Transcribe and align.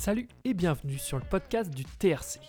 Salut 0.00 0.28
et 0.44 0.54
bienvenue 0.54 0.96
sur 0.96 1.18
le 1.18 1.24
podcast 1.24 1.70
du 1.74 1.84
TRC. 1.84 2.40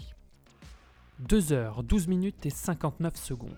2 1.19 1.51
heures 1.51 1.83
12 1.83 2.07
minutes 2.07 2.45
et 2.45 2.49
59 2.49 3.17
secondes. 3.17 3.51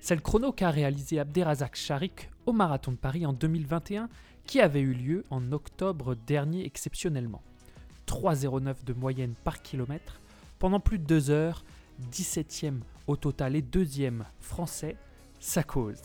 C'est 0.00 0.14
le 0.14 0.20
chrono 0.20 0.52
qu'a 0.52 0.70
réalisé 0.70 1.18
Abderrazak 1.18 1.74
Sharik 1.74 2.30
au 2.46 2.52
Marathon 2.52 2.92
de 2.92 2.96
Paris 2.98 3.26
en 3.26 3.32
2021 3.32 4.08
qui 4.46 4.60
avait 4.60 4.80
eu 4.80 4.92
lieu 4.92 5.24
en 5.30 5.50
octobre 5.50 6.14
dernier 6.14 6.64
exceptionnellement. 6.64 7.42
3,09 8.06 8.84
de 8.84 8.92
moyenne 8.92 9.34
par 9.42 9.60
kilomètre 9.60 10.20
pendant 10.60 10.78
plus 10.78 11.00
de 11.00 11.04
2 11.04 11.30
heures, 11.30 11.64
17e 12.12 12.78
au 13.08 13.16
total 13.16 13.56
et 13.56 13.62
deuxième 13.62 14.24
français, 14.38 14.96
sa 15.40 15.64
cause. 15.64 16.02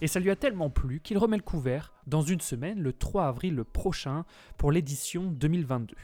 Et 0.00 0.06
ça 0.06 0.18
lui 0.18 0.30
a 0.30 0.36
tellement 0.36 0.70
plu 0.70 1.00
qu'il 1.00 1.18
remet 1.18 1.36
le 1.36 1.42
couvert 1.42 1.92
dans 2.06 2.22
une 2.22 2.40
semaine, 2.40 2.80
le 2.80 2.94
3 2.94 3.26
avril 3.26 3.64
prochain, 3.64 4.24
pour 4.56 4.72
l'édition 4.72 5.24
2022. 5.24 5.94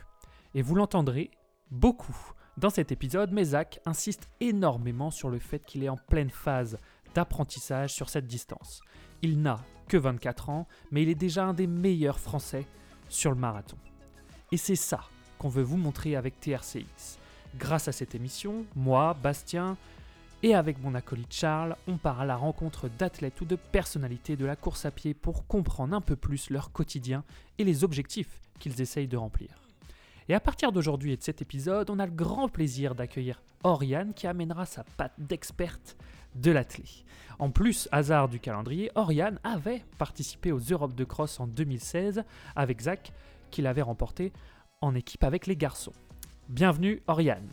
Et 0.57 0.63
vous 0.63 0.75
l'entendrez 0.75 1.31
beaucoup 1.71 2.17
dans 2.57 2.71
cet 2.71 2.91
épisode, 2.91 3.31
mais 3.31 3.45
Zach 3.45 3.79
insiste 3.85 4.31
énormément 4.41 5.11
sur 5.11 5.29
le 5.29 5.39
fait 5.39 5.59
qu'il 5.59 5.85
est 5.85 5.91
en 5.91 5.99
pleine 5.99 6.31
phase 6.31 6.79
d'apprentissage 7.15 7.93
sur 7.93 8.09
cette 8.09 8.27
distance. 8.27 8.81
Il 9.21 9.43
n'a 9.43 9.59
que 9.87 9.99
24 9.99 10.49
ans, 10.49 10.67
mais 10.91 11.03
il 11.03 11.11
est 11.11 11.15
déjà 11.15 11.45
un 11.45 11.53
des 11.53 11.67
meilleurs 11.67 12.19
Français 12.19 12.65
sur 13.11 13.33
le 13.33 13.37
marathon. 13.37 13.77
Et 14.51 14.57
c'est 14.57 14.77
ça 14.77 15.05
qu'on 15.39 15.51
veut 15.51 15.63
vous 15.63 15.77
montrer 15.77 16.17
avec 16.17 16.41
TRCX. 16.41 17.19
Grâce 17.59 17.89
à 17.89 17.93
cette 17.93 18.15
émission, 18.15 18.65
moi, 18.75 19.15
Bastien, 19.23 19.77
et 20.43 20.55
avec 20.55 20.83
mon 20.83 20.95
acolyte 20.95 21.35
Charles, 21.35 21.77
on 21.87 21.99
part 21.99 22.23
à 22.23 22.25
la 22.25 22.37
rencontre 22.37 22.89
d'athlètes 22.89 23.43
ou 23.43 23.45
de 23.45 23.57
personnalités 23.57 24.37
de 24.37 24.47
la 24.47 24.57
course 24.57 24.87
à 24.87 24.91
pied 24.91 25.13
pour 25.13 25.47
comprendre 25.47 25.95
un 25.95 26.01
peu 26.01 26.17
plus 26.17 26.49
leur 26.49 26.73
quotidien 26.73 27.25
et 27.59 27.65
les 27.65 27.85
objectifs 27.85 28.41
qu'ils 28.59 28.81
essayent 28.81 29.07
de 29.07 29.19
remplir. 29.19 29.66
Et 30.29 30.35
à 30.35 30.41
partir 30.41 30.73
d'aujourd'hui 30.73 31.13
et 31.13 31.17
de 31.17 31.23
cet 31.23 31.41
épisode, 31.41 31.89
on 31.89 32.01
a 32.01 32.07
le 32.07 32.13
grand 32.13 32.49
plaisir 32.49 32.97
d'accueillir 32.97 33.41
Oriane 33.63 34.13
qui 34.13 34.27
amènera 34.27 34.67
sa 34.67 34.83
patte 34.83 35.15
d'experte 35.19 35.97
de 36.35 36.51
l'athlète. 36.51 37.05
En 37.39 37.51
plus, 37.51 37.89
hasard 37.93 38.29
du 38.29 38.41
calendrier, 38.41 38.91
Oriane 38.97 39.39
avait 39.45 39.85
participé 39.99 40.51
aux 40.51 40.59
Europes 40.59 40.97
de 40.97 41.05
cross 41.05 41.39
en 41.39 41.47
2016 41.47 42.25
avec 42.57 42.81
Zach, 42.81 43.13
qu'il 43.53 43.69
avait 43.69 43.83
remporté 43.83 44.33
en 44.81 44.97
équipe 44.97 45.23
avec 45.23 45.47
les 45.47 45.57
garçons. 45.57 45.93
Bienvenue 46.49 47.03
Oriane. 47.07 47.49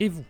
Et 0.00 0.08
vous, 0.08 0.24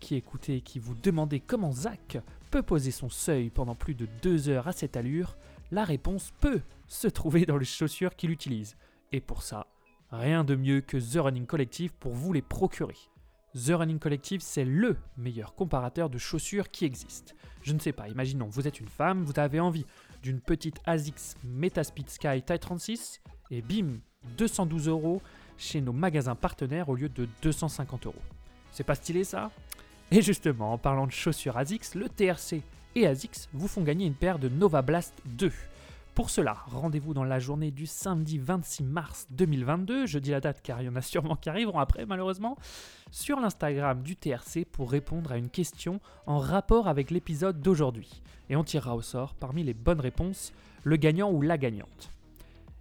qui 0.00 0.16
écoutez 0.16 0.56
et 0.56 0.60
qui 0.60 0.80
vous 0.80 0.94
demandez 0.94 1.38
comment 1.38 1.72
Zach 1.72 2.18
peut 2.50 2.62
poser 2.62 2.90
son 2.90 3.10
seuil 3.10 3.50
pendant 3.50 3.76
plus 3.76 3.94
de 3.94 4.08
deux 4.22 4.48
heures 4.48 4.66
à 4.66 4.72
cette 4.72 4.96
allure, 4.96 5.36
la 5.70 5.84
réponse 5.84 6.32
peut 6.40 6.62
se 6.88 7.06
trouver 7.06 7.46
dans 7.46 7.58
les 7.58 7.64
chaussures 7.64 8.16
qu'il 8.16 8.30
utilise. 8.30 8.76
Et 9.12 9.20
pour 9.20 9.42
ça, 9.42 9.66
Rien 10.10 10.42
de 10.42 10.54
mieux 10.54 10.80
que 10.80 10.96
The 10.96 11.20
Running 11.20 11.44
Collective 11.44 11.92
pour 12.00 12.14
vous 12.14 12.32
les 12.32 12.40
procurer. 12.40 12.96
The 13.54 13.72
Running 13.72 13.98
Collective, 13.98 14.40
c'est 14.40 14.64
LE 14.64 14.96
meilleur 15.18 15.54
comparateur 15.54 16.08
de 16.08 16.16
chaussures 16.16 16.70
qui 16.70 16.86
existe. 16.86 17.34
Je 17.60 17.74
ne 17.74 17.78
sais 17.78 17.92
pas, 17.92 18.08
imaginons, 18.08 18.46
vous 18.46 18.66
êtes 18.66 18.80
une 18.80 18.88
femme, 18.88 19.22
vous 19.24 19.38
avez 19.38 19.60
envie 19.60 19.84
d'une 20.22 20.40
petite 20.40 20.80
ASICS 20.86 21.36
Metaspeed 21.44 22.08
Sky 22.08 22.42
Type 22.42 22.60
36, 22.60 23.20
et 23.50 23.60
bim, 23.60 23.98
212 24.38 24.88
euros 24.88 25.20
chez 25.58 25.82
nos 25.82 25.92
magasins 25.92 26.34
partenaires 26.34 26.88
au 26.88 26.94
lieu 26.94 27.10
de 27.10 27.28
250 27.42 28.06
euros. 28.06 28.22
C'est 28.72 28.84
pas 28.84 28.94
stylé 28.94 29.24
ça? 29.24 29.50
Et 30.10 30.22
justement, 30.22 30.72
en 30.72 30.78
parlant 30.78 31.06
de 31.06 31.12
chaussures 31.12 31.58
ASICS, 31.58 31.94
le 31.96 32.08
TRC 32.08 32.62
et 32.94 33.06
ASICS 33.06 33.50
vous 33.52 33.68
font 33.68 33.82
gagner 33.82 34.06
une 34.06 34.14
paire 34.14 34.38
de 34.38 34.48
Nova 34.48 34.80
Blast 34.80 35.14
2. 35.26 35.52
Pour 36.18 36.30
cela, 36.30 36.64
rendez-vous 36.66 37.14
dans 37.14 37.22
la 37.22 37.38
journée 37.38 37.70
du 37.70 37.86
samedi 37.86 38.38
26 38.38 38.82
mars 38.82 39.28
2022, 39.30 40.06
je 40.06 40.18
dis 40.18 40.32
la 40.32 40.40
date 40.40 40.60
car 40.62 40.82
il 40.82 40.86
y 40.86 40.88
en 40.88 40.96
a 40.96 41.00
sûrement 41.00 41.36
qui 41.36 41.48
arriveront 41.48 41.78
après 41.78 42.06
malheureusement, 42.06 42.58
sur 43.12 43.38
l'Instagram 43.38 44.02
du 44.02 44.16
TRC 44.16 44.64
pour 44.64 44.90
répondre 44.90 45.30
à 45.30 45.36
une 45.36 45.48
question 45.48 46.00
en 46.26 46.38
rapport 46.38 46.88
avec 46.88 47.12
l'épisode 47.12 47.60
d'aujourd'hui. 47.60 48.20
Et 48.50 48.56
on 48.56 48.64
tirera 48.64 48.96
au 48.96 49.00
sort 49.00 49.34
parmi 49.36 49.62
les 49.62 49.74
bonnes 49.74 50.00
réponses 50.00 50.52
le 50.82 50.96
gagnant 50.96 51.30
ou 51.30 51.40
la 51.40 51.56
gagnante. 51.56 52.10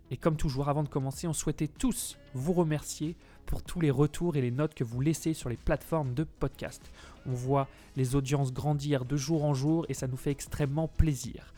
Et 0.09 0.17
comme 0.17 0.35
toujours, 0.35 0.67
avant 0.67 0.81
de 0.81 0.89
commencer, 0.89 1.27
on 1.27 1.33
souhaitait 1.33 1.67
tous 1.67 2.17
vous 2.33 2.53
remercier 2.53 3.15
pour 3.45 3.61
tous 3.61 3.79
les 3.79 3.91
retours 3.91 4.35
et 4.35 4.41
les 4.41 4.49
notes 4.49 4.73
que 4.73 4.83
vous 4.83 4.99
laissez 4.99 5.35
sur 5.35 5.49
les 5.49 5.57
plateformes 5.57 6.15
de 6.15 6.23
podcast. 6.23 6.81
On 7.27 7.33
voit 7.33 7.67
les 7.97 8.15
audiences 8.15 8.51
grandir 8.51 9.05
de 9.05 9.15
jour 9.15 9.45
en 9.45 9.53
jour 9.53 9.85
et 9.89 9.93
ça 9.93 10.07
nous 10.07 10.17
fait 10.17 10.31
extrêmement 10.31 10.87
plaisir 10.87 11.53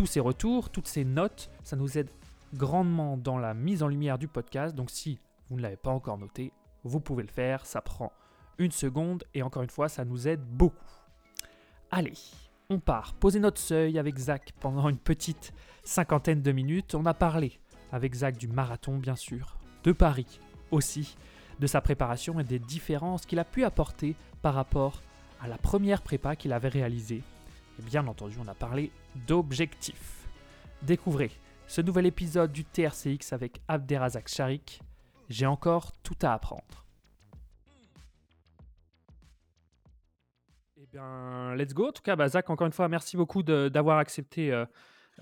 tous 0.00 0.06
ces 0.06 0.20
retours, 0.20 0.70
toutes 0.70 0.88
ces 0.88 1.04
notes, 1.04 1.50
ça 1.62 1.76
nous 1.76 1.98
aide 1.98 2.08
grandement 2.54 3.18
dans 3.18 3.36
la 3.36 3.52
mise 3.52 3.82
en 3.82 3.88
lumière 3.88 4.16
du 4.16 4.28
podcast. 4.28 4.74
Donc 4.74 4.88
si 4.90 5.18
vous 5.50 5.58
ne 5.58 5.60
l'avez 5.60 5.76
pas 5.76 5.90
encore 5.90 6.16
noté, 6.16 6.54
vous 6.84 7.00
pouvez 7.00 7.22
le 7.22 7.28
faire, 7.28 7.66
ça 7.66 7.82
prend 7.82 8.10
une 8.56 8.70
seconde 8.70 9.24
et 9.34 9.42
encore 9.42 9.62
une 9.62 9.68
fois, 9.68 9.90
ça 9.90 10.06
nous 10.06 10.26
aide 10.26 10.40
beaucoup. 10.40 10.90
Allez, 11.90 12.14
on 12.70 12.78
part, 12.78 13.12
poser 13.12 13.40
notre 13.40 13.60
seuil 13.60 13.98
avec 13.98 14.16
Zach 14.16 14.54
pendant 14.58 14.88
une 14.88 14.96
petite 14.96 15.52
cinquantaine 15.84 16.40
de 16.40 16.52
minutes. 16.52 16.94
On 16.94 17.04
a 17.04 17.12
parlé 17.12 17.60
avec 17.92 18.14
Zach 18.14 18.38
du 18.38 18.48
marathon 18.48 18.96
bien 18.96 19.16
sûr, 19.16 19.58
de 19.84 19.92
Paris 19.92 20.40
aussi, 20.70 21.14
de 21.58 21.66
sa 21.66 21.82
préparation 21.82 22.40
et 22.40 22.44
des 22.44 22.58
différences 22.58 23.26
qu'il 23.26 23.38
a 23.38 23.44
pu 23.44 23.64
apporter 23.64 24.16
par 24.40 24.54
rapport 24.54 25.02
à 25.42 25.46
la 25.46 25.58
première 25.58 26.00
prépa 26.00 26.36
qu'il 26.36 26.54
avait 26.54 26.68
réalisée 26.68 27.22
et 27.80 27.82
bien 27.82 28.06
entendu, 28.06 28.36
on 28.38 28.48
a 28.48 28.54
parlé 28.54 28.90
d'objectifs. 29.26 30.28
Découvrez 30.82 31.30
ce 31.66 31.80
nouvel 31.80 32.06
épisode 32.06 32.52
du 32.52 32.64
TRCX 32.64 33.32
avec 33.32 33.62
Abderrazak 33.68 34.28
Sharik. 34.28 34.82
J'ai 35.30 35.46
encore 35.46 35.92
tout 36.02 36.16
à 36.20 36.34
apprendre. 36.34 36.84
Eh 40.76 40.86
bien, 40.92 41.54
let's 41.54 41.72
go. 41.72 41.88
En 41.88 41.92
tout 41.92 42.02
cas, 42.02 42.16
bah, 42.16 42.28
Zach, 42.28 42.50
encore 42.50 42.66
une 42.66 42.72
fois, 42.72 42.88
merci 42.88 43.16
beaucoup 43.16 43.42
d'avoir 43.42 43.98
accepté 43.98 44.52
euh, 44.52 44.66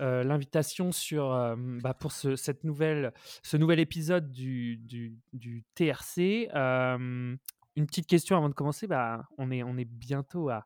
euh, 0.01 0.23
l'invitation 0.23 0.89
euh, 1.13 1.55
bah, 1.81 1.93
pour 1.93 2.11
ce, 2.11 2.35
cette 2.35 2.65
nouvelle, 2.65 3.13
ce 3.41 3.55
nouvel 3.55 3.79
épisode 3.79 4.31
du, 4.31 5.15
TRC. 5.75 6.49
une 6.53 7.37
petite 7.85 8.07
question 8.07 8.35
avant 8.35 8.49
de 8.49 8.53
commencer. 8.53 8.85
Bah, 8.85 9.29
on, 9.37 9.49
est, 9.49 9.63
on 9.63 9.77
est 9.77 9.85
bientôt 9.85 10.49
à 10.49 10.65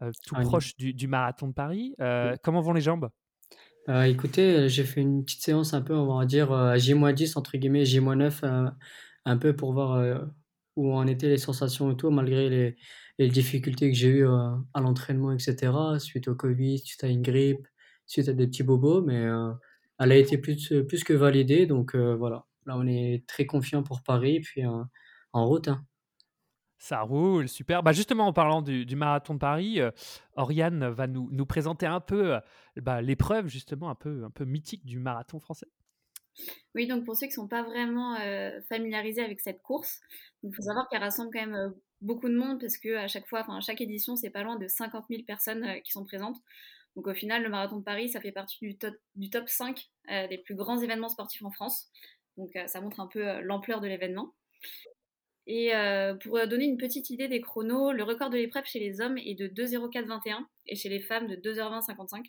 tout 0.00 0.34
ah 0.36 0.42
proche 0.42 0.76
du, 0.76 1.08
marathon 1.08 1.48
de 1.48 1.52
Paris. 1.52 1.94
Euh, 2.00 2.36
comment 2.42 2.60
vont 2.60 2.72
les 2.72 2.80
jambes? 2.80 3.08
Euh, 3.88 4.02
écoutez, 4.02 4.68
j'ai 4.68 4.84
fait 4.84 5.00
une 5.00 5.24
petite 5.24 5.42
séance 5.42 5.74
un 5.74 5.82
peu, 5.82 5.94
on 5.94 6.18
va 6.18 6.26
dire, 6.26 6.52
à 6.52 6.76
J-10, 6.76 7.38
entre 7.38 7.56
guillemets, 7.56 7.84
J-9, 7.84 8.72
un 9.24 9.36
peu 9.36 9.54
pour 9.54 9.72
voir 9.72 10.26
où 10.76 10.92
en 10.92 11.06
étaient 11.06 11.28
les 11.28 11.38
sensations 11.38 11.90
et 11.90 11.96
tout, 11.96 12.10
malgré 12.10 12.50
les, 12.50 12.76
les 13.18 13.28
difficultés 13.28 13.90
que 13.90 13.96
j'ai 13.96 14.08
eues 14.08 14.26
à 14.26 14.80
l'entraînement, 14.80 15.32
etc., 15.32 15.72
suite 15.98 16.28
au 16.28 16.34
Covid, 16.34 16.78
suite 16.78 17.04
à 17.04 17.08
une 17.08 17.22
grippe, 17.22 17.66
suite 18.06 18.28
à 18.28 18.32
des 18.32 18.46
petits 18.46 18.64
bobos, 18.64 19.02
mais 19.02 19.26
elle 19.98 20.12
a 20.12 20.16
été 20.16 20.36
plus, 20.36 20.72
plus 20.88 21.04
que 21.04 21.12
validée, 21.12 21.66
donc 21.66 21.94
voilà. 21.94 22.44
Là, 22.66 22.76
on 22.76 22.86
est 22.88 23.24
très 23.28 23.46
confiant 23.46 23.84
pour 23.84 24.02
Paris, 24.02 24.40
puis 24.40 24.62
en 24.66 25.46
route. 25.46 25.68
Hein. 25.68 25.86
Ça 26.78 27.00
roule, 27.00 27.48
super. 27.48 27.82
Bah 27.82 27.92
justement, 27.92 28.26
en 28.26 28.32
parlant 28.32 28.60
du, 28.60 28.96
marathon 28.96 29.34
de 29.34 29.38
Paris, 29.38 29.80
euh, 29.80 29.90
Oriane 30.34 30.88
va 30.88 31.06
nous, 31.06 31.28
nous, 31.32 31.46
présenter 31.46 31.86
un 31.86 32.00
peu 32.00 32.34
euh, 32.34 32.40
bah, 32.76 33.00
l'épreuve, 33.00 33.48
justement, 33.48 33.88
un 33.88 33.94
peu, 33.94 34.24
un 34.24 34.30
peu 34.30 34.44
mythique 34.44 34.84
du 34.84 34.98
marathon 34.98 35.40
français. 35.40 35.68
Oui, 36.74 36.86
donc 36.86 37.06
pour 37.06 37.16
ceux 37.16 37.26
qui 37.26 37.32
ne 37.32 37.44
sont 37.44 37.48
pas 37.48 37.62
vraiment 37.62 38.14
euh, 38.16 38.60
familiarisés 38.68 39.24
avec 39.24 39.40
cette 39.40 39.62
course, 39.62 40.00
il 40.42 40.54
faut 40.54 40.60
savoir 40.60 40.86
qu'elle 40.90 41.00
rassemble 41.00 41.30
quand 41.32 41.46
même 41.46 41.74
beaucoup 42.02 42.28
de 42.28 42.36
monde 42.36 42.60
parce 42.60 42.76
qu'à 42.76 43.08
chaque 43.08 43.26
fois, 43.26 43.40
enfin, 43.40 43.56
à 43.56 43.60
chaque 43.60 43.80
édition, 43.80 44.16
c'est 44.16 44.28
pas 44.28 44.42
loin 44.42 44.56
de 44.56 44.68
50 44.68 45.06
000 45.08 45.22
personnes 45.26 45.80
qui 45.82 45.92
sont 45.92 46.04
présentes. 46.04 46.36
Donc 46.94 47.06
au 47.06 47.14
final, 47.14 47.42
le 47.42 47.48
marathon 47.48 47.78
de 47.78 47.84
Paris, 47.84 48.10
ça 48.10 48.20
fait 48.20 48.32
partie 48.32 48.58
du 48.60 48.76
top, 48.76 48.94
du 49.14 49.30
top 49.30 49.48
5 49.48 49.82
des 50.28 50.38
plus 50.44 50.54
grands 50.54 50.78
événements 50.78 51.08
sportifs 51.08 51.42
en 51.42 51.50
France. 51.50 51.88
Donc 52.36 52.50
ça 52.66 52.82
montre 52.82 53.00
un 53.00 53.06
peu 53.06 53.40
l'ampleur 53.40 53.80
de 53.80 53.86
l'événement. 53.86 54.34
Et 55.46 55.74
euh, 55.74 56.14
pour 56.14 56.44
donner 56.48 56.64
une 56.64 56.76
petite 56.76 57.10
idée 57.10 57.28
des 57.28 57.40
chronos, 57.40 57.92
le 57.92 58.02
record 58.02 58.30
de 58.30 58.36
l'épreuve 58.36 58.64
chez 58.64 58.80
les 58.80 59.00
hommes 59.00 59.16
est 59.16 59.34
de 59.34 59.46
2,04,21 59.46 60.44
et 60.66 60.74
chez 60.74 60.88
les 60.88 61.00
femmes 61.00 61.28
de 61.28 61.36
2h20,55. 61.36 62.24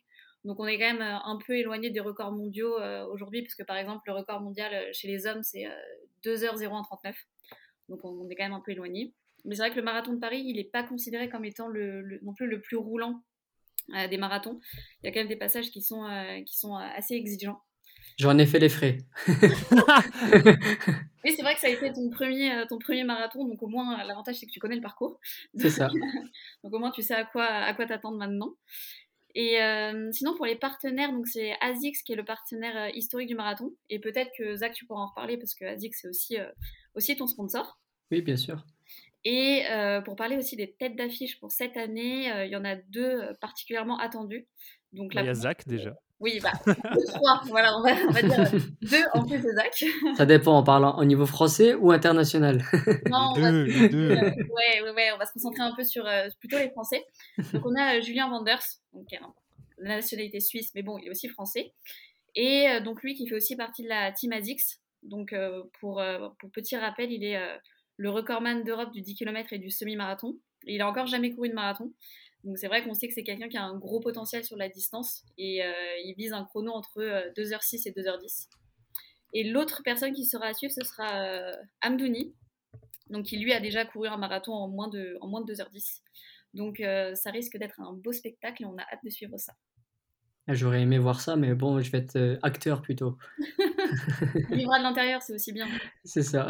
Donc 0.45 0.59
on 0.59 0.67
est 0.67 0.77
quand 0.77 0.93
même 0.93 1.01
euh, 1.01 1.17
un 1.23 1.37
peu 1.37 1.57
éloigné 1.57 1.89
des 1.89 1.99
records 1.99 2.31
mondiaux 2.31 2.79
euh, 2.79 3.05
aujourd'hui, 3.07 3.41
puisque 3.41 3.65
par 3.65 3.75
exemple 3.77 4.03
le 4.05 4.13
record 4.13 4.41
mondial 4.41 4.93
chez 4.93 5.07
les 5.07 5.25
hommes 5.25 5.41
c'est 5.41 5.65
2h01,39. 6.23 7.15
Donc 7.89 8.01
on, 8.03 8.29
est 8.29 8.35
quand 8.35 8.43
même 8.43 8.53
un 8.53 8.61
peu 8.63 8.71
éloigné. 8.71 9.15
Mais 9.45 9.55
c'est 9.55 9.61
vrai 9.63 9.71
que 9.71 9.77
le 9.77 9.83
marathon 9.83 10.13
de 10.13 10.19
Paris, 10.19 10.43
il 10.45 10.57
n'est 10.57 10.63
pas 10.63 10.83
considéré 10.83 11.29
comme 11.29 11.45
étant 11.45 11.69
le, 11.69 12.19
non 12.21 12.33
plus 12.33 12.47
le 12.47 12.61
plus 12.61 12.77
roulant 12.77 13.23
des 14.09 14.17
marathons. 14.17 14.59
Il 15.01 15.05
y 15.05 15.09
a 15.09 15.13
quand 15.13 15.21
même 15.21 15.29
des 15.29 15.37
passages 15.37 15.71
qui 15.71 15.81
sont, 15.81 16.05
qui 16.45 16.57
sont 16.57 16.75
assez 16.75 17.13
exigeants. 17.13 17.61
J'en 18.19 18.37
ai 18.37 18.45
fait 18.45 18.59
les 18.59 18.69
frais. 18.69 18.97
oui, 19.27 19.35
c'est 21.35 21.41
vrai 21.41 21.53
que 21.53 21.59
ça 21.59 21.67
a 21.67 21.69
été 21.69 21.91
ton 21.93 22.09
premier, 22.09 22.51
euh, 22.51 22.65
ton 22.67 22.79
premier 22.79 23.03
marathon, 23.03 23.45
donc 23.45 23.61
au 23.61 23.67
moins 23.67 24.03
l'avantage 24.03 24.35
c'est 24.35 24.47
que 24.47 24.51
tu 24.51 24.59
connais 24.59 24.75
le 24.75 24.81
parcours. 24.81 25.19
C'est 25.55 25.69
ça. 25.69 25.87
donc 26.63 26.73
au 26.73 26.79
moins 26.79 26.91
tu 26.91 27.03
sais 27.03 27.13
à 27.13 27.25
quoi, 27.25 27.45
à 27.45 27.73
quoi 27.73 27.85
t'attendre 27.85 28.17
maintenant. 28.17 28.55
Et 29.35 29.61
euh, 29.61 30.11
sinon 30.13 30.35
pour 30.35 30.47
les 30.47 30.55
partenaires, 30.55 31.11
donc 31.11 31.27
c'est 31.27 31.53
ASICS 31.61 32.01
qui 32.03 32.13
est 32.13 32.15
le 32.15 32.25
partenaire 32.25 32.75
euh, 32.75 32.89
historique 32.95 33.27
du 33.27 33.35
marathon. 33.35 33.71
Et 33.89 33.99
peut-être 33.99 34.31
que 34.35 34.55
Zach 34.55 34.73
tu 34.73 34.85
pourras 34.85 35.01
en 35.01 35.09
reparler 35.09 35.37
parce 35.37 35.53
que 35.53 35.65
ASICS 35.65 35.99
c'est 36.01 36.07
aussi, 36.07 36.37
aussi 36.95 37.15
ton 37.15 37.27
sponsor. 37.27 37.79
Oui, 38.09 38.21
bien 38.21 38.37
sûr. 38.37 38.65
Et 39.25 39.63
pour 40.05 40.15
parler 40.15 40.37
aussi 40.37 40.55
des 40.55 40.71
têtes 40.71 40.95
d'affiche 40.95 41.39
pour 41.39 41.51
cette 41.51 41.75
année, 41.75 42.31
il 42.45 42.49
y 42.49 42.55
en 42.55 42.63
a 42.63 42.75
deux 42.75 43.21
particulièrement 43.41 43.99
attendues. 43.99 44.47
Donc, 44.93 45.13
bah, 45.13 45.21
il 45.21 45.25
y 45.25 45.29
a 45.29 45.33
Zach 45.33 45.67
déjà. 45.67 45.97
Oui, 46.19 46.39
bah, 46.41 46.51
trois, 47.13 47.41
voilà, 47.45 47.77
on 47.77 47.83
va, 47.83 47.91
on 48.07 48.11
va, 48.11 48.21
dire 48.23 48.51
deux 48.81 49.03
en 49.13 49.23
plus 49.23 49.37
de 49.37 49.51
Zach. 49.51 49.83
Ça 50.15 50.25
dépend, 50.25 50.57
en 50.57 50.63
parlant 50.63 50.97
au 50.97 51.05
niveau 51.05 51.27
français 51.27 51.75
ou 51.75 51.91
international 51.91 52.63
Non, 53.09 53.31
on 53.31 53.33
deux, 53.33 53.41
va, 53.41 53.87
deux. 53.87 54.11
Euh, 54.11 54.21
ouais, 54.23 54.81
ouais, 54.81 54.91
ouais, 54.95 55.11
on 55.13 55.17
va 55.17 55.27
se 55.27 55.33
concentrer 55.33 55.61
un 55.61 55.75
peu 55.75 55.83
sur 55.83 56.07
euh, 56.07 56.27
plutôt 56.39 56.57
les 56.57 56.71
Français. 56.71 57.05
Donc 57.53 57.63
on 57.65 57.75
a 57.75 57.97
euh, 57.97 58.01
Julien 58.01 58.29
Vanders, 58.29 58.63
donc 58.93 59.07
la 59.77 59.97
nationalité 59.97 60.39
suisse, 60.39 60.71
mais 60.73 60.81
bon, 60.81 60.97
il 60.97 61.07
est 61.07 61.11
aussi 61.11 61.27
français. 61.29 61.73
Et 62.35 62.67
donc 62.83 63.03
lui 63.03 63.15
qui 63.15 63.27
fait 63.27 63.35
aussi 63.35 63.55
partie 63.55 63.83
de 63.83 63.89
la 63.89 64.11
Team 64.11 64.31
ASICS. 64.31 64.79
Donc 65.03 65.35
pour, 65.79 66.01
pour 66.39 66.51
petit 66.51 66.75
rappel, 66.75 67.11
il 67.11 67.23
est 67.23 67.39
le 67.95 68.09
recordman 68.09 68.63
d'Europe 68.63 68.91
du 68.91 69.01
10 69.01 69.15
km 69.15 69.53
et 69.53 69.59
du 69.59 69.71
semi-marathon. 69.71 70.35
Il 70.65 70.81
a 70.81 70.87
encore 70.87 71.07
jamais 71.07 71.31
couru 71.31 71.49
de 71.49 71.53
marathon. 71.53 71.91
Donc 72.47 72.57
c'est 72.57 72.67
vrai 72.67 72.81
qu'on 72.81 72.93
sait 72.93 73.09
que 73.09 73.13
c'est 73.13 73.25
quelqu'un 73.25 73.49
qui 73.49 73.57
a 73.57 73.63
un 73.63 73.77
gros 73.77 73.99
potentiel 73.99 74.45
sur 74.45 74.55
la 74.55 74.69
distance 74.69 75.25
et 75.37 75.65
euh, 75.65 75.71
il 76.05 76.15
vise 76.15 76.31
un 76.31 76.45
chrono 76.45 76.71
entre 76.71 77.01
2h06 77.37 77.75
euh, 77.75 77.91
et 77.91 77.91
2h10. 77.91 78.47
Et 79.33 79.43
l'autre 79.43 79.81
personne 79.83 80.13
qui 80.13 80.23
sera 80.23 80.45
à 80.45 80.53
suivre, 80.53 80.73
ce 80.73 80.85
sera 80.85 81.25
euh, 81.25 81.51
Amdouni, 81.81 82.33
donc 83.09 83.25
qui 83.25 83.37
lui 83.37 83.51
a 83.51 83.59
déjà 83.59 83.83
couru 83.83 84.07
un 84.07 84.15
marathon 84.15 84.53
en 84.53 84.69
moins 84.69 84.87
de, 84.87 85.17
en 85.19 85.27
moins 85.27 85.41
de 85.41 85.53
2h10. 85.53 85.99
Donc 86.53 86.81
ça 87.15 87.31
risque 87.31 87.57
d'être 87.57 87.81
un 87.81 87.91
beau 87.91 88.13
spectacle 88.13 88.63
et 88.63 88.65
on 88.65 88.77
a 88.77 88.81
hâte 88.81 89.03
de 89.03 89.09
suivre 89.09 89.37
ça. 89.37 89.53
Ah, 90.47 90.53
j'aurais 90.53 90.81
aimé 90.81 90.97
voir 90.97 91.19
ça, 91.19 91.35
mais 91.35 91.53
bon, 91.53 91.81
je 91.81 91.91
vais 91.91 91.97
être 91.97 92.39
acteur 92.41 92.81
plutôt. 92.81 93.17
Vivre 94.49 94.77
de 94.77 94.81
l'intérieur, 94.81 95.21
c'est 95.21 95.33
aussi 95.33 95.51
bien. 95.51 95.67
C'est 96.05 96.23
ça. 96.23 96.47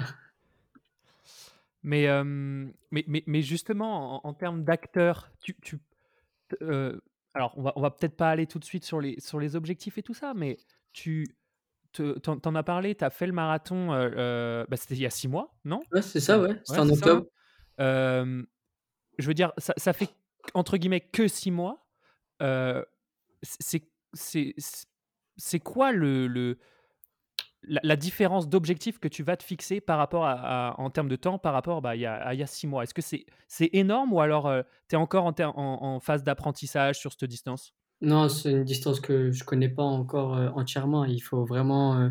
Mais, 1.81 2.05
mais, 2.91 3.03
mais, 3.07 3.23
mais, 3.25 3.41
justement, 3.41 4.25
en, 4.25 4.33
termes 4.33 4.63
d'acteurs, 4.63 5.31
tu, 5.41 5.55
tu 5.61 5.79
alors 7.33 7.53
on 7.57 7.61
va, 7.61 7.73
on 7.75 7.81
va 7.81 7.91
peut-être 7.91 8.15
pas 8.15 8.29
aller 8.29 8.47
tout 8.47 8.59
de 8.59 8.65
suite 8.65 8.83
sur 8.83 8.99
les, 8.99 9.19
sur 9.19 9.39
les 9.39 9.55
objectifs 9.55 9.97
et 9.97 10.03
tout 10.03 10.13
ça, 10.13 10.33
mais 10.33 10.57
tu 10.93 11.27
t'en, 11.93 12.39
en 12.43 12.55
as 12.55 12.63
parlé, 12.63 12.95
tu 12.95 13.03
as 13.03 13.09
fait 13.09 13.27
le 13.27 13.33
marathon, 13.33 13.87
bah, 13.87 14.77
c'était 14.77 14.95
il 14.95 15.01
y 15.01 15.05
a 15.05 15.09
six 15.09 15.27
mois, 15.27 15.55
non? 15.65 15.81
Ouais, 15.91 16.01
c'est 16.01 16.19
ça, 16.19 16.39
ouais, 16.39 16.59
c'était 16.63 16.79
en 16.79 16.89
octobre. 16.89 17.25
je 17.79 18.45
veux 19.27 19.33
dire, 19.33 19.53
ça, 19.57 19.73
ça, 19.77 19.93
fait 19.93 20.09
entre 20.53 20.77
guillemets 20.77 21.01
que 21.01 21.27
six 21.27 21.51
mois. 21.51 21.87
c'est, 22.39 23.83
c'est, 24.13 24.55
c'est 25.37 25.59
quoi 25.59 25.91
le, 25.91 26.27
le 26.27 26.57
la, 27.63 27.95
différence 27.95 28.47
d'objectif 28.47 28.99
que 28.99 29.07
tu 29.07 29.23
vas 29.23 29.37
te 29.37 29.43
fixer 29.43 29.81
par 29.81 29.97
rapport 29.97 30.25
à, 30.25 30.75
en 30.79 30.89
termes 30.89 31.09
de 31.09 31.15
temps 31.15 31.37
par 31.37 31.53
rapport 31.53 31.81
bah, 31.81 31.95
il 31.95 32.01
y 32.01 32.05
a, 32.05 32.33
il 32.33 32.39
y 32.39 32.43
a 32.43 32.47
six 32.47 32.67
mois 32.67 32.83
Est-ce 32.83 32.93
que 32.93 33.01
c'est 33.01 33.69
énorme 33.73 34.13
ou 34.13 34.21
alors 34.21 34.47
euh, 34.47 34.61
tu 34.89 34.95
es 34.95 34.97
encore 34.97 35.25
en, 35.25 35.33
en, 35.55 35.99
phase 35.99 36.23
d'apprentissage 36.23 36.99
sur 36.99 37.11
cette 37.11 37.25
distance? 37.25 37.73
Non, 38.01 38.29
c'est 38.29 38.51
une 38.51 38.63
distance 38.63 38.99
que 38.99 39.31
je 39.31 39.43
connais 39.43 39.69
pas 39.69 39.83
encore 39.83 40.37
euh, 40.37 40.49
entièrement. 40.53 41.03
Il 41.05 41.19
faut 41.19 41.45
vraiment. 41.45 41.99
Euh, 41.99 42.09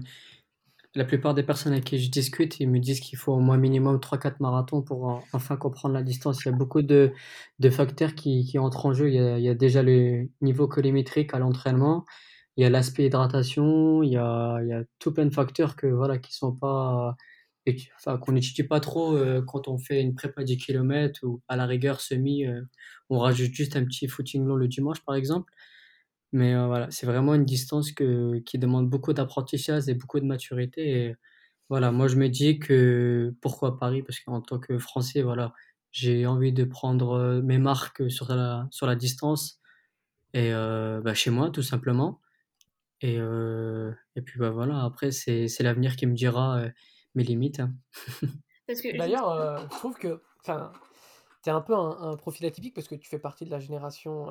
la 0.96 1.04
plupart 1.04 1.34
des 1.34 1.42
personnes 1.42 1.74
avec 1.74 1.84
qui 1.84 1.98
je 1.98 2.10
discute, 2.10 2.58
ils 2.58 2.70
me 2.70 2.78
disent 2.78 3.00
qu'il 3.00 3.18
faut 3.18 3.34
au 3.34 3.38
moins 3.38 3.58
minimum 3.58 3.98
3-4 3.98 4.36
marathons 4.40 4.80
pour 4.80 5.22
enfin 5.34 5.56
comprendre 5.58 5.94
la 5.94 6.02
distance. 6.02 6.42
Il 6.42 6.48
y 6.48 6.48
a 6.48 6.56
beaucoup 6.56 6.80
de, 6.80 7.12
de 7.58 7.70
facteurs 7.70 8.14
qui, 8.14 8.46
qui, 8.46 8.58
entrent 8.58 8.86
en 8.86 8.94
jeu. 8.94 9.10
Il 9.10 9.14
y, 9.14 9.18
a, 9.18 9.38
il 9.38 9.44
y 9.44 9.50
a 9.50 9.54
déjà 9.54 9.82
le 9.82 10.30
niveau 10.40 10.66
collimétrique 10.66 11.34
à 11.34 11.38
l'entraînement 11.38 12.06
il 12.56 12.62
y 12.62 12.64
a 12.66 12.70
l'aspect 12.70 13.06
hydratation, 13.06 14.02
il 14.02 14.12
y 14.12 14.16
a, 14.16 14.58
il 14.62 14.68
y 14.68 14.72
a 14.72 14.84
tout 14.98 15.12
plein 15.12 15.26
de 15.26 15.34
facteurs 15.34 15.76
que 15.76 15.86
voilà 15.86 16.18
qui 16.18 16.34
sont 16.34 16.54
pas 16.56 17.16
enfin 17.96 18.18
qu'on 18.18 18.32
n'étudie 18.32 18.62
pas 18.62 18.80
trop 18.80 19.16
euh, 19.16 19.42
quand 19.42 19.68
on 19.68 19.78
fait 19.78 20.00
une 20.00 20.14
prépa 20.14 20.44
10 20.44 20.56
km 20.58 21.20
ou 21.24 21.42
à 21.48 21.56
la 21.56 21.66
rigueur 21.66 22.00
semi 22.00 22.46
euh, 22.46 22.62
on 23.10 23.18
rajoute 23.18 23.52
juste 23.52 23.76
un 23.76 23.84
petit 23.84 24.08
footing 24.08 24.44
long 24.46 24.56
le 24.56 24.68
dimanche 24.68 25.00
par 25.04 25.14
exemple. 25.16 25.52
Mais 26.32 26.54
euh, 26.54 26.66
voilà 26.66 26.90
c'est 26.90 27.06
vraiment 27.06 27.34
une 27.34 27.44
distance 27.44 27.92
que, 27.92 28.38
qui 28.40 28.58
demande 28.58 28.90
beaucoup 28.90 29.12
d'apprentissage 29.12 29.88
et 29.88 29.94
beaucoup 29.94 30.20
de 30.20 30.26
maturité 30.26 31.06
et 31.08 31.16
voilà 31.70 31.92
moi 31.92 32.08
je 32.08 32.16
me 32.16 32.28
dis 32.28 32.58
que 32.60 33.34
pourquoi 33.42 33.78
Paris? 33.78 34.02
Parce 34.02 34.20
qu'en 34.20 34.40
tant 34.42 34.58
que 34.60 34.78
français 34.78 35.22
voilà 35.22 35.52
j'ai 35.92 36.26
envie 36.26 36.52
de 36.52 36.64
prendre 36.64 37.40
mes 37.42 37.58
marques 37.58 38.10
sur 38.10 38.34
la 38.34 38.68
sur 38.70 38.86
la 38.86 38.96
distance 38.96 39.60
et 40.34 40.52
bah, 40.52 41.14
chez 41.14 41.30
moi 41.30 41.50
tout 41.50 41.62
simplement 41.62 42.20
et, 43.00 43.16
et 43.16 44.22
puis 44.22 44.38
bah 44.38 44.50
voilà, 44.50 44.84
après, 44.84 45.10
c'est, 45.10 45.48
c'est 45.48 45.62
l'avenir 45.62 45.96
qui 45.96 46.06
me 46.06 46.14
dira 46.14 46.62
mes 47.14 47.24
limites. 47.24 47.60
Hein. 47.60 47.74
D'ailleurs, 48.98 49.60
je 49.60 49.76
trouve 49.76 49.96
que 49.96 50.22
tu 50.44 50.50
es 50.50 51.50
un 51.50 51.60
peu 51.60 51.74
un, 51.74 52.16
profil 52.16 52.46
atypique 52.46 52.74
parce 52.74 52.88
que 52.88 52.94
tu 52.94 53.08
fais 53.08 53.18
partie 53.18 53.44
de 53.44 53.50
la 53.50 53.60
génération 53.60 54.26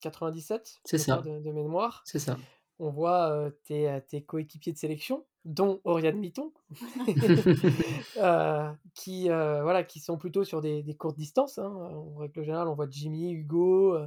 97 0.00 0.80
c'est 0.84 0.98
ça. 0.98 1.18
De, 1.18 1.40
de, 1.40 1.52
mémoire. 1.52 2.02
C'est 2.04 2.18
ça. 2.18 2.38
On 2.78 2.90
voit 2.90 3.50
tes, 3.64 4.00
tes, 4.08 4.22
coéquipiers 4.22 4.72
de 4.72 4.78
sélection, 4.78 5.24
dont 5.44 5.80
Oriane 5.84 6.18
Mitton, 6.18 6.52
qui, 8.94 9.28
voilà, 9.28 9.84
qui 9.84 10.00
sont 10.00 10.18
plutôt 10.18 10.44
sur 10.44 10.60
des, 10.60 10.82
des 10.82 10.94
courtes 10.94 11.18
distances. 11.18 11.58
Hein. 11.58 11.68
En 11.68 12.16
règle 12.16 12.44
générale, 12.44 12.68
on 12.68 12.74
voit 12.74 12.88
Jimmy, 12.88 13.32
Hugo, 13.32 13.98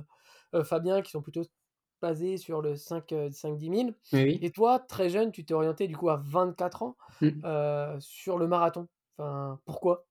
Fabien 0.63 1.01
qui 1.01 1.11
sont 1.11 1.21
plutôt 1.21 1.43
basé 2.01 2.37
sur 2.37 2.61
le 2.61 2.75
5-10 2.75 3.93
000. 4.11 4.37
Et 4.41 4.51
toi, 4.51 4.79
très 4.79 5.09
jeune, 5.09 5.31
tu 5.31 5.43
t'es 5.45 5.53
orienté 5.53 5.87
du 5.87 5.95
coup 5.95 6.09
à 6.09 6.17
24 6.17 6.83
ans 6.83 6.95
mmh. 7.21 7.99
sur 7.99 8.37
le 8.37 8.47
marathon. 8.47 8.87
Enfin, 9.17 9.59
pourquoi? 9.65 10.05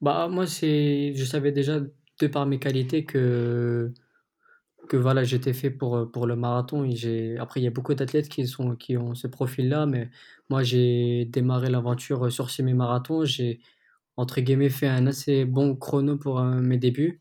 Bah 0.00 0.28
moi, 0.28 0.46
c'est, 0.46 1.12
je 1.14 1.24
savais 1.24 1.52
déjà 1.52 1.80
de 1.80 2.26
par 2.26 2.46
mes 2.46 2.58
qualités 2.58 3.04
que 3.04 3.92
que 4.90 4.96
voilà, 4.96 5.22
j'étais 5.22 5.52
fait 5.52 5.70
pour, 5.70 6.10
pour 6.10 6.26
le 6.26 6.34
marathon. 6.34 6.84
Et 6.84 6.96
j'ai... 6.96 7.38
Après, 7.38 7.60
il 7.60 7.62
y 7.62 7.66
a 7.68 7.70
beaucoup 7.70 7.94
d'athlètes 7.94 8.28
qui, 8.28 8.44
sont, 8.48 8.74
qui 8.74 8.96
ont 8.96 9.14
ce 9.14 9.28
profil-là, 9.28 9.86
mais 9.86 10.10
moi, 10.48 10.64
j'ai 10.64 11.26
démarré 11.26 11.70
l'aventure 11.70 12.32
sur 12.32 12.50
semi-marathon. 12.50 13.24
J'ai, 13.24 13.60
entre 14.16 14.40
guillemets, 14.40 14.68
fait 14.68 14.88
un 14.88 15.06
assez 15.06 15.44
bon 15.44 15.76
chrono 15.76 16.16
pour 16.16 16.42
mes 16.42 16.76
débuts. 16.76 17.20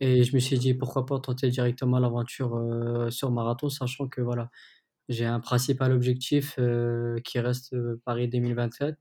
Et 0.00 0.24
je 0.24 0.34
me 0.34 0.40
suis 0.40 0.58
dit, 0.58 0.72
pourquoi 0.72 1.04
pas 1.04 1.20
tenter 1.20 1.50
directement 1.50 1.98
l'aventure 1.98 2.56
euh, 2.56 3.10
sur 3.10 3.30
marathon, 3.30 3.68
sachant 3.68 4.08
que 4.08 4.22
voilà, 4.22 4.50
j'ai 5.10 5.26
un 5.26 5.40
principal 5.40 5.92
objectif 5.92 6.56
euh, 6.58 7.18
qui 7.22 7.38
reste 7.38 7.74
euh, 7.74 8.00
Paris 8.06 8.28
2027. 8.28 8.96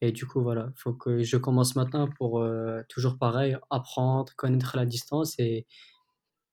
Et 0.00 0.12
du 0.12 0.26
coup, 0.26 0.42
voilà, 0.42 0.68
il 0.74 0.80
faut 0.80 0.94
que 0.94 1.22
je 1.22 1.36
commence 1.36 1.76
maintenant 1.76 2.08
pour 2.08 2.42
toujours 2.88 3.18
pareil, 3.18 3.58
apprendre, 3.68 4.32
connaître 4.34 4.74
la 4.74 4.86
distance 4.86 5.38
et, 5.38 5.66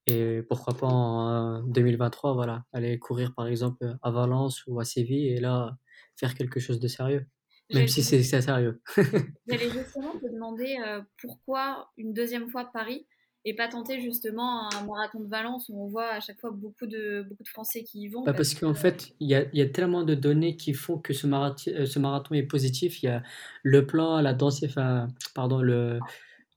et 0.06 0.42
pourquoi 0.50 0.74
pas 0.74 0.88
en 0.88 1.64
2023, 1.64 2.34
voilà, 2.34 2.66
aller 2.74 3.00
courir 3.00 3.34
par 3.34 3.48
exemple 3.48 3.96
à 4.02 4.12
Valence 4.12 4.66
ou 4.68 4.82
à 4.82 4.84
Séville 4.84 5.30
et 5.30 5.40
là 5.40 5.78
faire 6.18 6.36
quelque 6.36 6.60
chose 6.60 6.82
de 6.82 6.90
sérieux. 6.90 7.26
Même 7.74 7.88
si 7.88 8.04
c'est 8.04 8.22
sérieux. 8.22 8.82
J'allais 9.48 9.70
justement 9.70 10.12
te 10.20 10.26
demander 10.30 10.76
pourquoi 11.22 11.90
une 11.96 12.12
deuxième 12.12 12.50
fois 12.50 12.70
Paris? 12.74 13.08
Et 13.48 13.54
pas 13.54 13.70
tenter 13.70 14.02
justement 14.02 14.70
un 14.74 14.86
marathon 14.86 15.22
de 15.22 15.30
Valence 15.30 15.70
où 15.70 15.82
on 15.82 15.88
voit 15.88 16.10
à 16.10 16.20
chaque 16.20 16.38
fois 16.38 16.52
beaucoup 16.52 16.86
de, 16.86 17.26
beaucoup 17.30 17.44
de 17.44 17.48
Français 17.48 17.82
qui 17.84 18.02
y 18.02 18.08
vont 18.10 18.26
bah, 18.26 18.34
Parce, 18.34 18.54
qu'en 18.54 18.74
fait, 18.74 19.14
il 19.22 19.30
y 19.30 19.36
a, 19.36 19.46
y 19.54 19.62
a, 19.62 19.70
tellement 19.70 20.04
de 20.04 20.16
données 20.16 20.58
qui 20.58 20.74
font 20.74 20.98
que 20.98 21.14
ce 21.14 21.28
marathon, 21.28 21.72
euh, 21.72 21.86
ce 21.86 21.98
marathon 21.98 22.36
est 22.36 22.44
positif. 22.44 23.02
Il 23.02 23.06
y 23.06 23.10
a 23.10 23.24
le 23.64 23.88
plan, 23.88 24.20
la 24.20 24.34
densité, 24.34 24.68
enfin, 24.68 25.08
pardon, 25.34 25.62
le, 25.62 25.98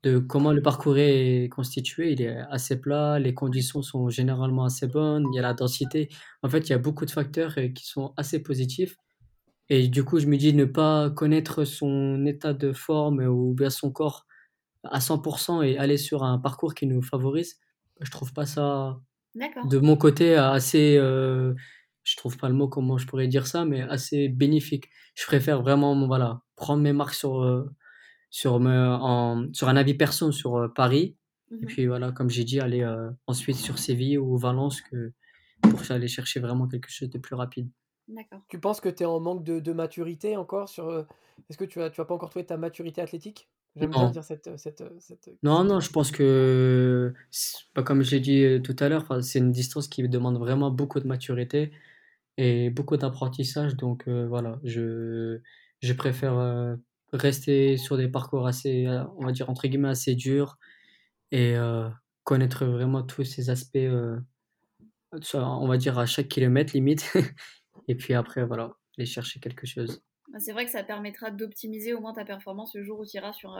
de 0.02 0.18
comment 0.18 0.52
le 0.52 0.62
parcours 0.62 0.98
est 0.98 1.48
constitué. 1.52 2.10
Il 2.10 2.22
est 2.22 2.38
assez 2.50 2.80
plat, 2.80 3.20
les 3.20 3.34
conditions 3.34 3.82
sont 3.82 4.08
généralement 4.08 4.64
assez 4.64 4.88
bonnes, 4.88 5.26
il 5.32 5.36
y 5.36 5.38
a 5.38 5.42
la 5.42 5.54
densité. 5.54 6.08
En 6.42 6.48
fait, 6.48 6.68
il 6.68 6.70
y 6.70 6.74
a 6.74 6.78
beaucoup 6.78 7.06
de 7.06 7.12
facteurs 7.12 7.54
euh, 7.58 7.68
qui 7.68 7.86
sont 7.86 8.12
assez 8.16 8.42
positifs. 8.42 8.96
Et 9.68 9.86
du 9.86 10.02
coup, 10.02 10.18
je 10.18 10.26
me 10.26 10.36
dis 10.36 10.52
ne 10.54 10.64
pas 10.64 11.08
connaître 11.10 11.62
son 11.62 12.26
état 12.26 12.52
de 12.52 12.72
forme 12.72 13.20
ou 13.20 13.54
bien 13.54 13.70
son 13.70 13.92
corps 13.92 14.26
à 14.84 15.00
100% 15.00 15.62
et 15.62 15.78
aller 15.78 15.96
sur 15.96 16.22
un 16.22 16.38
parcours 16.38 16.74
qui 16.74 16.86
nous 16.86 17.02
favorise, 17.02 17.58
je 18.00 18.10
trouve 18.10 18.32
pas 18.32 18.46
ça 18.46 19.00
de 19.34 19.78
mon 19.78 19.96
côté 19.96 20.34
assez 20.34 20.96
euh, 20.96 21.54
je 22.02 22.16
trouve 22.16 22.36
pas 22.36 22.48
le 22.48 22.54
mot 22.54 22.68
comment 22.68 22.98
je 22.98 23.06
pourrais 23.06 23.28
dire 23.28 23.46
ça 23.46 23.64
mais 23.64 23.82
assez 23.82 24.28
bénéfique. 24.28 24.88
Je 25.14 25.24
préfère 25.26 25.62
vraiment 25.62 26.06
voilà 26.06 26.40
prendre 26.56 26.82
mes 26.82 26.92
marques 26.92 27.14
sur 27.14 27.42
euh, 27.42 27.70
sur 28.30 28.60
me, 28.60 28.70
en, 28.70 29.52
sur 29.52 29.68
un 29.68 29.76
avis 29.76 29.94
perso 29.94 30.32
sur 30.32 30.56
euh, 30.56 30.68
Paris. 30.68 31.16
Et 31.52 31.54
mmh 31.56 31.66
puis 31.66 31.86
voilà 31.86 32.12
comme 32.12 32.30
j'ai 32.30 32.44
dit 32.44 32.60
aller 32.60 32.86
ensuite 33.26 33.56
sur 33.56 33.78
Séville 33.78 34.18
ou 34.18 34.36
Valence 34.36 34.80
que 34.82 35.12
pour 35.62 35.80
aller 35.90 36.06
chercher 36.06 36.38
vraiment 36.38 36.68
quelque 36.68 36.88
chose 36.90 37.10
de 37.10 37.18
plus 37.18 37.34
rapide. 37.34 37.68
Tu 38.48 38.60
penses 38.60 38.80
que 38.80 38.88
tu 38.88 39.02
es 39.02 39.06
en 39.06 39.20
manque 39.20 39.44
de, 39.44 39.58
de 39.58 39.72
maturité 39.72 40.36
encore 40.36 40.68
sur 40.68 41.06
est-ce 41.48 41.58
que 41.58 41.64
tu 41.64 41.82
as 41.82 41.90
tu 41.90 42.00
as 42.00 42.04
pas 42.04 42.14
encore 42.14 42.30
trouvé 42.30 42.46
ta 42.46 42.56
maturité 42.56 43.00
athlétique? 43.00 43.48
J'aime 43.76 43.90
bien 43.90 44.10
dire 44.10 44.24
cette, 44.24 44.58
cette, 44.58 44.82
cette, 44.98 45.30
Non, 45.42 45.64
non, 45.64 45.80
je 45.80 45.90
pense 45.90 46.10
que, 46.10 47.14
pas 47.72 47.82
comme 47.82 48.02
je 48.02 48.16
l'ai 48.16 48.20
dit 48.20 48.62
tout 48.62 48.76
à 48.80 48.88
l'heure, 48.88 49.22
c'est 49.22 49.38
une 49.38 49.52
distance 49.52 49.86
qui 49.86 50.06
demande 50.08 50.38
vraiment 50.38 50.70
beaucoup 50.70 50.98
de 50.98 51.06
maturité 51.06 51.70
et 52.36 52.70
beaucoup 52.70 52.96
d'apprentissage. 52.96 53.76
Donc 53.76 54.08
voilà, 54.08 54.58
je, 54.64 55.38
je 55.82 55.92
préfère 55.92 56.76
rester 57.12 57.76
sur 57.76 57.96
des 57.96 58.08
parcours 58.08 58.46
assez, 58.46 58.88
on 59.16 59.24
va 59.24 59.32
dire, 59.32 59.48
entre 59.50 59.68
guillemets, 59.68 59.90
assez 59.90 60.14
durs 60.14 60.58
et 61.30 61.54
connaître 62.24 62.66
vraiment 62.66 63.02
tous 63.02 63.24
ces 63.24 63.50
aspects, 63.50 63.78
on 65.34 65.68
va 65.68 65.76
dire, 65.76 65.98
à 65.98 66.06
chaque 66.06 66.28
kilomètre 66.28 66.72
limite. 66.74 67.12
et 67.88 67.94
puis 67.94 68.14
après, 68.14 68.44
voilà, 68.44 68.76
aller 68.98 69.06
chercher 69.06 69.40
quelque 69.40 69.66
chose. 69.66 70.02
Bah, 70.32 70.38
c'est 70.38 70.52
vrai 70.52 70.64
que 70.64 70.70
ça 70.70 70.82
permettra 70.82 71.30
d'optimiser 71.30 71.94
au 71.94 72.00
moins 72.00 72.12
ta 72.12 72.24
performance 72.24 72.74
le 72.74 72.84
jour 72.84 73.00
où 73.00 73.06
tu 73.06 73.16
iras 73.16 73.32
sur 73.32 73.58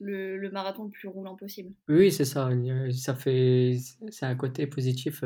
le, 0.00 0.50
marathon 0.50 0.84
le 0.84 0.90
plus 0.90 1.08
roulant 1.08 1.36
possible. 1.36 1.72
Oui, 1.88 2.10
c'est 2.10 2.24
ça. 2.24 2.50
Ça 2.92 3.14
fait, 3.14 3.76
c'est 4.10 4.26
un 4.26 4.34
côté 4.34 4.66
positif. 4.66 5.22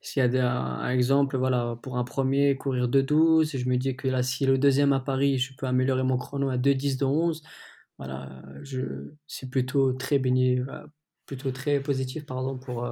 S'il 0.00 0.24
y 0.24 0.38
a 0.38 0.52
un 0.52 0.90
exemple, 0.90 1.36
voilà, 1.36 1.78
pour 1.82 1.98
un 1.98 2.04
premier, 2.04 2.56
courir 2.56 2.88
2,12, 2.88 3.58
je 3.58 3.68
me 3.68 3.76
dis 3.76 3.96
que 3.96 4.08
là, 4.08 4.22
si 4.22 4.46
le 4.46 4.56
deuxième 4.56 4.92
à 4.92 5.00
Paris, 5.00 5.38
je 5.38 5.54
peux 5.56 5.66
améliorer 5.66 6.02
mon 6.02 6.16
chrono 6.16 6.48
à 6.48 6.56
2,10 6.56 6.98
de 6.98 7.04
11, 7.04 7.42
voilà, 7.98 8.42
je, 8.62 9.10
c'est 9.26 9.50
plutôt 9.50 9.92
très 9.92 10.18
béni, 10.18 10.60
plutôt 11.26 11.50
très 11.50 11.80
positif, 11.80 12.24
pardon, 12.24 12.58
pour, 12.58 12.88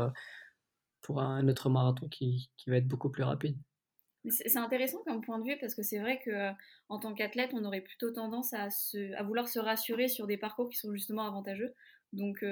pour 1.03 1.21
un 1.21 1.47
autre 1.49 1.71
marathon 1.71 2.09
qui, 2.09 2.51
qui 2.57 2.71
va 2.71 2.77
être 2.79 2.89
beaucoup 2.89 3.11
plus 3.11 3.23
rapide. 3.23 3.57
C'est 4.29 4.57
intéressant 4.57 5.03
comme 5.07 5.21
point 5.21 5.39
de 5.39 5.45
vue 5.45 5.57
parce 5.61 5.75
que 5.75 5.83
c'est 5.83 5.99
vrai 5.99 6.19
que 6.25 6.51
en 6.89 6.99
tant 6.99 7.13
qu'athlète, 7.15 7.51
on 7.53 7.65
aurait 7.65 7.83
plutôt 7.83 8.11
tendance 8.11 8.55
à, 8.55 8.71
se, 8.71 9.13
à 9.15 9.23
vouloir 9.23 9.49
se 9.49 9.59
rassurer 9.59 10.09
sur 10.09 10.27
des 10.27 10.39
parcours 10.39 10.71
qui 10.71 10.79
sont 10.79 10.93
justement 10.93 11.27
avantageux. 11.27 11.75
Donc 12.15 12.45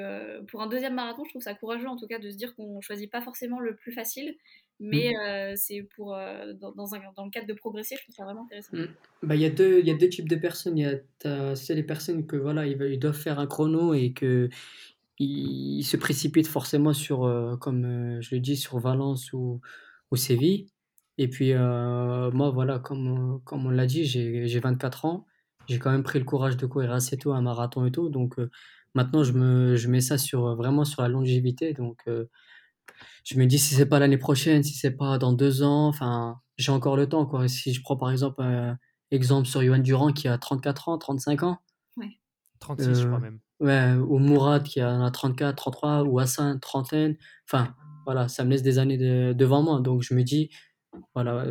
pour 0.48 0.60
un 0.60 0.66
deuxième 0.66 0.94
marathon, 0.94 1.24
je 1.24 1.30
trouve 1.30 1.42
ça 1.42 1.54
courageux 1.54 1.88
en 1.88 1.96
tout 1.96 2.06
cas 2.06 2.18
de 2.18 2.30
se 2.30 2.36
dire 2.36 2.54
qu'on 2.56 2.80
choisit 2.80 3.10
pas 3.10 3.22
forcément 3.22 3.60
le 3.60 3.76
plus 3.76 3.92
facile, 3.92 4.34
mais 4.80 5.12
mmh. 5.12 5.56
c'est 5.56 5.82
pour 5.94 6.10
dans, 6.10 6.94
un, 6.94 7.00
dans, 7.16 7.24
le 7.24 7.30
cadre 7.30 7.46
de 7.46 7.52
progresser, 7.52 7.96
je 7.96 8.02
trouve 8.02 8.14
ça 8.14 8.24
vraiment 8.24 8.44
intéressant. 8.44 8.76
Mmh. 8.76 8.86
Bah, 9.22 9.36
il 9.36 9.40
y 9.40 9.46
a 9.46 9.50
deux 9.50 9.78
il 9.78 9.86
y 9.86 9.90
a 9.90 9.94
deux 9.94 10.08
types 10.08 10.28
de 10.28 10.36
personnes. 10.36 10.76
Il 10.76 10.84
y 10.84 11.28
a 11.28 11.54
c'est 11.54 11.74
les 11.74 11.84
personnes 11.84 12.26
que 12.26 12.36
voilà 12.36 12.66
ils, 12.66 12.80
ils, 12.82 12.98
doivent 12.98 13.16
faire 13.16 13.38
un 13.38 13.46
chrono 13.46 13.94
et 13.94 14.12
que 14.12 14.48
ils, 15.18 15.84
se 15.84 15.96
précipitent 15.96 16.48
forcément 16.48 16.92
sur 16.92 17.56
comme 17.60 18.20
je 18.20 18.34
le 18.34 18.40
dis 18.40 18.56
sur 18.56 18.78
Valence 18.80 19.32
ou, 19.32 19.60
ou 20.10 20.16
Séville 20.16 20.66
et 21.18 21.28
puis, 21.28 21.52
euh, 21.52 22.30
moi, 22.30 22.50
voilà, 22.50 22.78
comme, 22.78 23.40
comme 23.44 23.66
on 23.66 23.70
l'a 23.70 23.86
dit, 23.86 24.04
j'ai 24.04 24.46
j'ai 24.48 24.60
24 24.60 25.04
ans. 25.04 25.26
J'ai 25.68 25.78
quand 25.78 25.90
même 25.90 26.02
pris 26.02 26.18
le 26.18 26.24
courage 26.24 26.56
de 26.56 26.66
courir 26.66 26.92
assez 26.92 27.16
tôt 27.18 27.32
un 27.32 27.42
marathon 27.42 27.86
et 27.86 27.92
tout. 27.92 28.08
Donc, 28.08 28.38
euh, 28.38 28.50
maintenant, 28.94 29.22
je 29.22 29.32
me, 29.32 29.76
je 29.76 29.88
mets 29.88 30.00
ça 30.00 30.18
sur, 30.18 30.56
vraiment 30.56 30.84
sur 30.84 31.02
la 31.02 31.08
longévité. 31.08 31.74
Donc, 31.74 32.00
euh, 32.08 32.26
je 33.24 33.38
me 33.38 33.46
dis, 33.46 33.58
si 33.58 33.74
c'est 33.74 33.86
pas 33.86 33.98
l'année 33.98 34.18
prochaine, 34.18 34.62
si 34.62 34.74
c'est 34.74 34.96
pas 34.96 35.18
dans 35.18 35.32
deux 35.32 35.62
ans, 35.62 35.88
enfin, 35.88 36.40
j'ai 36.56 36.72
encore 36.72 36.96
le 36.96 37.08
temps, 37.08 37.26
quoi. 37.26 37.48
Si 37.48 37.72
je 37.74 37.82
prends 37.82 37.96
par 37.96 38.10
exemple 38.10 38.42
un 38.42 38.78
exemple 39.10 39.46
sur 39.46 39.62
Yohan 39.62 39.78
Durand 39.78 40.12
qui 40.12 40.28
a 40.28 40.38
34 40.38 40.88
ans, 40.88 40.98
35 40.98 41.42
ans. 41.44 41.58
Ouais. 41.96 42.18
36, 42.60 43.00
je 43.00 43.06
crois 43.06 43.20
même. 43.20 43.40
Ouais, 43.60 43.94
ou 43.94 44.18
Mourad 44.18 44.64
qui 44.64 44.80
a 44.80 45.10
34, 45.10 45.54
33, 45.56 46.02
ou 46.04 46.18
Hassan, 46.18 46.58
trentaine. 46.60 47.16
Enfin, 47.48 47.74
voilà, 48.06 48.28
ça 48.28 48.44
me 48.44 48.50
laisse 48.50 48.62
des 48.62 48.78
années 48.78 48.98
devant 49.34 49.62
moi. 49.62 49.80
Donc, 49.80 50.02
je 50.02 50.14
me 50.14 50.22
dis, 50.24 50.50
voilà, 51.14 51.46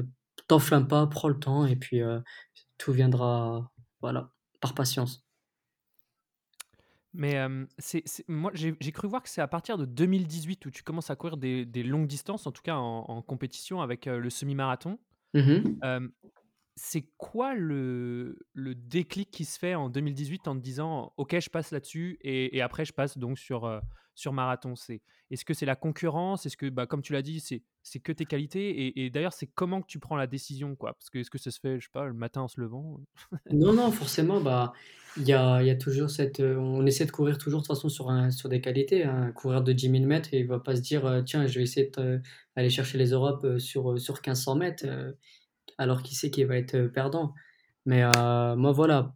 t'enflamme 0.48 0.88
pas, 0.88 1.08
prends 1.08 1.30
le 1.30 1.40
temps 1.40 1.66
et 1.66 1.76
puis 1.76 2.02
euh, 2.02 2.20
tout 2.78 2.92
viendra 2.92 3.72
voilà, 4.02 4.32
par 4.60 4.74
patience. 4.74 5.26
Mais 7.14 7.38
c'est, 7.78 8.06
moi, 8.30 8.52
j'ai, 8.54 8.74
cru 8.94 9.06
voir 9.10 9.22
que 9.22 9.28
c'est 9.28 9.42
à 9.42 9.48
partir 9.48 9.78
de 9.78 9.84
2018 9.84 10.66
où 10.66 10.72
tu 10.72 10.82
commences 10.82 11.10
à 11.10 11.18
courir 11.18 11.36
des, 11.36 11.84
longues 11.84 12.08
distances, 12.08 12.48
en 12.48 12.54
tout 12.54 12.62
cas 12.62 12.76
en, 12.76 13.22
compétition 13.22 13.82
avec 13.82 14.06
le 14.06 14.30
semi-marathon. 14.30 14.98
Mmh 15.34 16.08
c'est 16.78 17.06
quoi 17.18 17.54
le, 17.54 18.40
le, 18.54 18.74
déclic 18.74 19.30
qui 19.30 19.44
se 19.44 19.60
fait 19.60 19.76
en 19.76 19.90
2018 19.90 20.48
en 20.48 20.56
te 20.56 20.62
disant 20.62 21.14
ok 21.18 21.38
je 21.38 21.50
passe 21.50 21.72
là-dessus 21.72 22.18
et, 22.22 22.58
et, 22.58 22.62
après 22.62 22.86
je 22.86 22.94
passe 22.94 23.18
donc 23.18 23.38
sur, 23.38 23.82
sur 24.22 24.34
marathon 24.34 24.76
c'est 24.76 25.02
est-ce 25.32 25.46
que 25.46 25.54
c'est 25.54 25.66
la 25.66 25.78
concurrence? 25.78 26.46
Est-ce 26.46 26.58
que 26.58 26.70
bah, 26.70 26.86
comme 26.86 27.02
tu 27.02 27.14
l'as 27.14 27.22
dit 27.22 27.40
c'est 27.40 27.64
c'est 27.84 28.00
que 28.00 28.12
tes 28.12 28.26
qualités 28.26 29.00
et, 29.00 29.10
d'ailleurs 29.10 29.34
c'est 29.34 29.48
comment 29.48 29.82
que 29.82 29.88
tu 29.88 29.98
prends 29.98 30.18
la 30.18 30.28
décision 30.28 30.76
quoi? 30.76 30.94
Parce 30.94 31.10
que 31.10 31.20
est-ce 31.20 31.32
que 31.32 31.38
ça 31.38 31.52
se 31.52 31.60
fait 31.60 31.80
je 31.80 31.86
sais 31.86 31.92
pas 31.92 32.06
le 32.06 32.14
matin 32.14 32.42
en 32.42 32.48
se 32.48 32.60
levant? 32.60 33.00
Non 33.52 33.74
non 33.74 33.92
forcément 33.92 34.42
bah 34.42 34.74
il 35.18 35.24
y 35.24 35.34
a, 35.34 35.62
y 35.64 35.70
a, 35.70 35.76
toujours 35.76 36.10
cette 36.10 36.42
on 36.42 36.86
essaie 36.86 37.06
de 37.06 37.12
courir 37.12 37.38
toujours 37.38 37.62
de 37.62 37.66
toute 37.66 37.76
façon 37.76 37.90
sur 37.90 38.10
un, 38.10 38.30
sur 38.30 38.50
des 38.50 38.62
qualités 38.62 39.04
hein. 39.04 39.24
un 39.24 39.32
coureur 39.32 39.64
de 39.64 39.74
10 39.74 39.90
000 39.90 40.06
mètres 40.06 40.34
il 40.34 40.48
va 40.48 40.60
pas 40.60 40.76
se 40.76 40.82
dire 40.82 41.24
tiens 41.26 41.48
je 41.48 41.58
vais 41.58 41.64
essayer 41.64 41.92
d'aller 42.56 42.70
chercher 42.70 42.98
les 42.98 43.12
Europes 43.12 43.58
sur 43.58 44.00
sur 44.00 44.16
1500 44.16 44.56
mètres 44.56 44.86
alors 45.78 46.04
qu'il 46.04 46.16
sait 46.16 46.30
qu'il 46.30 46.46
va 46.46 46.58
être 46.58 46.88
perdant. 46.88 47.34
Mais 47.86 48.04
moi 48.04 48.72
voilà 48.74 49.16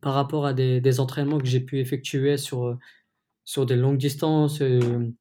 par 0.00 0.14
rapport 0.14 0.46
à 0.46 0.54
des, 0.54 0.80
des 0.80 1.00
entraînements 1.00 1.38
que 1.38 1.46
j'ai 1.46 1.60
pu 1.60 1.78
effectuer 1.78 2.38
sur 2.38 2.78
sur 3.44 3.66
des 3.66 3.76
longues 3.76 3.98
distances, 3.98 4.60
euh, 4.62 5.12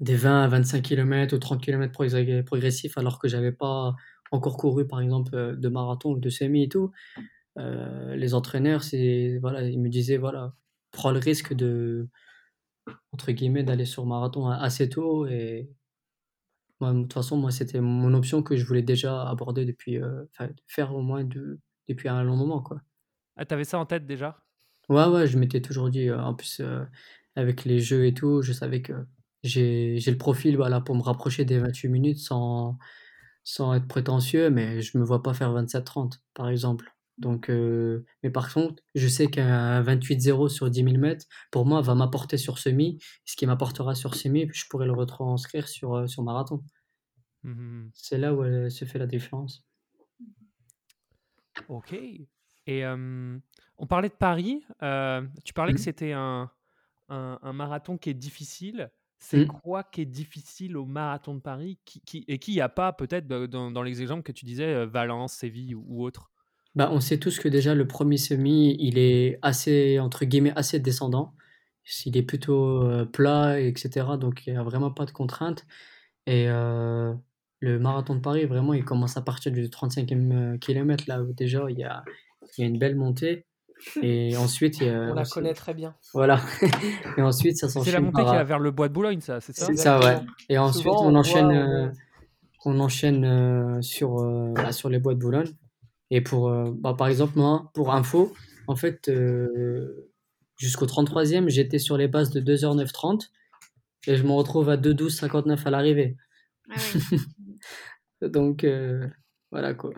des 0.00 0.16
20 0.16 0.44
à 0.44 0.48
25 0.48 0.82
km 0.82 1.34
ou 1.34 1.38
30 1.38 1.62
km 1.62 1.92
progressifs, 2.44 2.98
alors 2.98 3.18
que 3.18 3.28
j'avais 3.28 3.52
pas 3.52 3.94
encore 4.30 4.56
couru, 4.56 4.86
par 4.86 5.00
exemple, 5.00 5.34
euh, 5.34 5.56
de 5.56 5.68
marathon 5.68 6.12
ou 6.12 6.18
de 6.18 6.30
semi 6.30 6.64
et 6.64 6.68
tout. 6.68 6.90
Euh, 7.58 8.16
les 8.16 8.34
entraîneurs, 8.34 8.82
c'est, 8.82 9.38
voilà, 9.40 9.62
ils 9.62 9.80
me 9.80 9.88
disaient, 9.88 10.16
voilà, 10.16 10.54
prends 10.90 11.10
le 11.10 11.18
risque 11.18 11.54
de, 11.54 12.08
entre 13.12 13.32
guillemets, 13.32 13.62
d'aller 13.62 13.84
sur 13.84 14.06
marathon 14.06 14.48
assez 14.48 14.88
tôt. 14.88 15.26
Et 15.26 15.70
moi, 16.80 16.92
de 16.92 17.02
toute 17.02 17.12
façon, 17.12 17.36
moi, 17.36 17.50
c'était 17.50 17.80
mon 17.80 18.14
option 18.14 18.42
que 18.42 18.56
je 18.56 18.64
voulais 18.64 18.82
déjà 18.82 19.28
aborder 19.28 19.64
depuis, 19.64 20.00
faire 20.66 20.94
au 20.94 21.02
moins 21.02 21.24
de, 21.24 21.60
depuis 21.88 22.08
un 22.08 22.24
long 22.24 22.36
moment, 22.36 22.62
quoi. 22.62 22.80
Ah, 23.36 23.44
t'avais 23.44 23.64
ça 23.64 23.78
en 23.78 23.86
tête 23.86 24.06
déjà? 24.06 24.42
Ouais, 24.88 25.06
ouais, 25.06 25.26
je 25.26 25.38
m'étais 25.38 25.60
toujours 25.60 25.90
dit, 25.90 26.10
en 26.10 26.34
plus, 26.34 26.60
avec 27.36 27.64
les 27.64 27.80
jeux 27.80 28.06
et 28.06 28.14
tout, 28.14 28.42
je 28.42 28.52
savais 28.52 28.82
que 28.82 28.92
j'ai 29.42 29.98
le 30.06 30.18
profil 30.18 30.56
voilà, 30.56 30.80
pour 30.80 30.94
me 30.94 31.02
rapprocher 31.02 31.44
des 31.44 31.58
28 31.58 31.88
minutes 31.88 32.18
sans, 32.18 32.78
sans 33.44 33.74
être 33.74 33.88
prétentieux, 33.88 34.50
mais 34.50 34.82
je 34.82 34.98
me 34.98 35.04
vois 35.04 35.22
pas 35.22 35.34
faire 35.34 35.52
27-30, 35.52 36.20
par 36.34 36.48
exemple. 36.48 36.92
Donc, 37.18 37.50
euh, 37.50 38.04
mais 38.22 38.30
par 38.30 38.52
contre, 38.52 38.82
je 38.94 39.06
sais 39.06 39.28
qu'un 39.28 39.82
28-0 39.82 40.48
sur 40.48 40.70
10 40.70 40.84
000 40.84 40.96
mètres, 40.96 41.26
pour 41.50 41.66
moi, 41.66 41.80
va 41.80 41.94
m'apporter 41.94 42.36
sur 42.36 42.58
semi. 42.58 42.98
Ce 43.24 43.36
qui 43.36 43.46
m'apportera 43.46 43.94
sur 43.94 44.14
semi, 44.14 44.48
je 44.52 44.64
pourrais 44.68 44.86
le 44.86 44.92
retranscrire 44.92 45.68
sur, 45.68 45.94
euh, 45.94 46.06
sur 46.06 46.22
marathon. 46.22 46.64
Mmh, 47.42 47.50
mmh, 47.50 47.84
mmh. 47.84 47.90
C'est 47.94 48.18
là 48.18 48.34
où 48.34 48.44
elle 48.44 48.70
se 48.70 48.84
fait 48.84 48.98
la 48.98 49.06
différence. 49.06 49.64
Ok. 51.68 51.94
Et 52.66 52.86
on 52.86 53.86
parlait 53.86 54.08
de 54.08 54.14
Paris. 54.14 54.64
Euh, 54.82 55.26
tu 55.44 55.52
parlais 55.52 55.74
que 55.74 55.80
c'était 55.80 56.12
un, 56.12 56.50
un, 57.12 57.52
marathon 57.52 57.98
qui 57.98 58.10
est 58.10 58.14
difficile, 58.14 58.90
c'est 59.18 59.44
mmh. 59.44 59.48
quoi 59.62 59.84
qui 59.84 60.00
est 60.00 60.06
difficile 60.06 60.76
au 60.76 60.84
marathon 60.84 61.34
de 61.34 61.40
Paris 61.40 61.78
qui, 61.84 62.00
qui, 62.00 62.24
et 62.26 62.38
qui 62.38 62.52
n'y 62.52 62.60
a 62.60 62.68
pas 62.68 62.92
peut-être 62.92 63.26
dans, 63.26 63.70
dans, 63.70 63.82
les 63.82 64.02
exemples 64.02 64.22
que 64.22 64.32
tu 64.32 64.44
disais, 64.44 64.66
euh, 64.66 64.86
Valence, 64.86 65.34
Séville 65.34 65.74
ou, 65.74 66.04
autre? 66.04 66.30
Bah, 66.74 66.88
On 66.92 67.00
sait 67.00 67.18
tous 67.18 67.38
que 67.38 67.48
déjà 67.48 67.74
le 67.74 67.86
premier 67.86 68.16
semi, 68.16 68.76
il 68.80 68.98
est 68.98 69.38
assez, 69.42 70.00
entre 70.00 70.24
guillemets, 70.24 70.52
assez 70.56 70.80
descendant. 70.80 71.34
Il 72.06 72.16
est 72.16 72.22
plutôt 72.22 72.82
euh, 72.82 73.04
plat, 73.04 73.60
etc. 73.60 74.06
Donc 74.18 74.46
il 74.46 74.54
n'y 74.54 74.58
a 74.58 74.62
vraiment 74.62 74.90
pas 74.90 75.04
de 75.04 75.10
contraintes. 75.10 75.66
Et 76.26 76.48
euh, 76.48 77.12
le 77.60 77.78
marathon 77.78 78.14
de 78.14 78.20
Paris, 78.20 78.44
vraiment, 78.46 78.74
il 78.74 78.84
commence 78.84 79.16
à 79.16 79.22
partir 79.22 79.52
du 79.52 79.68
35e 79.68 80.58
kilomètre, 80.58 81.04
là 81.06 81.22
où 81.22 81.32
déjà 81.32 81.64
il 81.70 81.78
y 81.78 81.84
a, 81.84 82.04
il 82.56 82.62
y 82.62 82.64
a 82.64 82.66
une 82.68 82.78
belle 82.78 82.96
montée. 82.96 83.46
Et 84.02 84.36
ensuite, 84.36 84.80
il 84.80 84.86
y 84.86 84.90
a, 84.90 85.10
on 85.10 85.14
la 85.14 85.24
connaît 85.24 85.54
très 85.54 85.74
bien. 85.74 85.94
Voilà. 86.14 86.40
et 87.16 87.22
ensuite, 87.22 87.56
ça 87.56 87.68
s'enchaîne. 87.68 87.92
C'est 87.92 87.98
la 87.98 88.00
montée 88.00 88.22
qui 88.22 88.36
va 88.36 88.44
vers 88.44 88.58
le 88.58 88.70
bois 88.70 88.88
de 88.88 88.92
Boulogne, 88.92 89.20
ça, 89.20 89.40
c'est 89.40 89.54
ça 89.54 89.66
C'est 89.66 89.76
ça, 89.76 90.00
ouais. 90.00 90.18
Et 90.48 90.58
ensuite, 90.58 90.86
on, 90.86 91.14
enchaîne, 91.14 91.50
euh, 91.50 91.88
on 92.64 92.78
enchaîne 92.80 93.24
euh, 93.24 93.82
sur, 93.82 94.20
euh, 94.20 94.52
bah, 94.54 94.72
sur 94.72 94.88
les 94.88 94.98
bois 94.98 95.14
de 95.14 95.18
Boulogne. 95.18 95.52
Et 96.10 96.20
pour, 96.20 96.50
bah, 96.50 96.94
par 96.96 97.08
exemple, 97.08 97.38
moi, 97.38 97.70
pour 97.74 97.94
info, 97.94 98.32
en 98.66 98.76
fait, 98.76 99.10
jusqu'au 100.58 100.86
33e, 100.86 101.48
j'étais 101.48 101.78
sur 101.78 101.96
les 101.96 102.06
bases 102.06 102.30
de 102.30 102.40
2h930 102.40 103.30
et 104.06 104.16
je 104.16 104.22
me 104.22 104.32
retrouve 104.32 104.68
à 104.68 104.76
2h12,59 104.76 105.66
à 105.66 105.70
l'arrivée. 105.70 106.16
Ah 106.70 106.74
Donc, 108.28 108.66
voilà 109.50 109.72
quoi. 109.72 109.92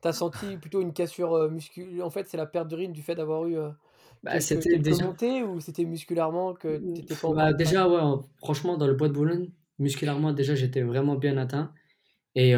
T'as 0.00 0.12
senti 0.12 0.56
plutôt 0.56 0.80
une 0.80 0.92
cassure 0.92 1.50
musculaire 1.50 2.04
En 2.04 2.10
fait, 2.10 2.26
c'est 2.28 2.36
la 2.36 2.46
perte 2.46 2.68
d'urine 2.68 2.92
du 2.92 3.02
fait 3.02 3.14
d'avoir 3.14 3.46
eu 3.46 3.56
bah, 4.22 4.40
c'était 4.40 4.78
déjà... 4.78 5.14
ou 5.44 5.60
c'était 5.60 5.84
musculairement 5.84 6.54
que 6.54 6.78
mmh, 6.78 6.94
t'étais 6.94 7.14
pas 7.14 7.32
bah, 7.32 7.52
Déjà, 7.52 7.88
ouais, 7.88 8.20
franchement, 8.38 8.76
dans 8.76 8.86
le 8.86 8.94
bois 8.94 9.08
de 9.08 9.12
Boulogne, 9.12 9.50
musculairement, 9.78 10.32
déjà, 10.32 10.54
j'étais 10.54 10.82
vraiment 10.82 11.14
bien 11.14 11.36
atteint. 11.36 11.72
Et 12.34 12.54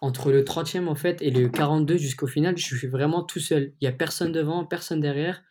entre 0.00 0.32
le 0.32 0.42
30e, 0.42 0.88
en 0.88 0.94
fait, 0.94 1.20
et 1.22 1.30
le 1.30 1.48
42 1.48 1.98
jusqu'au 1.98 2.26
final, 2.26 2.56
je 2.56 2.74
suis 2.76 2.88
vraiment 2.88 3.22
tout 3.22 3.40
seul. 3.40 3.74
Il 3.80 3.84
n'y 3.84 3.88
a 3.88 3.92
personne 3.92 4.32
devant, 4.32 4.64
personne 4.64 5.00
derrière. 5.00 5.42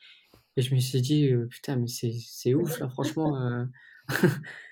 Et 0.58 0.62
je 0.62 0.74
me 0.74 0.80
suis 0.80 1.02
dit, 1.02 1.32
putain, 1.50 1.78
mais 1.78 1.88
c'est 1.88 2.54
ouf, 2.54 2.80
là, 2.80 2.90
franchement. 2.90 3.66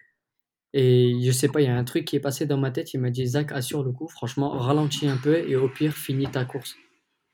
Et 0.73 1.15
je 1.23 1.31
sais 1.31 1.47
pas, 1.47 1.61
il 1.61 1.65
y 1.65 1.69
a 1.69 1.77
un 1.77 1.83
truc 1.83 2.05
qui 2.05 2.15
est 2.15 2.19
passé 2.19 2.45
dans 2.45 2.57
ma 2.57 2.71
tête. 2.71 2.93
Il 2.93 2.99
m'a 2.99 3.09
dit, 3.09 3.25
Zach, 3.25 3.51
assure 3.51 3.83
le 3.83 3.91
coup, 3.91 4.07
franchement, 4.07 4.49
ralentis 4.51 5.07
un 5.07 5.17
peu 5.17 5.37
et 5.37 5.55
au 5.55 5.69
pire, 5.69 5.93
finis 5.93 6.29
ta 6.29 6.45
course. 6.45 6.75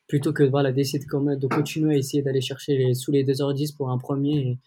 plutôt 0.08 0.34
que 0.34 0.44
voilà, 0.44 0.72
d'essayer 0.72 1.00
de, 1.00 1.36
de 1.36 1.48
continuer 1.48 1.96
à 1.96 1.98
essayer 1.98 2.22
d'aller 2.22 2.42
chercher 2.42 2.78
les, 2.78 2.94
sous 2.94 3.12
les 3.12 3.24
2h10 3.24 3.76
pour 3.76 3.90
un 3.90 3.98
premier. 3.98 4.60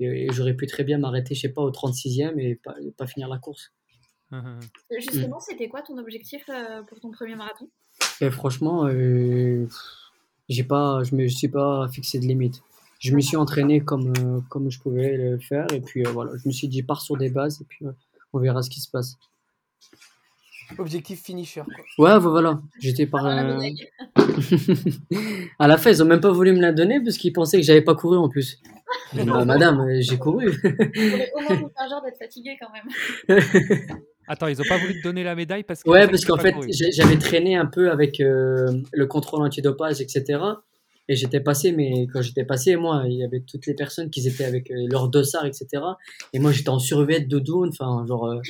Et, 0.00 0.28
j'aurais 0.32 0.54
pu 0.54 0.66
très 0.66 0.84
bien 0.84 0.98
m'arrêter, 0.98 1.34
je 1.34 1.40
sais 1.40 1.48
pas, 1.48 1.62
au 1.62 1.70
36e 1.70 2.38
et 2.38 2.56
pas, 2.56 2.74
pas 2.96 3.06
finir 3.06 3.28
la 3.28 3.38
course. 3.38 3.72
Hum. 4.30 4.60
Justement, 4.98 5.40
c'était 5.40 5.68
quoi 5.68 5.82
ton 5.82 5.96
objectif 5.98 6.44
pour 6.88 7.00
ton 7.00 7.10
premier 7.10 7.36
marathon? 7.36 7.68
Et 8.20 8.30
Franchement, 8.30 8.88
j'ai 10.48 10.64
pas, 10.64 11.02
je 11.04 11.14
me 11.14 11.28
suis 11.28 11.48
pas 11.48 11.88
fixé 11.88 12.18
de 12.18 12.26
limite. 12.26 12.62
Je 13.00 13.14
me 13.14 13.20
suis 13.20 13.36
entraîné 13.36 13.80
comme, 13.80 14.12
comme 14.48 14.70
je 14.70 14.80
pouvais 14.80 15.16
le 15.16 15.38
faire 15.38 15.66
et 15.72 15.80
puis 15.80 16.02
voilà, 16.02 16.32
je 16.36 16.48
me 16.48 16.52
suis 16.52 16.66
dit 16.66 16.82
pars 16.82 17.00
sur 17.00 17.16
des 17.16 17.30
bases 17.30 17.60
et 17.60 17.64
puis 17.64 17.86
on 18.32 18.40
verra 18.40 18.62
ce 18.62 18.70
qui 18.70 18.80
se 18.80 18.90
passe. 18.90 19.18
Objectif 20.76 21.22
finisher. 21.22 21.62
Quoi. 21.96 22.04
Ouais, 22.04 22.18
voilà. 22.18 22.60
J'étais 22.78 23.06
par. 23.06 23.24
à 23.26 23.46
la 25.66 25.78
fin, 25.78 25.90
ils 25.90 26.02
ont 26.02 26.06
même 26.06 26.20
pas 26.20 26.30
voulu 26.30 26.52
me 26.52 26.60
la 26.60 26.72
donner 26.72 27.00
parce 27.02 27.16
qu'ils 27.16 27.32
pensaient 27.32 27.58
que 27.58 27.64
j'avais 27.64 27.80
pas 27.80 27.94
couru 27.94 28.18
en 28.18 28.28
plus. 28.28 28.60
Bah, 29.14 29.44
madame, 29.44 29.80
euh, 29.80 29.98
j'ai 30.00 30.18
couru. 30.18 30.48
au 30.48 30.50
moins 31.40 31.56
vous 31.56 31.70
faire 31.70 31.88
genre 31.88 32.02
d'être 32.02 32.18
fatigué 32.18 32.58
quand 32.60 32.68
même. 32.72 32.88
Attends, 34.28 34.48
ils 34.48 34.60
ont 34.60 34.68
pas 34.68 34.76
voulu 34.76 34.98
te 34.98 35.02
donner 35.02 35.24
la 35.24 35.34
médaille 35.34 35.62
parce 35.62 35.82
que. 35.82 35.88
Ouais, 35.88 36.06
parce 36.06 36.26
qu'en 36.26 36.36
fait, 36.36 36.54
j'avais 36.70 37.16
traîné 37.16 37.56
un 37.56 37.66
peu 37.66 37.90
avec 37.90 38.20
euh, 38.20 38.66
le 38.92 39.06
contrôle 39.06 39.40
antidopage, 39.42 40.02
etc. 40.02 40.38
Et 41.08 41.16
j'étais 41.16 41.40
passé, 41.40 41.72
mais 41.72 42.06
quand 42.12 42.20
j'étais 42.20 42.44
passé, 42.44 42.76
moi, 42.76 43.04
il 43.06 43.14
y 43.14 43.24
avait 43.24 43.40
toutes 43.40 43.66
les 43.66 43.74
personnes 43.74 44.10
qui 44.10 44.26
étaient 44.26 44.44
avec 44.44 44.70
euh, 44.70 44.86
leur 44.90 45.08
dossard, 45.08 45.46
etc. 45.46 45.66
Et 46.32 46.38
moi, 46.38 46.52
j'étais 46.52 46.68
en 46.68 46.78
survêt 46.78 47.20
de 47.20 47.38
douane, 47.38 47.70
enfin, 47.70 48.04
genre, 48.06 48.40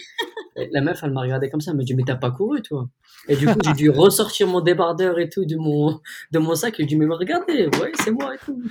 la 0.72 0.80
meuf, 0.80 1.00
elle 1.02 1.12
m'a 1.12 1.22
regardé 1.22 1.48
comme 1.50 1.60
ça, 1.60 1.70
elle 1.70 1.76
m'a 1.76 1.84
dit, 1.84 1.94
mais 1.94 2.02
t'as 2.04 2.16
pas 2.16 2.30
couru, 2.30 2.62
toi? 2.62 2.88
Et 3.28 3.36
du 3.36 3.46
coup, 3.46 3.58
j'ai 3.64 3.72
dû 3.72 3.90
ressortir 3.90 4.46
mon 4.46 4.60
débardeur 4.60 5.18
et 5.18 5.28
tout 5.28 5.44
de 5.44 5.56
mon, 5.56 6.00
de 6.32 6.38
mon 6.38 6.54
sac. 6.54 6.78
Et 6.78 6.82
j'ai 6.82 6.88
dit, 6.88 6.96
mais 6.96 7.06
regardez, 7.06 7.66
ouais, 7.66 7.92
c'est 8.02 8.10
moi 8.10 8.34
et 8.34 8.38
tout. 8.38 8.62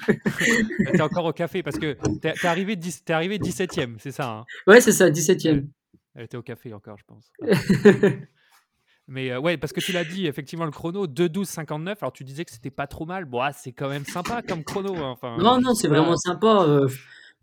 t'es 0.91 1.01
encore 1.01 1.25
au 1.25 1.33
café 1.33 1.63
parce 1.63 1.77
que 1.77 1.97
t'es, 2.19 2.29
es 2.29 2.47
arrivé, 2.47 2.73
es 2.73 3.11
arrivé 3.11 3.37
17ème, 3.37 3.95
c'est 3.99 4.11
ça 4.11 4.29
hein? 4.29 4.45
Ouais, 4.65 4.81
c'est 4.81 4.91
ça, 4.91 5.09
17ème. 5.09 5.67
Elle 6.15 6.23
était 6.23 6.37
au 6.37 6.41
café 6.41 6.73
encore, 6.73 6.97
je 6.97 7.03
pense. 7.05 7.31
Mais 9.07 9.31
euh, 9.31 9.39
ouais, 9.39 9.57
parce 9.57 9.71
que 9.73 9.79
tu 9.79 9.91
l'as 9.91 10.03
dit, 10.03 10.27
effectivement, 10.27 10.65
le 10.65 10.71
chrono 10.71 11.07
2-12-59. 11.07 11.95
Alors 12.01 12.11
tu 12.11 12.23
disais 12.23 12.43
que 12.45 12.51
c'était 12.51 12.69
pas 12.69 12.87
trop 12.87 13.05
mal. 13.05 13.25
Bon, 13.25 13.39
ah, 13.41 13.53
c'est 13.53 13.71
quand 13.71 13.89
même 13.89 14.05
sympa 14.05 14.41
comme 14.41 14.63
chrono. 14.63 14.95
Hein, 14.95 15.11
enfin, 15.11 15.37
non, 15.37 15.59
non, 15.61 15.73
c'est 15.73 15.87
vraiment 15.87 16.17
sympa. 16.17 16.65
Euh, 16.67 16.87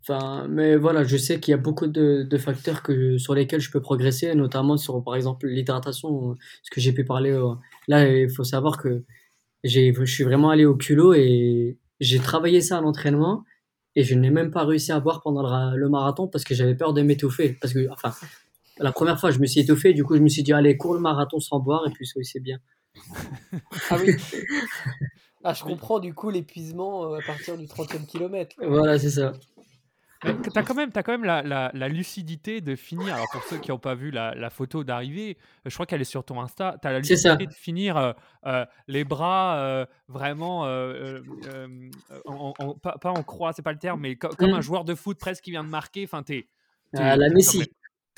Enfin, 0.07 0.47
mais 0.47 0.75
voilà, 0.75 1.03
je 1.03 1.17
sais 1.17 1.39
qu'il 1.39 1.51
y 1.51 1.55
a 1.55 1.57
beaucoup 1.57 1.87
de, 1.87 2.21
de 2.29 2.37
facteurs 2.37 2.83
que, 2.83 3.17
sur 3.17 3.33
lesquels 3.33 3.59
je 3.59 3.71
peux 3.71 3.81
progresser, 3.81 4.35
notamment 4.35 4.77
sur, 4.77 5.03
par 5.03 5.15
exemple, 5.15 5.47
l'hydratation, 5.47 6.35
ce 6.61 6.69
que 6.69 6.79
j'ai 6.79 6.93
pu 6.93 7.03
parler. 7.03 7.31
Euh, 7.31 7.55
là, 7.87 8.07
il 8.07 8.29
faut 8.29 8.43
savoir 8.43 8.77
que 8.77 9.03
j'ai, 9.63 9.93
je 9.95 10.05
suis 10.05 10.23
vraiment 10.23 10.51
allé 10.51 10.65
au 10.65 10.75
culot 10.75 11.15
et 11.15 11.79
j'ai 11.99 12.19
travaillé 12.19 12.61
ça 12.61 12.77
à 12.77 12.81
l'entraînement 12.81 13.45
et 13.95 14.03
je 14.03 14.13
n'ai 14.13 14.29
même 14.29 14.51
pas 14.51 14.63
réussi 14.63 14.91
à 14.91 14.99
boire 14.99 15.21
pendant 15.23 15.41
le, 15.75 15.89
marathon 15.89 16.27
parce 16.27 16.43
que 16.43 16.53
j'avais 16.53 16.75
peur 16.75 16.93
de 16.93 17.01
m'étouffer. 17.01 17.57
Parce 17.59 17.73
que, 17.73 17.89
enfin, 17.91 18.13
la 18.77 18.91
première 18.91 19.19
fois, 19.19 19.31
je 19.31 19.39
me 19.39 19.45
suis 19.45 19.61
étouffé, 19.61 19.93
du 19.93 20.03
coup, 20.03 20.15
je 20.15 20.21
me 20.21 20.29
suis 20.29 20.43
dit, 20.43 20.53
allez, 20.53 20.77
cours 20.77 20.93
le 20.93 20.99
marathon 20.99 21.39
sans 21.39 21.59
boire 21.59 21.87
et 21.87 21.91
puis 21.91 22.07
c'est 22.23 22.39
bien. 22.39 22.59
ah 23.89 23.97
oui. 23.99 24.15
Ah, 25.47 25.53
je 25.53 25.63
comprends 25.63 25.99
du 25.99 26.15
coup 26.15 26.31
l'épuisement 26.31 27.03
euh, 27.03 27.19
à 27.19 27.21
partir 27.21 27.55
du 27.55 27.67
30e 27.67 28.07
kilomètre. 28.07 28.55
Voilà, 28.67 28.97
c'est 28.97 29.11
ça. 29.11 29.33
Tu 30.25 30.29
as 30.55 30.63
quand 30.63 30.73
même, 30.73 30.89
as 30.95 31.03
quand 31.03 31.11
même 31.11 31.25
la, 31.25 31.71
la, 31.73 31.87
lucidité 31.87 32.61
de 32.61 32.75
finir. 32.75 33.13
Alors, 33.13 33.27
pour 33.31 33.43
ceux 33.43 33.57
qui 33.57 33.71
n'ont 33.71 33.79
pas 33.79 33.95
vu 33.95 34.11
la, 34.11 34.33
la 34.33 34.49
photo 34.49 34.83
d'arrivée, 34.83 35.37
je 35.65 35.73
crois 35.73 35.85
qu'elle 35.85 36.01
est 36.01 36.05
sur 36.05 36.23
ton 36.23 36.41
Insta. 36.41 36.77
Tu 36.81 36.87
as 36.87 36.91
la 36.91 36.99
lucidité 36.99 37.45
de 37.45 37.53
finir 37.53 37.97
euh, 37.97 38.13
euh, 38.45 38.65
les 38.87 39.03
bras 39.03 39.57
euh, 39.57 39.85
vraiment, 40.07 40.61
en, 42.25 42.53
pas, 42.81 43.11
en 43.11 43.23
croix, 43.23 43.53
c'est 43.53 43.61
pas 43.61 43.73
le 43.73 43.79
terme, 43.79 44.01
mais 44.01 44.15
comme 44.15 44.53
un 44.53 44.57
mmh. 44.57 44.61
joueur 44.61 44.85
de 44.85 44.95
foot 44.95 45.17
presque 45.19 45.43
qui 45.43 45.51
vient 45.51 45.63
de 45.63 45.69
marquer. 45.69 46.05
Enfin, 46.05 46.23
es, 46.29 46.47
ah, 46.97 47.15
la 47.15 47.29
Messi. 47.29 47.63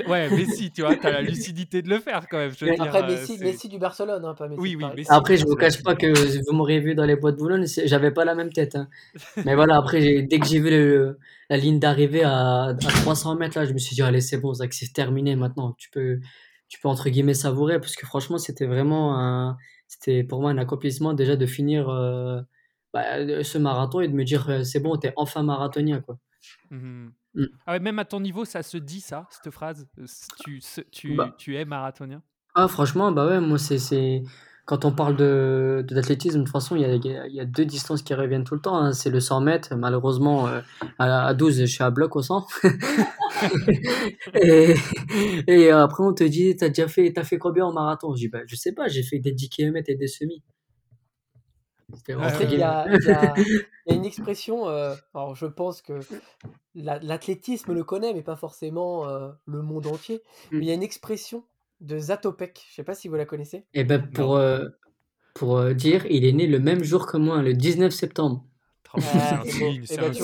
Ouais, 0.06 0.30
Messi, 0.30 0.72
tu 0.72 0.82
vois, 0.82 0.96
tu 0.96 1.08
as 1.08 1.12
la 1.12 1.22
lucidité 1.22 1.82
de 1.82 1.90
le 1.90 2.00
faire 2.00 2.28
quand 2.30 2.38
même. 2.38 2.52
Je 2.56 2.66
veux 2.66 2.74
Après, 2.80 3.08
Messi, 3.08 3.38
Messi, 3.40 3.68
du 3.68 3.80
Barcelone, 3.80 4.24
hein, 4.24 4.36
pas 4.36 4.48
Messi. 4.48 4.62
Oui, 4.62 4.76
oui, 4.76 4.86
Messi, 4.96 5.10
Après, 5.12 5.38
je 5.38 5.46
vous 5.46 5.56
cache 5.56 5.82
pas 5.82 5.96
que 5.96 6.08
vous 6.46 6.56
m'aurez 6.56 6.80
vu 6.80 6.94
dans 6.94 7.06
les 7.06 7.16
boîtes 7.16 7.36
de 7.36 7.40
Boulogne, 7.40 7.66
j'avais 7.86 8.12
pas 8.12 8.24
la 8.24 8.36
même 8.36 8.52
tête. 8.52 8.76
Hein. 8.76 8.90
Mais 9.46 9.56
voilà, 9.56 9.78
après, 9.78 10.22
dès 10.22 10.40
que 10.40 10.46
j'ai 10.46 10.60
vu 10.60 10.70
le, 10.70 11.18
la 11.50 11.58
ligne 11.58 11.80
d'arrivée 11.80 12.24
à, 12.24 12.76
300 12.80 13.36
mètres, 13.36 13.58
là, 13.58 13.66
je 13.66 13.74
me 13.74 13.80
suis 13.80 13.96
dit, 13.96 14.04
allez, 14.04 14.22
c'est 14.22 14.38
bon, 14.38 14.54
c'est 14.54 14.94
terminé 14.94 15.36
maintenant. 15.36 15.74
Tu 15.80 15.90
peux, 15.90 16.20
tu 16.68 16.80
peux, 16.80 16.90
entre 16.90 17.10
guillemets, 17.10 17.34
savourer, 17.34 17.80
parce 17.80 17.96
que 17.96 18.06
franchement, 18.06 18.38
c'était 18.38 18.68
vraiment 18.68 19.20
un, 19.20 19.58
c'était 19.88 20.24
pour 20.24 20.42
moi 20.42 20.52
un 20.52 20.58
accomplissement 20.60 21.14
déjà 21.14 21.36
de 21.36 21.46
finir 21.48 21.90
euh, 21.90 22.40
bah, 22.94 23.44
ce 23.44 23.58
marathon 23.58 24.02
et 24.02 24.08
de 24.08 24.14
me 24.14 24.24
dire, 24.24 24.48
euh, 24.50 24.64
c'est 24.64 24.80
bon, 24.80 24.96
t'es 24.98 25.14
enfin 25.16 25.42
marathonien, 25.42 26.02
quoi. 26.02 26.20
Mmh 26.70 27.08
mmh. 27.42 27.46
Ah 27.66 27.72
ouais, 27.74 27.80
même 27.80 28.00
à 28.00 28.06
ton 28.06 28.20
niveau, 28.20 28.46
ça 28.46 28.64
se 28.64 28.78
dit 28.78 29.02
ça, 29.02 29.28
cette 29.30 29.52
phrase? 29.52 29.88
Euh, 30.00 30.06
Tu, 30.44 30.62
tu, 30.92 31.16
bah 31.16 31.34
tu 31.38 31.56
es 31.56 31.66
marathonien? 31.66 32.22
Ah, 32.56 32.68
franchement, 32.68 33.12
bah 33.12 33.28
ouais, 33.28 33.40
moi, 33.40 33.58
c'est 33.58 34.24
quand 34.68 34.84
on 34.84 34.92
parle 34.92 35.16
de, 35.16 35.86
d'athlétisme, 35.90 36.40
de 36.40 36.44
toute 36.44 36.52
façon, 36.52 36.76
il 36.76 36.82
y, 36.82 36.86
a, 36.86 36.94
il 36.94 37.34
y, 37.34 37.40
a, 37.40 37.46
deux 37.46 37.64
distances 37.64 38.02
qui 38.02 38.14
reviennent 38.14 38.44
tout 38.44 38.54
le 38.54 38.60
temps. 38.60 38.78
Hein. 38.78 38.92
C'est 38.92 39.10
le 39.10 39.22
100 39.22 39.40
mètres. 39.40 39.76
Malheureusement, 39.76 40.48
euh, 40.48 40.60
à, 41.00 41.34
12, 41.34 41.62
je 41.62 41.66
suis 41.66 41.84
à 41.84 41.90
bloc 41.90 42.18
au 42.18 42.22
100. 42.22 42.46
et, 44.34 44.76
et, 45.48 45.72
après, 45.72 46.04
on 46.04 46.14
te 46.14 46.26
dit, 46.26 46.54
t'as 46.58 46.68
déjà 46.68 46.90
fait, 46.90 47.18
as 47.18 47.24
fait 47.24 47.38
combien 47.38 47.66
en 47.66 47.72
marathon? 47.72 48.14
Je 48.14 48.20
dis, 48.20 48.28
bah, 48.28 48.42
je 48.46 48.58
sais 48.58 48.74
pas, 48.74 48.90
j'ai 48.90 49.04
fait 49.04 49.20
des 49.20 49.32
10 49.32 49.48
km 49.48 49.90
et 49.90 49.96
des 49.96 50.08
semis. 50.08 50.44
Il, 52.08 52.14
y 52.14 52.62
a, 52.64 52.86
il, 52.88 53.06
y 53.06 53.12
a, 53.14 53.34
une 53.88 54.06
expression, 54.06 54.68
euh, 54.68 54.96
alors 55.14 55.36
je 55.36 55.46
pense 55.46 55.82
que 55.82 56.00
l'athlétisme 56.76 57.74
le 57.74 57.84
connaît, 57.84 58.14
mais 58.14 58.24
pas 58.24 58.36
forcément 58.36 59.08
euh, 59.08 59.30
le 59.46 59.62
monde 59.62 59.88
entier. 59.88 60.22
Mais 60.52 60.60
il 60.60 60.66
y 60.66 60.72
a 60.72 60.74
une 60.74 60.84
expression 60.84 61.44
de 61.82 61.98
Zatopek. 61.98 62.66
Je 62.70 62.76
sais 62.76 62.84
pas 62.84 62.96
si 62.96 63.08
vous 63.08 63.16
la 63.16 63.26
connaissez. 63.26 63.58
Et 63.74 63.82
eh 63.82 63.84
ben 63.84 64.02
pour, 64.02 64.36
euh, 64.36 64.68
pour 65.34 65.58
euh, 65.58 65.74
dire, 65.74 66.06
il 66.08 66.26
est 66.26 66.34
né 66.34 66.48
le 66.48 66.60
même 66.60 66.84
jour 66.84 67.08
que 67.08 67.18
moi, 67.18 67.42
le 67.42 67.54
19 67.54 67.94
septembre. 67.94 68.46
Ah, 68.94 69.44
eh 69.46 69.80
ben, 69.80 69.86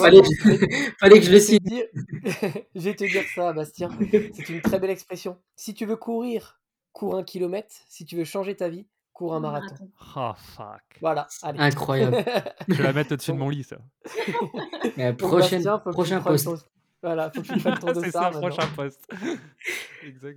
fallait, 1.00 1.20
que 1.20 1.26
je 1.26 1.32
le 1.32 1.40
cite. 1.40 1.62
je 2.76 2.80
vais 2.80 2.96
te 2.96 3.04
dire 3.04 3.24
ça, 3.36 3.54
Bastien. 3.54 3.90
C'est 4.34 4.50
une 4.50 4.62
très 4.62 4.80
belle 4.80 4.90
expression. 4.90 5.38
Si 5.56 5.74
tu 5.74 5.86
veux 5.86 5.98
courir, 5.98 6.62
cours 6.94 7.16
un 7.16 7.24
kilomètre. 7.24 7.76
Si 7.90 8.06
tu 8.06 8.16
veux 8.16 8.24
changer 8.24 8.56
ta 8.56 8.70
vie, 8.70 8.88
cours 9.14 9.36
un 9.36 9.40
marathon. 9.40 9.90
Oh 10.16 10.32
fuck. 10.36 10.82
Voilà. 11.00 11.28
Incroyable. 11.44 12.24
je 12.68 12.74
vais 12.74 12.84
la 12.84 12.94
mettre 12.94 13.14
au-dessus 13.14 13.32
de 13.32 13.38
mon 13.38 13.50
lit, 13.50 13.64
ça. 13.64 13.78
prochaine, 15.18 15.64
prochain 15.92 16.22
post. 16.22 16.50
Voilà, 17.04 17.30
faut 17.32 17.42
que 17.42 17.48
tu 17.48 17.60
fasses 17.60 17.80
ton 17.82 17.94
C'est 17.94 18.12
ça, 18.12 18.30
prochain 18.32 18.68
poste. 18.76 19.06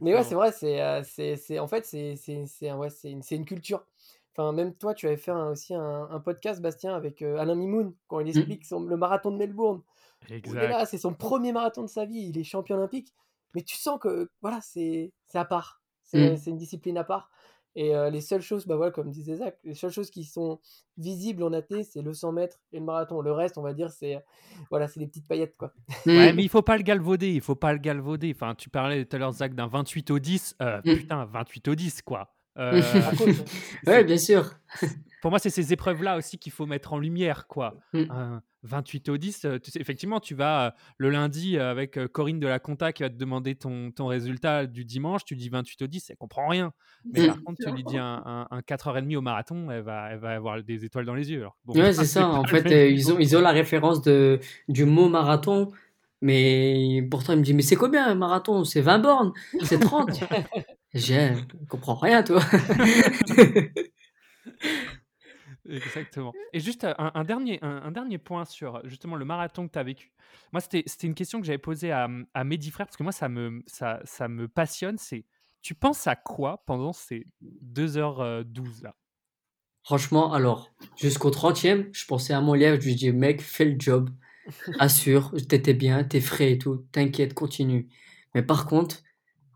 Mais 0.00 0.14
ouais, 0.14 0.24
c'est 0.24 0.34
vrai, 0.34 0.50
c'est, 0.50 0.82
euh, 0.82 1.02
c'est, 1.04 1.36
c'est, 1.36 1.60
en 1.60 1.68
fait, 1.68 1.86
c'est, 1.86 2.16
c'est, 2.16 2.44
c'est, 2.46 2.72
ouais, 2.72 2.90
c'est, 2.90 3.12
une, 3.12 3.22
c'est 3.22 3.36
une 3.36 3.44
culture. 3.44 3.86
Enfin, 4.32 4.52
même 4.52 4.74
toi, 4.74 4.92
tu 4.92 5.06
avais 5.06 5.16
fait 5.16 5.30
aussi 5.30 5.74
un, 5.74 6.08
un, 6.10 6.18
podcast, 6.18 6.60
Bastien, 6.60 6.92
avec 6.92 7.22
euh, 7.22 7.38
Alain 7.38 7.54
Mimoun, 7.54 7.94
quand 8.08 8.18
il 8.18 8.26
mmh. 8.26 8.28
explique 8.30 8.64
son, 8.66 8.82
le 8.82 8.96
marathon 8.96 9.30
de 9.30 9.36
Melbourne. 9.36 9.80
Exact. 10.28 10.68
là, 10.68 10.86
c'est 10.86 10.98
son 10.98 11.14
premier 11.14 11.52
marathon 11.52 11.82
de 11.82 11.88
sa 11.88 12.04
vie, 12.04 12.30
il 12.30 12.38
est 12.38 12.44
champion 12.44 12.76
olympique. 12.76 13.14
Mais 13.54 13.62
tu 13.62 13.76
sens 13.76 14.00
que, 14.00 14.28
voilà, 14.42 14.60
c'est, 14.60 15.12
c'est 15.24 15.38
à 15.38 15.44
part. 15.44 15.80
C'est, 16.02 16.32
mmh. 16.32 16.36
c'est 16.36 16.50
une 16.50 16.58
discipline 16.58 16.98
à 16.98 17.04
part. 17.04 17.30
Et 17.78 17.92
les 18.10 18.22
seules 18.22 18.40
choses, 18.40 18.66
bah 18.66 18.76
voilà, 18.76 18.90
comme 18.90 19.10
disait 19.10 19.36
Zach, 19.36 19.58
les 19.62 19.74
seules 19.74 19.90
choses 19.90 20.10
qui 20.10 20.24
sont 20.24 20.58
visibles 20.96 21.42
en 21.42 21.52
AT, 21.52 21.82
c'est 21.82 22.00
le 22.00 22.14
100 22.14 22.32
mètres 22.32 22.58
et 22.72 22.78
le 22.78 22.84
marathon. 22.86 23.20
Le 23.20 23.32
reste, 23.32 23.58
on 23.58 23.62
va 23.62 23.74
dire, 23.74 23.90
c'est 23.90 24.24
voilà, 24.70 24.88
c'est 24.88 24.98
des 24.98 25.06
petites 25.06 25.28
paillettes. 25.28 25.58
Quoi. 25.58 25.74
Ouais, 26.06 26.32
mais 26.32 26.42
il 26.42 26.48
faut 26.48 26.62
pas 26.62 26.78
le 26.78 26.82
galvauder. 26.82 27.34
Il 27.34 27.42
faut 27.42 27.54
pas 27.54 27.74
le 27.74 27.78
galvauder. 27.78 28.32
Enfin, 28.34 28.54
tu 28.54 28.70
parlais 28.70 29.04
tout 29.04 29.14
à 29.16 29.18
l'heure, 29.18 29.32
Zach, 29.32 29.54
d'un 29.54 29.66
28 29.66 30.10
au 30.10 30.18
10. 30.18 30.56
Euh, 30.62 30.80
mmh. 30.86 30.94
Putain, 30.94 31.24
28 31.26 31.68
au 31.68 31.74
10, 31.74 32.02
quoi. 32.02 32.32
Euh, 32.58 32.80
ouais, 33.86 34.02
bien 34.02 34.16
sûr. 34.16 34.50
Pour 35.26 35.32
moi, 35.32 35.40
c'est 35.40 35.50
ces 35.50 35.72
épreuves-là 35.72 36.18
aussi 36.18 36.38
qu'il 36.38 36.52
faut 36.52 36.66
mettre 36.66 36.92
en 36.92 37.00
lumière, 37.00 37.48
quoi. 37.48 37.74
Mmh. 37.92 38.04
28 38.62 39.08
au 39.08 39.16
10, 39.16 39.48
tu 39.60 39.72
sais, 39.72 39.80
effectivement, 39.80 40.20
tu 40.20 40.36
vas 40.36 40.76
le 40.98 41.10
lundi 41.10 41.58
avec 41.58 41.98
Corinne 42.12 42.38
de 42.38 42.46
la 42.46 42.60
Conta 42.60 42.92
qui 42.92 43.02
va 43.02 43.10
te 43.10 43.16
demander 43.16 43.56
ton, 43.56 43.90
ton 43.90 44.06
résultat 44.06 44.66
du 44.66 44.84
dimanche, 44.84 45.24
tu 45.24 45.34
dis 45.34 45.48
28 45.48 45.82
au 45.82 45.88
10, 45.88 46.10
elle 46.10 46.16
comprend 46.16 46.46
rien. 46.46 46.72
Mais 47.12 47.26
par 47.26 47.42
contre, 47.42 47.58
tu 47.60 47.72
lui 47.72 47.82
dis 47.82 47.98
un, 47.98 48.46
un, 48.48 48.60
4h30 48.60 49.16
au 49.16 49.20
marathon, 49.20 49.68
elle 49.68 49.82
va, 49.82 50.10
elle 50.12 50.20
va 50.20 50.30
avoir 50.30 50.62
des 50.62 50.84
étoiles 50.84 51.06
dans 51.06 51.16
les 51.16 51.32
yeux. 51.32 51.44
bon, 51.64 51.74
ouais, 51.74 51.92
c'est 51.92 52.04
ça. 52.04 52.28
En 52.28 52.44
fait, 52.44 52.92
ils, 52.92 53.12
ont, 53.12 53.18
ils 53.18 53.36
ont 53.36 53.40
la 53.40 53.50
référence 53.50 54.02
de, 54.02 54.38
du 54.68 54.84
mot 54.84 55.08
marathon. 55.08 55.72
Mais 56.22 57.04
pourtant, 57.10 57.32
il 57.32 57.40
me 57.40 57.44
dit, 57.44 57.52
mais 57.52 57.62
c'est 57.62 57.74
combien 57.74 58.06
un 58.06 58.14
marathon? 58.14 58.62
C'est 58.62 58.80
20 58.80 59.00
bornes 59.00 59.32
C'est 59.64 59.80
30 59.80 60.20
J'ai, 60.94 61.32
comprends 61.68 61.96
rien, 61.96 62.22
toi. 62.22 62.40
Exactement. 65.68 66.32
Et 66.52 66.60
juste 66.60 66.86
un, 66.98 67.24
dernier, 67.24 67.58
un, 67.62 67.90
dernier 67.90 68.18
point 68.18 68.44
sur 68.44 68.80
justement 68.84 69.16
le 69.16 69.24
marathon 69.24 69.66
que 69.66 69.72
tu 69.72 69.78
as 69.78 69.82
vécu. 69.82 70.12
Moi, 70.52 70.60
c'était 70.60 70.84
une 71.06 71.14
question 71.14 71.40
que 71.40 71.46
j'avais 71.46 71.58
posée 71.58 71.92
à, 71.92 72.08
à 72.34 72.44
Mehdi 72.44 72.70
Frère, 72.70 72.86
parce 72.86 72.96
que 72.96 73.02
moi, 73.02 73.12
ça 73.12 73.28
me, 73.28 73.62
ça, 73.66 74.00
ça 74.04 74.28
me 74.28 74.48
passionne. 74.48 74.98
C'est 74.98 75.24
tu 75.66 75.74
penses 75.74 76.06
à 76.06 76.14
quoi 76.14 76.62
pendant 76.64 76.92
ces 76.92 77.26
2h12 77.74 78.84
là? 78.84 78.94
Franchement, 79.82 80.32
alors, 80.32 80.70
jusqu'au 80.96 81.30
30e, 81.30 81.88
je 81.92 82.06
pensais 82.06 82.32
à 82.32 82.40
mon 82.40 82.54
lièvre, 82.54 82.80
je 82.80 82.86
lui 82.86 82.94
dis, 82.94 83.10
mec, 83.10 83.40
fais 83.40 83.64
le 83.64 83.76
job, 83.76 84.10
assure, 84.78 85.32
t'étais 85.48 85.74
bien, 85.74 86.04
t'es 86.04 86.20
frais 86.20 86.52
et 86.52 86.58
tout, 86.58 86.86
t'inquiète, 86.92 87.34
continue. 87.34 87.88
Mais 88.34 88.42
par 88.42 88.66
contre, 88.66 89.02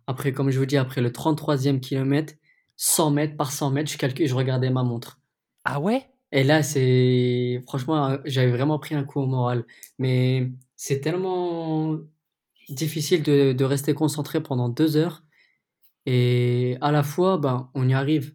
après, 0.08 0.32
comme 0.32 0.50
je 0.50 0.58
vous 0.58 0.66
dis, 0.66 0.76
après 0.76 1.00
le 1.00 1.10
33e 1.10 1.78
kilomètre, 1.78 2.34
100 2.76 3.10
mètres 3.12 3.36
par 3.36 3.52
100 3.52 3.70
mètres, 3.70 3.92
je 3.92 3.96
calcule, 3.96 4.26
je 4.26 4.34
regardais 4.34 4.70
ma 4.70 4.82
montre. 4.82 5.19
Ah 5.64 5.80
ouais? 5.80 6.06
Et 6.32 6.44
là, 6.44 6.62
c'est 6.62 7.60
franchement, 7.66 8.18
j'avais 8.24 8.50
vraiment 8.52 8.78
pris 8.78 8.94
un 8.94 9.04
coup 9.04 9.20
au 9.20 9.26
moral. 9.26 9.64
Mais 9.98 10.50
c'est 10.76 11.00
tellement 11.00 11.98
difficile 12.68 13.22
de, 13.22 13.52
de 13.52 13.64
rester 13.64 13.94
concentré 13.94 14.42
pendant 14.42 14.68
deux 14.68 14.96
heures. 14.96 15.24
Et 16.06 16.78
à 16.80 16.92
la 16.92 17.02
fois, 17.04 17.38
ben, 17.38 17.70
on 17.74 17.88
y 17.88 17.94
arrive 17.94 18.34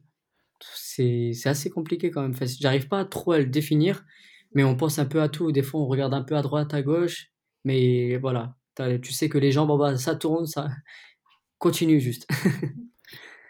c'est 0.76 1.34
assez 1.48 1.70
compliqué 1.70 2.12
quand 2.12 2.22
même. 2.22 2.36
j'arrive 2.60 2.88
pas 2.88 3.06
trop 3.06 3.34
à 3.34 3.40
le 3.40 3.46
définir, 3.46 4.06
mais 4.54 4.64
on 4.64 4.76
pense 4.76 5.00
un 5.00 5.06
peu 5.06 5.22
à 5.22 5.30
tout. 5.30 5.52
Des 5.52 5.64
fois, 5.64 5.82
on 5.82 5.88
regarde 5.88 6.14
un 6.14 6.24
peu 6.24 6.36
à 6.38 6.42
droite, 6.42 6.74
à 6.74 6.82
gauche, 6.82 7.28
mais 7.66 8.18
voilà, 8.18 8.56
tu 9.02 9.14
sais 9.14 9.30
que 9.30 9.38
les 9.38 9.52
gens, 9.52 9.66
bon, 9.66 9.78
bah, 9.78 9.98
ça 9.98 10.16
tourne, 10.16 10.46
ça 10.48 10.70
continue 11.60 12.00
juste. 12.00 12.28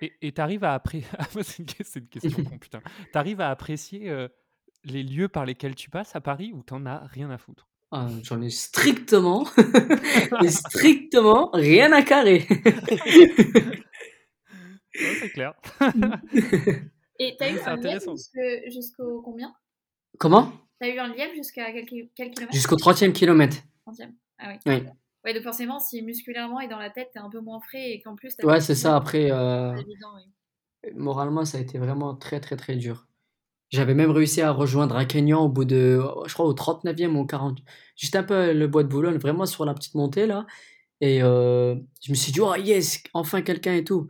et 0.01 0.31
tu 0.31 0.41
arrives 0.41 0.63
à 0.63 0.73
apprécier. 0.73 1.07
c'est 1.41 1.99
une, 1.99 2.07
question 2.07 2.43
con, 2.49 2.57
putain. 2.57 2.81
Tu 3.11 3.17
arrives 3.17 3.41
à 3.41 3.49
apprécier 3.49 4.09
euh, 4.09 4.27
les 4.83 5.03
lieux 5.03 5.27
par 5.27 5.45
lesquels 5.45 5.75
tu 5.75 5.89
passes 5.89 6.15
à 6.15 6.21
Paris 6.21 6.51
ou 6.53 6.63
t'en 6.63 6.85
as 6.85 7.05
rien 7.07 7.29
à 7.29 7.37
foutre? 7.37 7.67
Ah, 7.91 8.07
J'en 8.23 8.41
ai 8.41 8.49
strictement, 8.49 9.45
strictement 10.49 11.51
rien 11.53 11.91
à 11.93 12.01
carrer. 12.01 12.45
c'est 14.93 15.29
clair. 15.29 15.53
Et 17.19 17.35
t'as 17.37 17.51
eu 17.51 17.59
un 17.59 17.75
lièvre 17.77 18.15
jusqu'au 18.67 19.21
combien? 19.21 19.53
Comment? 20.17 20.51
T'as 20.79 20.89
eu 20.89 20.97
un 20.97 21.13
lièvre 21.13 21.35
jusqu'à 21.35 21.71
quel, 21.71 21.85
kilomètre? 21.85 22.53
Jusqu'au 22.53 22.75
30e 22.75 23.13
kilomètre. 23.13 23.57
30e, 23.87 24.11
ah 24.39 24.49
oui. 24.49 24.57
oui. 24.65 24.83
Ouais, 25.25 25.33
donc 25.33 25.43
forcément, 25.43 25.79
si 25.79 26.03
musculairement 26.03 26.59
et 26.59 26.67
dans 26.67 26.77
la 26.77 26.91
tête, 26.91 27.09
t'es 27.13 27.19
un 27.19 27.29
peu 27.31 27.39
moins 27.39 27.59
frais 27.59 27.91
et 27.91 28.01
qu'en 28.01 28.15
plus... 28.15 28.35
Ouais, 28.43 28.61
c'est 28.61 28.75
ça. 28.75 28.95
Après, 28.95 29.31
euh... 29.31 29.73
moralement, 30.93 31.45
ça 31.45 31.57
a 31.57 31.61
été 31.61 31.79
vraiment 31.79 32.15
très, 32.15 32.39
très, 32.39 32.55
très 32.55 32.75
dur. 32.75 33.07
J'avais 33.71 33.95
même 33.95 34.11
réussi 34.11 34.41
à 34.41 34.51
rejoindre 34.51 34.95
un 34.95 35.05
Kenyan 35.05 35.43
au 35.43 35.49
bout 35.49 35.65
de, 35.65 35.99
je 36.27 36.33
crois, 36.33 36.45
au 36.45 36.53
39e 36.53 37.15
ou 37.15 37.21
au 37.21 37.25
40. 37.25 37.57
Juste 37.95 38.15
un 38.15 38.21
peu 38.21 38.53
le 38.53 38.67
bois 38.67 38.83
de 38.83 38.87
Boulogne, 38.87 39.17
vraiment 39.17 39.47
sur 39.47 39.65
la 39.65 39.73
petite 39.73 39.95
montée, 39.95 40.27
là. 40.27 40.45
Et 41.01 41.23
euh, 41.23 41.75
je 42.03 42.11
me 42.11 42.15
suis 42.15 42.31
dit, 42.31 42.39
oh 42.41 42.53
yes, 42.55 43.01
enfin 43.13 43.41
quelqu'un 43.41 43.73
et 43.73 43.83
tout. 43.83 44.07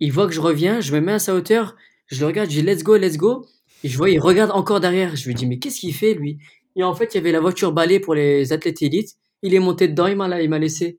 Il 0.00 0.12
voit 0.12 0.26
que 0.26 0.34
je 0.34 0.40
reviens, 0.40 0.80
je 0.80 0.94
me 0.94 1.00
mets 1.00 1.12
à 1.12 1.18
sa 1.18 1.34
hauteur, 1.34 1.76
je 2.06 2.20
le 2.20 2.26
regarde, 2.26 2.50
je 2.50 2.60
dis 2.60 2.62
let's 2.62 2.82
go, 2.82 2.96
let's 2.96 3.16
go. 3.16 3.46
Et 3.82 3.88
je 3.88 3.96
vois, 3.96 4.10
il 4.10 4.20
regarde 4.20 4.50
encore 4.50 4.80
derrière. 4.80 5.16
Je 5.16 5.26
lui 5.26 5.34
dis, 5.34 5.46
mais 5.46 5.58
qu'est-ce 5.58 5.80
qu'il 5.80 5.94
fait, 5.94 6.12
lui? 6.12 6.38
Et 6.76 6.84
en 6.84 6.94
fait, 6.94 7.14
il 7.14 7.16
y 7.16 7.20
avait 7.20 7.32
la 7.32 7.40
voiture 7.40 7.72
balai 7.72 7.98
pour 8.00 8.14
les 8.14 8.52
athlètes 8.52 8.82
élites. 8.82 9.16
Il 9.42 9.54
est 9.54 9.58
monté 9.58 9.88
dedans, 9.88 10.06
il 10.06 10.16
m'a, 10.16 10.40
il 10.40 10.50
m'a 10.50 10.58
laissé. 10.58 10.98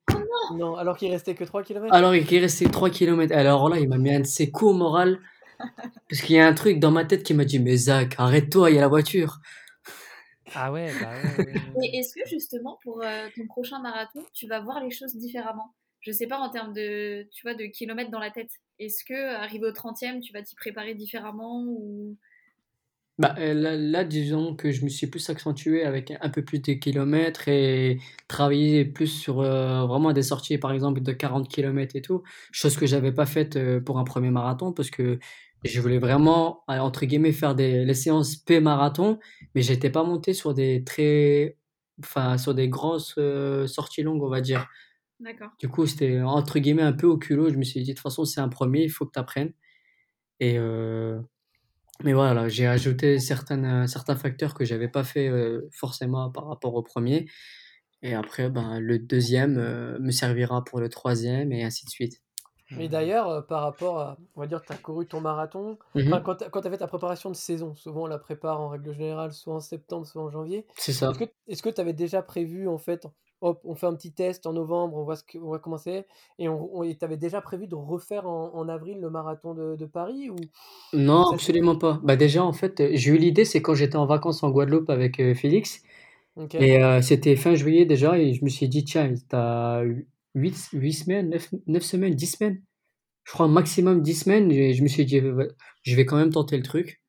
Non, 0.56 0.76
alors 0.76 0.98
qu'il 0.98 1.12
restait 1.12 1.36
que 1.36 1.44
3 1.44 1.64
km 1.64 1.94
Alors 1.94 2.14
qu'il 2.14 2.40
restait 2.40 2.66
3 2.66 2.90
km. 2.90 3.34
Alors 3.36 3.70
là, 3.70 3.80
il 3.80 3.88
m'a 3.88 3.98
mis 3.98 4.14
un 4.14 4.20
de 4.22 4.26
ses 4.26 4.52
coups 4.52 4.72
au 4.72 4.74
moral. 4.74 5.20
Parce 6.10 6.22
qu'il 6.22 6.36
y 6.36 6.40
a 6.40 6.48
un 6.48 6.54
truc 6.54 6.80
dans 6.80 6.92
ma 6.92 7.06
tête 7.06 7.24
qui 7.24 7.34
m'a 7.34 7.46
dit, 7.46 7.60
mais 7.60 7.76
Zach, 7.78 8.16
arrête-toi, 8.18 8.72
il 8.72 8.76
y 8.76 8.78
a 8.80 8.82
la 8.82 8.88
voiture. 8.88 9.40
Ah 10.54 10.72
ouais, 10.72 10.92
bah 11.00 11.12
ouais. 11.38 11.54
Et 11.84 12.00
est-ce 12.00 12.14
que 12.14 12.28
justement, 12.28 12.80
pour 12.84 13.02
euh, 13.04 13.28
ton 13.36 13.46
prochain 13.48 13.80
marathon, 13.80 14.26
tu 14.34 14.48
vas 14.48 14.60
voir 14.60 14.84
les 14.84 14.92
choses 14.92 15.16
différemment? 15.16 15.74
Je 16.02 16.12
sais 16.12 16.28
pas 16.28 16.40
en 16.40 16.50
termes 16.50 16.74
de, 16.74 17.28
tu 17.32 17.44
vois, 17.44 17.54
de 17.54 17.66
kilomètres 17.66 18.10
dans 18.10 18.20
la 18.20 18.32
tête. 18.32 18.50
Est-ce 18.80 19.06
que 19.06 19.36
arrivé 19.36 19.68
au 19.68 19.72
30e, 19.72 20.20
tu 20.20 20.34
vas 20.34 20.42
t'y 20.42 20.56
préparer 20.56 20.96
différemment 20.96 21.64
ou 21.68 22.18
bah, 23.22 23.36
euh, 23.38 23.54
là, 23.54 24.04
disons 24.04 24.56
que 24.56 24.72
je 24.72 24.84
me 24.84 24.90
suis 24.90 25.06
plus 25.08 25.30
accentué 25.30 25.84
avec 25.84 26.12
un 26.20 26.30
peu 26.30 26.44
plus 26.44 26.60
de 26.60 26.74
kilomètres 26.74 27.48
et 27.48 28.00
travailler 28.28 28.84
plus 28.84 29.08
sur 29.08 29.42
euh, 29.42 29.86
vraiment 29.86 30.12
des 30.12 30.24
sorties, 30.24 30.58
par 30.58 30.72
exemple, 30.72 31.02
de 31.02 31.12
40 31.12 31.48
km 31.48 31.96
et 31.96 32.02
tout, 32.02 32.24
chose 32.52 32.76
que 32.76 32.88
j'avais 32.88 33.12
pas 33.12 33.28
faite 33.28 33.56
euh, 33.58 33.80
pour 33.80 34.00
un 34.00 34.04
premier 34.04 34.32
marathon 34.32 34.74
parce 34.74 34.90
que 34.90 35.20
je 35.64 35.80
voulais 35.80 36.00
vraiment, 36.00 36.64
entre 36.68 37.06
guillemets, 37.06 37.32
faire 37.32 37.54
des, 37.54 37.86
les 37.86 37.94
séances 37.94 38.36
P-marathon, 38.36 39.20
mais 39.54 39.62
j'étais 39.62 39.92
pas 39.92 40.04
monté 40.04 40.34
sur 40.34 40.56
des 40.56 40.84
très, 40.84 41.58
enfin, 42.04 42.40
sur 42.40 42.56
des 42.56 42.68
grosses 42.68 43.20
sorties 43.68 44.02
longues, 44.02 44.24
on 44.24 44.30
va 44.30 44.42
dire. 44.42 44.68
Du 45.60 45.70
coup, 45.70 45.86
c'était 45.86 46.20
entre 46.22 46.58
guillemets 46.58 46.82
un 46.82 46.94
peu 46.94 47.06
au 47.06 47.18
culot. 47.18 47.52
Je 47.52 47.58
me 47.58 47.64
suis 47.64 47.84
dit, 47.84 47.92
de 47.92 47.96
toute 47.96 48.02
façon, 48.02 48.26
c'est 48.26 48.42
un 48.42 48.50
premier, 48.50 48.82
il 48.82 48.90
faut 48.90 49.06
que 49.06 49.12
tu 49.14 49.20
apprennes. 49.20 49.54
Et 50.40 50.58
euh, 50.58 51.20
mais 52.04 52.14
voilà, 52.14 52.50
j'ai 52.50 52.68
ajouté 52.68 53.20
certaines, 53.20 53.88
certains 53.88 54.16
facteurs 54.16 54.54
que 54.54 54.66
j'avais 54.66 54.88
pas 54.88 55.04
fait 55.04 55.28
euh, 55.28 55.68
forcément 55.72 56.30
par 56.32 56.48
rapport 56.48 56.76
au 56.76 56.84
premier. 56.84 57.28
Et 58.02 58.14
après, 58.14 58.50
ben, 58.50 58.80
le 58.80 59.00
deuxième 59.00 59.58
euh, 59.58 60.00
me 60.00 60.12
servira 60.12 60.64
pour 60.64 60.80
le 60.80 60.90
troisième 60.90 61.52
et 61.52 61.64
ainsi 61.64 61.86
de 61.86 61.90
suite. 61.90 62.22
Mais 62.72 62.88
d'ailleurs, 62.88 63.46
par 63.48 63.64
rapport 63.64 64.00
à, 64.00 64.18
on 64.36 64.40
va 64.40 64.48
dire, 64.48 64.62
tu 64.62 64.72
as 64.72 64.78
couru 64.78 65.06
ton 65.06 65.20
marathon, 65.20 65.78
mmh 65.94 66.10
quand 66.24 66.36
tu 66.36 66.68
as 66.68 66.72
fait 66.72 66.78
ta 66.78 66.88
préparation 66.88 67.30
de 67.30 67.36
saison, 67.36 67.76
souvent 67.76 68.04
on 68.04 68.08
la 68.08 68.18
prépare 68.18 68.62
en 68.62 68.70
règle 68.70 68.94
générale, 68.94 69.34
soit 69.34 69.54
en 69.54 69.60
septembre, 69.60 70.08
soit 70.08 70.24
en 70.24 70.30
janvier. 70.30 70.66
C'est 70.78 70.94
ça. 70.94 71.12
Est-ce 71.48 71.62
que 71.62 71.70
tu 71.70 71.82
avais 71.82 71.92
déjà 71.92 72.22
prévu, 72.22 72.70
en 72.70 72.78
fait, 72.78 73.08
hop, 73.42 73.60
on 73.66 73.76
fait 73.76 73.88
un 73.88 73.96
petit 73.96 74.14
test 74.14 74.46
en 74.46 74.54
novembre, 74.54 74.96
on 74.98 75.04
voit 75.04 75.16
ce 75.16 75.24
qu'on 75.24 75.50
va 75.50 75.60
commencer. 75.60 76.06
Et 76.40 76.48
on, 76.48 76.84
tu 76.84 77.06
avais 77.06 77.18
déjà 77.18 77.42
prévu 77.42 77.68
de 77.68 77.76
refaire 77.76 78.28
en, 78.28 78.70
avril 78.70 79.00
le 79.02 79.10
marathon 79.10 79.54
de, 79.54 79.86
Paris 79.86 80.30
ou 80.30 80.36
Non, 80.94 81.32
absolument 81.32 81.76
pas. 81.76 82.00
Bah 82.04 82.16
déjà, 82.16 82.44
en 82.44 82.54
fait, 82.54 82.82
j'ai 82.94 83.12
eu 83.12 83.18
l'idée, 83.18 83.46
c'est 83.46 83.62
quand 83.62 83.74
j'étais 83.74 83.98
en 83.98 84.06
vacances 84.06 84.44
en 84.44 84.52
Guadeloupe 84.52 84.90
avec 84.90 85.20
euh, 85.20 85.34
Félix. 85.34 85.82
Et 86.54 86.82
euh, 86.82 87.02
c'était 87.02 87.36
fin 87.36 87.56
juillet 87.56 87.86
déjà, 87.86 88.18
et 88.18 88.34
je 88.34 88.44
me 88.46 88.50
suis 88.50 88.70
dit, 88.70 88.86
tiens, 88.86 89.14
tu 89.14 89.36
as 89.36 89.84
8, 90.36 90.70
8 90.74 90.94
semaines, 90.94 91.38
9, 91.68 91.84
semaines, 91.84 92.16
10 92.16 92.26
semaines? 92.28 92.62
Je 93.26 93.34
crois 93.34 93.48
maximum 93.48 94.02
10 94.02 94.16
semaines. 94.16 94.52
Et 94.52 94.74
je 94.74 94.84
me 94.84 94.88
suis 94.88 95.06
dit, 95.06 95.22
je 95.84 95.96
vais 95.96 96.06
quand 96.06 96.18
même 96.18 96.32
tenter 96.32 96.58
le 96.58 96.64
truc. 96.64 97.02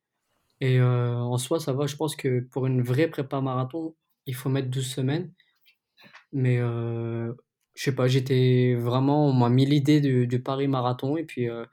Et 0.61 0.79
euh, 0.79 1.17
en 1.17 1.39
soi, 1.39 1.61
ça 1.61 1.73
va. 1.73 1.87
Je 1.87 1.97
pense 1.97 2.17
que 2.17 2.41
pour 2.53 2.67
une 2.67 2.83
vraie 2.83 3.09
prépa 3.09 3.41
marathon, 3.41 3.95
il 4.27 4.35
faut 4.35 4.49
mettre 4.49 4.69
12 4.69 4.87
semaines. 4.87 5.33
Mais 6.33 6.59
euh, 6.59 7.33
je 7.75 7.83
sais 7.85 7.95
pas, 7.95 8.09
j'étais 8.09 8.75
vraiment, 8.75 9.29
on 9.29 9.33
m'a 9.33 9.49
mis 9.49 9.67
l'idée 9.67 10.01
du, 10.01 10.43
Paris 10.43 10.69
Marathon 10.69 11.17
et 11.17 11.25
puis 11.25 11.49
euh, 11.49 11.65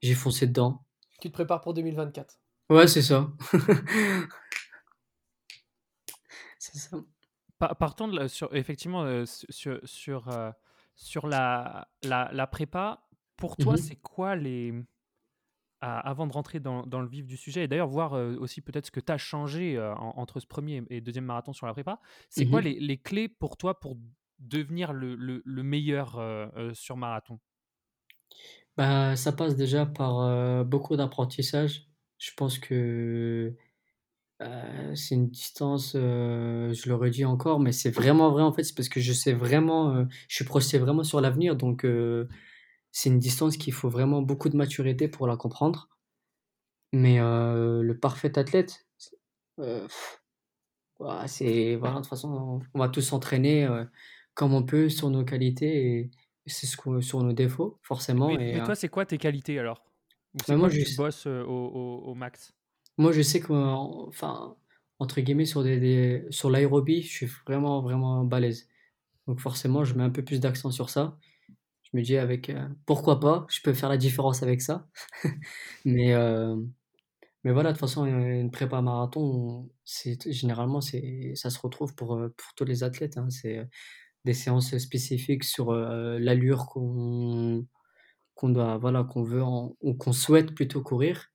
j'ai 0.00 0.14
foncé 0.14 0.46
dedans. 0.46 0.84
Tu 1.20 1.28
te 1.28 1.34
prépares 1.34 1.60
pour 1.60 1.74
2024. 1.74 2.38
Ouais, 2.70 2.86
c'est 2.86 3.02
ça. 3.02 3.30
c'est 6.58 6.78
ça. 6.78 6.96
partons 7.58 8.08
de 8.08 8.28
sur, 8.28 8.54
effectivement 8.54 9.24
sur, 9.26 9.78
sur, 9.84 10.52
sur 10.94 11.26
la, 11.26 11.88
la, 12.02 12.30
la, 12.32 12.46
prépa, 12.46 13.02
pour 13.36 13.56
toi, 13.56 13.74
mmh 13.74 13.78
c'est 13.78 13.96
quoi 13.96 14.36
les. 14.36 14.72
Avant 15.82 16.28
de 16.28 16.32
rentrer 16.32 16.60
dans, 16.60 16.86
dans, 16.86 17.00
le 17.00 17.08
vif 17.08 17.26
du 17.26 17.36
sujet, 17.36 17.64
et 17.64 17.68
d'ailleurs 17.68 17.88
voir 17.88 18.12
aussi 18.12 18.60
peut-être 18.60 18.86
ce 18.86 18.90
que 18.92 19.00
tu 19.00 19.10
as 19.10 19.18
changé 19.18 19.78
entre 19.98 20.38
ce 20.38 20.46
premier 20.46 20.82
et 20.90 21.00
deuxième 21.00 21.24
marathon 21.24 21.52
sur 21.52 21.66
la 21.66 21.72
prépa, 21.72 22.00
c'est 22.30 22.46
quoi 22.46 22.60
mmh 22.60 22.64
les, 22.64 22.80
les, 22.80 22.96
clés 22.98 23.28
pour 23.28 23.56
toi 23.56 23.80
pour 23.80 23.96
devenir 24.38 24.92
le, 24.92 25.16
le, 25.16 25.42
le 25.44 25.62
meilleur 25.62 26.22
sur 26.72 26.96
marathon? 26.96 27.40
Bah, 28.76 29.16
Ça 29.16 29.32
passe 29.32 29.56
déjà 29.56 29.84
par 29.84 30.64
beaucoup 30.64 30.96
d'apprentissage. 30.96 31.88
Je 32.18 32.30
pense 32.36 32.60
que 32.60 33.52
c'est 34.94 35.14
une 35.16 35.30
distance, 35.30 35.92
je 35.94 36.88
le 36.88 36.94
redis 36.94 37.24
encore, 37.24 37.58
mais 37.58 37.72
c'est 37.72 37.90
vraiment 37.90 38.30
vrai 38.30 38.44
en 38.44 38.52
fait, 38.52 38.62
c'est 38.62 38.74
parce 38.76 38.88
que 38.88 39.00
je 39.00 39.12
sais 39.12 39.32
vraiment, 39.32 40.06
je 40.28 40.34
suis 40.36 40.44
projeté 40.44 40.78
vraiment 40.78 41.02
sur 41.02 41.20
l'avenir, 41.20 41.56
donc 41.56 41.84
c'est 42.92 43.08
une 43.08 43.18
distance 43.18 43.56
qu'il 43.56 43.72
faut 43.72 43.88
vraiment 43.88 44.22
beaucoup 44.22 44.50
de 44.50 44.56
maturité 44.56 45.08
pour 45.08 45.26
la 45.26 45.36
comprendre. 45.36 45.88
Mais 46.92 47.18
le 47.18 47.92
parfait 47.94 48.38
athlète, 48.38 48.86
c'est 49.58 49.88
voilà, 50.98 51.26
de 51.26 51.96
toute 51.96 52.06
façon, 52.06 52.60
on 52.74 52.78
va 52.78 52.88
tous 52.88 53.00
s'entraîner 53.00 53.66
comme 54.34 54.54
on 54.54 54.62
peut 54.62 54.88
sur 54.88 55.10
nos 55.10 55.24
qualités 55.24 55.98
et 55.98 56.10
c'est 56.46 56.66
ce 56.66 57.00
sur 57.00 57.22
nos 57.22 57.32
défauts, 57.32 57.78
forcément. 57.82 58.34
Mais, 58.34 58.62
toi, 58.62 58.74
c'est 58.74 58.88
quoi 58.88 59.06
tes 59.06 59.18
qualités 59.18 59.58
alors? 59.58 59.84
C'est 60.44 60.56
moi, 60.56 60.68
je 60.68 60.96
bosse 60.96 61.26
au, 61.26 61.30
au, 61.30 62.14
max? 62.14 62.54
Moi, 62.98 63.12
je 63.12 63.22
sais 63.22 63.40
que, 63.40 63.52
enfin, 63.52 64.56
entre 64.98 65.20
guillemets, 65.20 65.44
sur, 65.44 65.62
des, 65.62 66.24
sur 66.30 66.50
l'aérobie, 66.50 67.02
je 67.02 67.08
suis 67.08 67.26
vraiment, 67.46 67.82
vraiment 67.82 68.24
balèze. 68.24 68.68
Donc 69.26 69.40
forcément, 69.40 69.84
je 69.84 69.94
mets 69.94 70.02
un 70.02 70.10
peu 70.10 70.24
plus 70.24 70.40
d'accent 70.40 70.70
sur 70.70 70.90
ça 70.90 71.18
je 71.92 71.98
me 71.98 72.02
dis 72.02 72.16
avec 72.16 72.50
euh, 72.50 72.68
pourquoi 72.86 73.20
pas, 73.20 73.46
je 73.50 73.60
peux 73.62 73.74
faire 73.74 73.88
la 73.88 73.96
différence 73.98 74.42
avec 74.42 74.62
ça. 74.62 74.88
mais, 75.84 76.14
euh, 76.14 76.56
mais 77.44 77.52
voilà, 77.52 77.70
de 77.72 77.74
toute 77.78 77.80
façon, 77.80 78.06
une 78.06 78.50
prépa 78.50 78.82
marathon, 78.82 79.70
c'est 79.84 80.30
généralement 80.32 80.80
c'est 80.80 81.32
ça 81.36 81.50
se 81.50 81.58
retrouve 81.60 81.94
pour, 81.94 82.16
euh, 82.16 82.34
pour 82.36 82.54
tous 82.54 82.64
les 82.64 82.84
athlètes. 82.84 83.18
Hein. 83.18 83.30
c'est 83.30 83.68
des 84.24 84.34
séances 84.34 84.76
spécifiques 84.78 85.44
sur 85.44 85.72
l'allure 85.74 86.66
qu'on 86.68 87.66
qu'on 88.36 88.50
doit 88.50 88.78
voilà 88.78 89.04
qu'on 89.04 89.22
veut 89.24 89.42
ou 89.42 89.94
qu'on 89.94 90.12
souhaite 90.12 90.54
plutôt 90.54 90.82
courir 90.82 91.32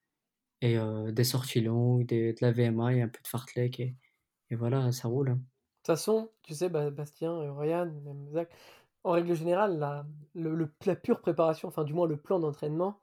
et 0.62 0.78
des 1.12 1.24
sorties 1.26 1.62
longues, 1.62 2.08
de 2.08 2.36
la 2.42 2.52
VMA 2.52 2.96
et 2.96 3.02
un 3.04 3.10
peu 3.10 3.22
de 3.24 3.28
fartlek 3.28 3.80
et 3.82 3.96
et 4.50 4.56
voilà, 4.56 4.92
ça 4.92 5.08
roule, 5.08 5.30
hein. 5.30 5.36
De 5.36 5.94
toute 5.94 5.98
façon, 5.98 6.30
tu 6.44 6.54
sais, 6.54 6.70
Bastien, 6.70 7.54
Ryan, 7.54 7.94
Zach, 8.32 8.50
en 9.08 9.12
règle 9.12 9.34
générale, 9.36 9.80
la 9.80 10.06
le 10.36 10.72
la 10.86 10.96
pure 10.96 11.22
préparation, 11.22 11.68
enfin, 11.68 11.84
du 11.84 11.94
moins, 11.94 12.08
le 12.08 12.18
plan 12.18 12.40
d'entraînement 12.40 13.00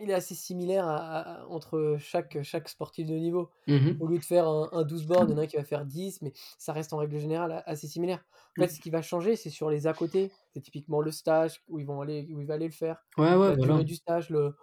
il 0.00 0.10
est 0.10 0.14
assez 0.14 0.34
similaire 0.34 0.86
à 0.86 1.46
entre 1.48 1.96
chaque, 1.98 2.42
chaque 2.42 2.68
sportif 2.68 3.06
de 3.06 3.14
niveau. 3.14 3.50
Mmh 3.66 3.96
Au 3.98 4.06
lieu 4.06 4.18
de 4.18 4.24
faire 4.24 4.46
un 4.46 4.82
12 4.82 5.06
bornes, 5.06 5.30
il 5.30 5.32
y 5.32 5.34
en 5.34 5.38
a 5.38 5.42
un 5.42 5.46
qui 5.46 5.56
va 5.56 5.64
faire 5.64 5.86
10, 5.86 6.20
mais 6.22 6.32
ça 6.58 6.72
reste 6.72 6.92
en 6.92 6.98
règle 6.98 7.18
générale 7.18 7.62
assez 7.66 7.86
similaire. 7.86 8.24
En 8.58 8.62
fait, 8.62 8.68
ce 8.68 8.80
qui 8.80 8.90
va 8.90 9.00
changer, 9.00 9.36
c'est 9.36 9.50
sur 9.50 9.70
les 9.70 9.86
à 9.86 9.94
côté. 9.94 10.32
C'est 10.52 10.60
typiquement 10.60 11.00
le 11.00 11.10
stage 11.10 11.62
où 11.68 11.78
ils 11.78 11.86
vont 11.86 12.00
aller 12.02 12.28
où 12.32 12.40
il 12.40 12.46
va 12.46 12.54
aller 12.54 12.66
le 12.66 12.72
faire. 12.72 13.02
Ouais, 13.16 13.34
ouais, 13.34 13.56
la 13.56 13.82
du 13.84 13.94
stage, 13.94 14.28
le, 14.30 14.54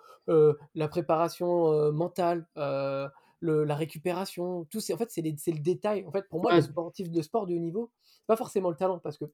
la 0.76 0.88
préparation, 0.88 1.92
mentale, 1.92 2.48
le 2.56 3.64
la 3.66 3.76
récupération, 3.76 4.66
tout 4.66 4.80
c'est 4.80 4.94
en 4.94 4.98
fait, 4.98 5.10
c'est 5.12 5.24
c'est 5.38 5.52
le 5.52 5.60
détail. 5.60 6.06
En 6.06 6.12
fait, 6.12 6.28
pour 6.30 6.42
moi, 6.42 6.54
le 6.54 6.62
sportif 6.62 7.10
de 7.10 7.22
sport 7.22 7.48
de 7.48 7.56
haut 7.56 7.60
niveau, 7.60 7.92
pas 8.28 8.36
forcément 8.36 8.70
le 8.70 8.76
talent 8.76 9.00
parce 9.00 9.18
que 9.18 9.26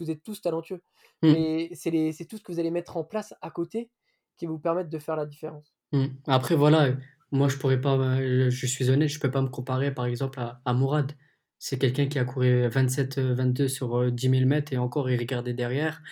vous 0.00 0.10
êtes 0.10 0.22
tous 0.22 0.40
talentueux, 0.40 0.82
mmh. 1.22 1.32
mais 1.32 1.70
c'est 1.74 2.24
tout 2.26 2.36
ce 2.36 2.42
que 2.42 2.52
vous 2.52 2.58
allez 2.58 2.70
mettre 2.70 2.96
en 2.96 3.04
place 3.04 3.34
à 3.40 3.50
côté 3.50 3.90
qui 4.36 4.46
vous 4.46 4.58
permettent 4.58 4.90
de 4.90 4.98
faire 4.98 5.16
la 5.16 5.26
différence. 5.26 5.74
Mmh. 5.92 6.06
Après, 6.26 6.54
voilà, 6.54 6.92
moi, 7.32 7.48
je 7.48 7.56
pourrais 7.56 7.80
pas, 7.80 8.20
je 8.20 8.66
suis 8.66 8.90
honnête, 8.90 9.08
je 9.08 9.18
peux 9.18 9.30
pas 9.30 9.42
me 9.42 9.48
comparer, 9.48 9.92
par 9.92 10.06
exemple, 10.06 10.40
à, 10.40 10.60
à 10.64 10.72
Mourad. 10.72 11.12
C'est 11.58 11.78
quelqu'un 11.78 12.06
qui 12.06 12.18
a 12.18 12.24
couru 12.24 12.68
27-22 12.68 13.68
sur 13.68 14.12
10 14.12 14.30
000 14.30 14.46
mètres 14.46 14.72
et 14.72 14.78
encore, 14.78 15.10
il 15.10 15.18
regardait 15.18 15.54
derrière. 15.54 16.02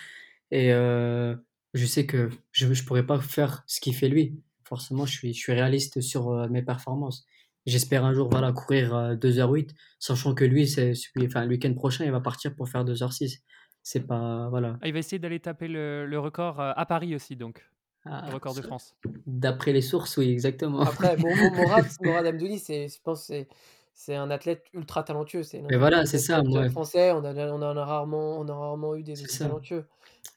Et 0.51 0.69
je 0.71 1.85
sais 1.85 2.05
que 2.05 2.29
je 2.51 2.67
ne 2.67 2.85
pourrais 2.85 3.05
pas 3.05 3.19
faire 3.19 3.63
ce 3.65 3.79
qu'il 3.79 3.95
fait 3.95 4.09
lui. 4.09 4.41
Forcément, 4.65 5.05
je 5.05 5.13
suis, 5.13 5.33
je 5.33 5.39
suis 5.39 5.53
réaliste 5.53 6.01
sur 6.01 6.49
mes 6.49 6.61
performances. 6.61 7.25
J'espère 7.67 8.03
un 8.03 8.13
jour 8.13 8.29
voilà, 8.29 8.51
courir 8.51 9.15
2h08, 9.15 9.69
sachant 9.99 10.33
que 10.33 10.43
lui, 10.43 10.67
c'est, 10.67 10.93
enfin, 11.23 11.43
le 11.43 11.49
week-end 11.49 11.73
prochain, 11.75 12.05
il 12.05 12.11
va 12.11 12.21
partir 12.21 12.55
pour 12.55 12.67
faire 12.67 12.83
2h06. 12.83 13.41
C'est 13.83 14.07
pas. 14.07 14.47
Voilà. 14.49 14.77
Ah, 14.81 14.87
il 14.87 14.93
va 14.93 14.99
essayer 14.99 15.19
d'aller 15.19 15.39
taper 15.39 15.67
le, 15.67 16.05
le 16.05 16.19
record 16.19 16.59
à 16.59 16.85
Paris 16.85 17.13
aussi, 17.13 17.35
donc. 17.35 17.63
Ah, 18.09 18.25
le 18.27 18.33
record 18.33 18.55
de 18.55 18.61
France. 18.61 18.95
D'après 19.25 19.73
les 19.73 19.81
sources, 19.81 20.17
oui, 20.17 20.29
exactement. 20.29 20.81
Après, 20.81 21.17
bon, 21.17 21.29
Morad, 21.55 21.85
Morad 22.01 22.39
c'est, 22.57 22.87
je 22.87 23.01
pense, 23.03 23.25
c'est, 23.25 23.47
c'est 23.93 24.15
un 24.15 24.29
athlète 24.29 24.65
ultra 24.73 25.03
talentueux. 25.03 25.43
C'est 25.43 25.61
Mais 25.69 25.77
voilà, 25.77 26.05
c'est 26.05 26.19
ça. 26.19 26.41
Moi. 26.43 26.69
Français, 26.69 27.11
on, 27.11 27.23
a, 27.23 27.33
on, 27.33 27.61
a 27.61 27.85
rarement, 27.85 28.39
on 28.39 28.47
a 28.47 28.53
rarement 28.53 28.95
eu 28.95 29.03
des 29.03 29.15
talentueux. 29.15 29.85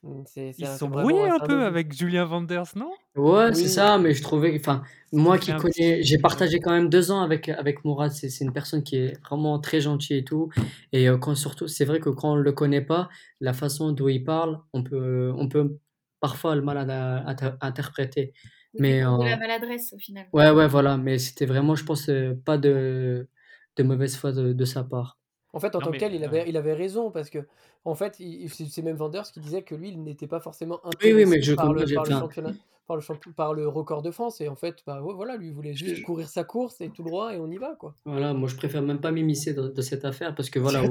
Mmh, 0.02 0.22
Ils 0.58 0.66
sont 0.66 0.88
brouillés 0.88 1.28
un 1.28 1.38
peu 1.38 1.64
avec 1.64 1.92
Julien 1.92 2.24
Vanders, 2.24 2.72
non? 2.76 2.92
Ouais, 3.16 3.52
c'est 3.54 3.68
ça, 3.68 3.98
mais 3.98 4.14
je 4.14 4.22
trouvais, 4.22 4.56
enfin, 4.58 4.82
moi 5.12 5.38
qui 5.38 5.52
connais, 5.54 6.02
j'ai 6.02 6.18
partagé 6.18 6.60
quand 6.60 6.70
même 6.70 6.88
deux 6.88 7.10
ans 7.10 7.22
avec, 7.22 7.48
avec 7.48 7.84
Mourad, 7.84 8.12
c'est 8.12 8.44
une 8.44 8.52
personne 8.52 8.82
qui 8.84 8.96
est 8.96 9.20
vraiment 9.22 9.58
très 9.58 9.80
gentille 9.80 10.18
et 10.18 10.24
tout, 10.24 10.48
et 10.92 11.08
quand 11.20 11.34
surtout, 11.34 11.66
c'est 11.66 11.84
vrai 11.84 11.98
que 12.00 12.08
quand 12.08 12.32
on 12.32 12.36
le 12.36 12.52
connaît 12.52 12.80
pas, 12.80 13.08
la 13.40 13.52
façon 13.52 13.92
dont 13.92 14.08
il 14.08 14.22
parle, 14.22 14.60
on 14.72 14.82
peut, 14.84 15.32
on 15.36 15.48
peut 15.48 15.78
parfois 16.20 16.54
le 16.54 16.62
mal 16.62 16.78
à, 16.90 17.24
interpréter. 17.60 18.32
Mais 18.78 19.00
de 19.00 19.24
la 19.24 19.36
maladresse 19.36 19.92
au 19.92 19.98
final. 19.98 20.28
Ouais, 20.32 20.50
ouais, 20.50 20.68
voilà. 20.68 20.96
Mais 20.96 21.18
c'était 21.18 21.46
vraiment, 21.46 21.74
je 21.74 21.84
pense, 21.84 22.08
euh, 22.08 22.34
pas 22.44 22.56
de, 22.56 23.28
de 23.76 23.82
mauvaise 23.82 24.16
foi 24.16 24.32
de, 24.32 24.64
sa 24.64 24.84
part. 24.84 25.18
En 25.52 25.60
fait, 25.60 25.74
en 25.74 25.80
tant 25.80 25.90
que 25.90 25.98
tel, 25.98 26.14
il 26.14 26.24
avait, 26.24 26.44
il 26.48 26.56
avait 26.56 26.74
raison 26.74 27.10
parce 27.10 27.30
que, 27.30 27.38
en 27.84 27.94
fait, 27.94 28.20
c'est 28.48 28.82
même 28.82 28.96
Vendors 28.96 29.30
qui 29.32 29.40
disait 29.40 29.62
que 29.62 29.74
lui, 29.74 29.88
il 29.90 30.02
n'était 30.02 30.26
pas 30.26 30.40
forcément 30.40 30.80
intéressé 30.84 31.14
oui, 31.14 31.24
oui, 31.24 31.30
mais 31.30 31.42
je 31.42 31.54
par, 31.54 31.72
le, 31.72 31.84
par 31.94 32.04
le 32.04 32.10
championnat 32.10 32.52
par 32.90 32.96
le, 32.96 33.32
par 33.32 33.54
le 33.54 33.68
record 33.68 34.02
de 34.02 34.10
France. 34.10 34.40
Et 34.40 34.48
en 34.48 34.56
fait, 34.56 34.82
bah, 34.86 35.00
voilà, 35.00 35.36
lui, 35.36 35.48
il 35.48 35.52
voulait 35.52 35.74
juste 35.74 36.02
courir 36.02 36.28
sa 36.28 36.44
course 36.44 36.80
et 36.80 36.90
tout 36.90 37.02
droit 37.02 37.32
et 37.32 37.38
on 37.38 37.50
y 37.50 37.56
va. 37.56 37.76
quoi. 37.78 37.94
Voilà, 38.04 38.34
moi, 38.34 38.48
je 38.48 38.56
préfère 38.56 38.82
même 38.82 39.00
pas 39.00 39.12
m'immiscer 39.12 39.54
de, 39.54 39.80
cette 39.80 40.04
affaire 40.04 40.34
parce 40.34 40.50
que 40.50 40.58
voilà. 40.60 40.82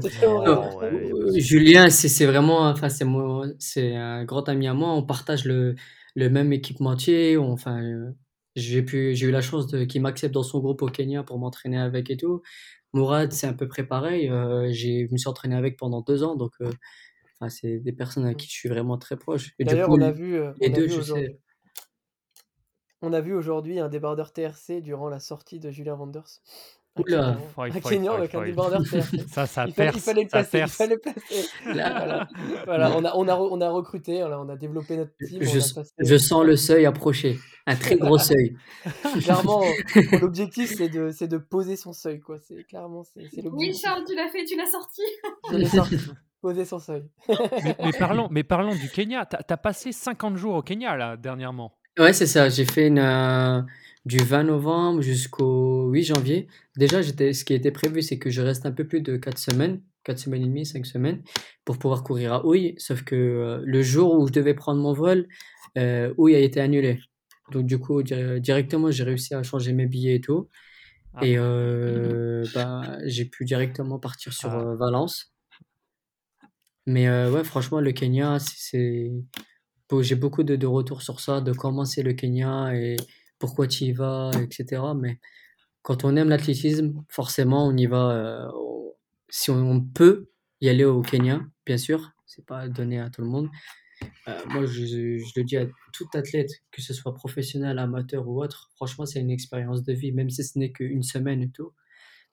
Julien, 1.36 1.89
c'est 1.89 2.26
vraiment, 2.26 2.69
enfin, 2.69 2.88
c'est 2.89 3.95
un 3.95 4.24
grand 4.24 4.48
ami 4.48 4.67
à 4.67 4.74
moi. 4.74 4.89
On 4.93 5.04
partage 5.04 5.45
le, 5.45 5.76
le 6.15 6.30
même 6.30 6.54
équipementier. 6.54 7.38
enfin, 7.38 7.82
j'ai 8.56 8.80
eu 8.80 9.32
la 9.32 9.41
chance 9.41 9.67
qu'il 9.88 10.02
m'accepte 10.02 10.34
dans 10.34 10.43
son 10.43 10.60
groupe 10.60 10.82
au 10.82 10.88
Kenya 10.88 11.24
pour 11.24 11.38
m'entraîner 11.38 11.80
avec 11.80 12.10
et 12.10 12.17
tout. 12.17 12.41
Mourad, 12.93 13.32
c'est 13.32 13.47
un 13.47 13.54
peu 13.54 13.67
près 13.67 13.86
pareil. 13.86 14.30
Euh, 14.30 14.71
je 14.71 15.12
me 15.12 15.17
suis 15.17 15.30
entraîné 15.30 15.56
avec 15.56 15.78
pendant 15.78 16.02
deux 16.02 16.23
ans, 16.23 16.36
donc 16.36 16.54
euh, 16.62 16.71
c'est 17.49 17.80
des 17.80 17.93
personnes 17.93 18.25
à 18.25 18.34
qui 18.34 18.47
je 18.47 18.54
suis 18.54 18.69
vraiment 18.69 18.97
très 18.97 19.17
proche. 19.17 19.54
D'ailleurs, 19.60 19.89
on 19.89 20.02
a 20.02 20.12
vu, 20.12 20.36
euh, 20.36 20.52
les 20.60 20.69
deux, 20.69 20.88
je 20.88 21.02
sais. 21.02 21.39
On 23.02 23.13
a 23.13 23.21
vu 23.21 23.34
aujourd'hui 23.34 23.80
un 23.80 23.88
débardeur 23.88 24.34
TRC 24.34 24.82
durant 24.82 25.08
la 25.08 25.19
sortie 25.19 25.60
de 25.60 25.71
Julien 25.71 25.95
Vanders. 25.95 26.41
Oula, 26.99 27.38
un 27.57 27.69
Kenyan 27.69 28.13
avec 28.13 28.35
un 28.35 28.43
débardeur 28.43 28.83
TRC. 28.83 29.19
Ça, 29.27 29.45
ça 29.45 29.65
il, 29.67 29.73
fallait, 29.73 29.91
il 29.93 29.99
fallait 29.99 30.23
le 30.23 30.29
placer. 30.29 30.59
Il 30.59 30.67
fallait 30.67 30.95
le 30.95 30.99
placer. 30.99 31.49
voilà. 31.63 32.27
voilà. 32.65 32.91
on, 32.97 33.05
a, 33.05 33.13
on, 33.15 33.27
a, 33.27 33.35
on 33.35 33.62
a 33.62 33.69
recruté, 33.69 34.23
on 34.23 34.49
a 34.49 34.55
développé 34.55 34.97
notre 34.97 35.12
team. 35.25 35.41
Je, 35.41 35.59
je 35.99 36.17
sens 36.17 36.45
le 36.45 36.55
seuil 36.55 36.85
approcher, 36.85 37.39
un 37.65 37.75
très 37.75 37.95
gros 37.95 38.17
seuil. 38.19 38.55
clairement, 39.21 39.63
l'objectif 40.21 40.75
c'est 40.75 40.89
de, 40.89 41.25
de 41.25 41.38
poser 41.38 41.75
son 41.75 41.93
seuil. 41.93 42.19
Quoi. 42.19 42.38
C'est, 42.39 42.63
clairement, 42.63 43.03
c'est, 43.03 43.21
l'objectif. 43.21 43.51
Oui, 43.53 43.73
Charles, 43.75 44.03
tu 44.07 44.15
l'as 44.15 44.29
fait, 44.29 44.45
tu 44.45 44.55
l'as 44.55 44.69
sorti. 44.69 45.01
Je 45.51 45.57
l'ai 45.57 45.65
sorti. 45.65 45.97
Poser 46.41 46.63
son 46.63 46.79
seuil. 46.79 47.03
mais, 47.27 47.75
mais, 47.83 47.91
parlons, 47.91 48.27
mais 48.31 48.43
parlons 48.43 48.73
du 48.73 48.89
Kenya. 48.89 49.25
Tu 49.25 49.35
as, 49.35 49.57
passé 49.57 49.91
50 49.91 50.38
jours 50.38 50.55
au 50.55 50.62
Kenya 50.62 50.95
là, 50.95 51.17
dernièrement. 51.17 51.73
Ouais, 51.99 52.13
c'est 52.13 52.27
ça. 52.27 52.47
J'ai 52.47 52.63
fait 52.63 52.88
une, 52.88 52.97
euh, 52.97 53.62
du 54.05 54.17
20 54.19 54.43
novembre 54.45 55.01
jusqu'au 55.01 55.89
8 55.89 56.03
janvier. 56.03 56.47
Déjà, 56.77 57.01
j'étais, 57.01 57.33
ce 57.33 57.43
qui 57.43 57.53
était 57.53 57.71
prévu, 57.71 58.01
c'est 58.01 58.17
que 58.17 58.29
je 58.29 58.41
reste 58.41 58.65
un 58.65 58.71
peu 58.71 58.88
plus 58.88 59.01
de 59.01 59.17
4 59.17 59.38
semaines, 59.38 59.81
4 60.05 60.17
semaines 60.17 60.43
et 60.43 60.45
demie, 60.45 60.65
5 60.65 60.85
semaines, 60.85 61.21
pour 61.65 61.77
pouvoir 61.77 62.03
courir 62.03 62.33
à 62.33 62.45
Houille. 62.45 62.75
Sauf 62.77 63.03
que 63.03 63.15
euh, 63.15 63.62
le 63.65 63.81
jour 63.81 64.17
où 64.17 64.27
je 64.27 64.31
devais 64.31 64.53
prendre 64.53 64.81
mon 64.81 64.93
vol, 64.93 65.27
euh, 65.77 66.13
Houille 66.17 66.35
a 66.35 66.39
été 66.39 66.62
annulé. 66.62 67.01
Donc, 67.51 67.65
du 67.65 67.79
coup, 67.79 68.01
directement, 68.01 68.91
j'ai 68.91 69.03
réussi 69.03 69.33
à 69.33 69.43
changer 69.43 69.73
mes 69.73 69.85
billets 69.85 70.15
et 70.15 70.21
tout. 70.21 70.47
Ah. 71.15 71.25
Et 71.25 71.35
euh, 71.38 72.45
bah, 72.53 72.97
j'ai 73.05 73.25
pu 73.25 73.43
directement 73.43 73.99
partir 73.99 74.31
sur 74.31 74.51
ah. 74.51 74.75
Valence. 74.75 75.33
Mais 76.85 77.09
ouais, 77.09 77.43
franchement, 77.43 77.81
le 77.81 77.91
Kenya, 77.91 78.38
c'est 78.39 79.12
j'ai 80.02 80.15
beaucoup 80.15 80.43
de, 80.43 80.56
de 80.56 80.67
retours 80.67 81.02
sur 81.02 81.19
ça, 81.19 81.41
de 81.41 81.52
comment 81.52 81.86
c'est 81.86 82.04
le 82.04 82.13
Kenya 82.13 82.75
et 82.75 82.95
pourquoi 83.39 83.67
tu 83.67 83.86
y 83.86 83.91
vas, 83.91 84.32
etc. 84.41 84.82
Mais 84.95 85.19
quand 85.82 86.04
on 86.04 86.15
aime 86.15 86.30
l'athlétisme, 86.30 87.04
forcément, 87.10 87.67
on 87.67 87.75
y 87.75 87.88
va. 87.88 88.12
Euh, 88.12 88.47
si 89.30 89.52
on, 89.52 89.82
peut 89.82 90.30
y 90.62 90.69
aller 90.69 90.86
au 90.86 91.02
Kenya, 91.02 91.41
bien 91.65 91.78
sûr, 91.78 92.12
c'est 92.25 92.45
pas 92.45 92.67
donné 92.67 92.99
à 92.99 93.10
tout 93.10 93.21
le 93.21 93.28
monde. 93.28 93.49
Euh, 94.28 94.39
moi, 94.49 94.65
je, 94.65 95.19
le 95.36 95.43
dis 95.43 95.58
à 95.58 95.67
tout 95.93 96.08
athlète, 96.13 96.49
que 96.71 96.82
ce 96.82 96.93
soit 96.93 97.13
professionnel, 97.13 97.80
amateur 97.80 98.28
ou 98.28 98.41
autre, 98.41 98.71
franchement, 98.75 99.06
c'est 99.06 99.19
une 99.19 99.32
expérience 99.32 99.84
de 99.84 99.93
vie, 99.93 100.12
même 100.12 100.30
si 100.30 100.43
ce 100.43 100.58
n'est 100.58 100.71
qu'une 100.71 101.04
semaine 101.04 101.41
et 101.43 101.52
tout. 101.52 101.73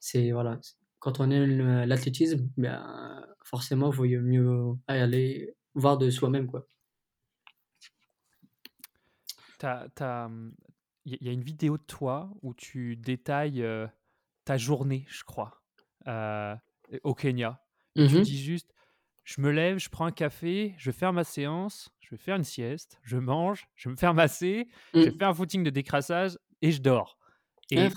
C'est 0.01 0.33
voilà, 0.33 0.61
quand 0.99 1.21
on 1.21 1.31
aime 1.31 1.85
l'athlétisme, 1.85 2.49
ben, 2.57 3.25
forcément, 3.45 3.92
il 3.92 3.97
vaut 3.97 4.23
mieux 4.23 4.75
aller 4.87 5.55
voir 5.75 5.99
de 5.99 6.11
soi-même, 6.11 6.47
quoi. 6.47 6.66
Il 9.62 11.19
y 11.21 11.29
a 11.29 11.33
une 11.33 11.45
vidéo 11.45 11.79
de 11.79 11.83
toi 11.85 12.31
où 12.42 12.53
tu 12.55 12.97
détailles 12.97 13.64
ta 14.45 14.57
journée, 14.57 15.07
je 15.09 15.25
crois, 15.25 15.62
au 17.03 17.14
Kenya. 17.14 17.62
Tu 17.97 18.03
mmh 18.03 18.21
dis 18.23 18.42
juste, 18.42 18.75
je 19.25 19.40
me 19.40 19.51
lève, 19.51 19.79
je 19.79 19.88
prends 19.88 20.05
un 20.05 20.12
café, 20.12 20.75
je 20.77 20.90
fais 20.90 21.11
ma 21.11 21.25
séance, 21.25 21.90
je 22.01 22.11
vais 22.11 22.19
faire 22.19 22.37
une 22.37 22.45
sieste, 22.45 23.01
je 23.03 23.16
mange, 23.16 23.66
je 23.75 23.88
me 23.88 23.97
fais 23.97 24.12
masser, 24.12 24.69
je 24.92 25.09
mmh. 25.09 25.19
fais 25.19 25.25
un 25.25 25.33
footing 25.33 25.64
de 25.64 25.71
décrassage 25.71 26.37
et 26.61 26.73
je 26.73 26.83
dors. 26.83 27.19
Et, 27.71 27.88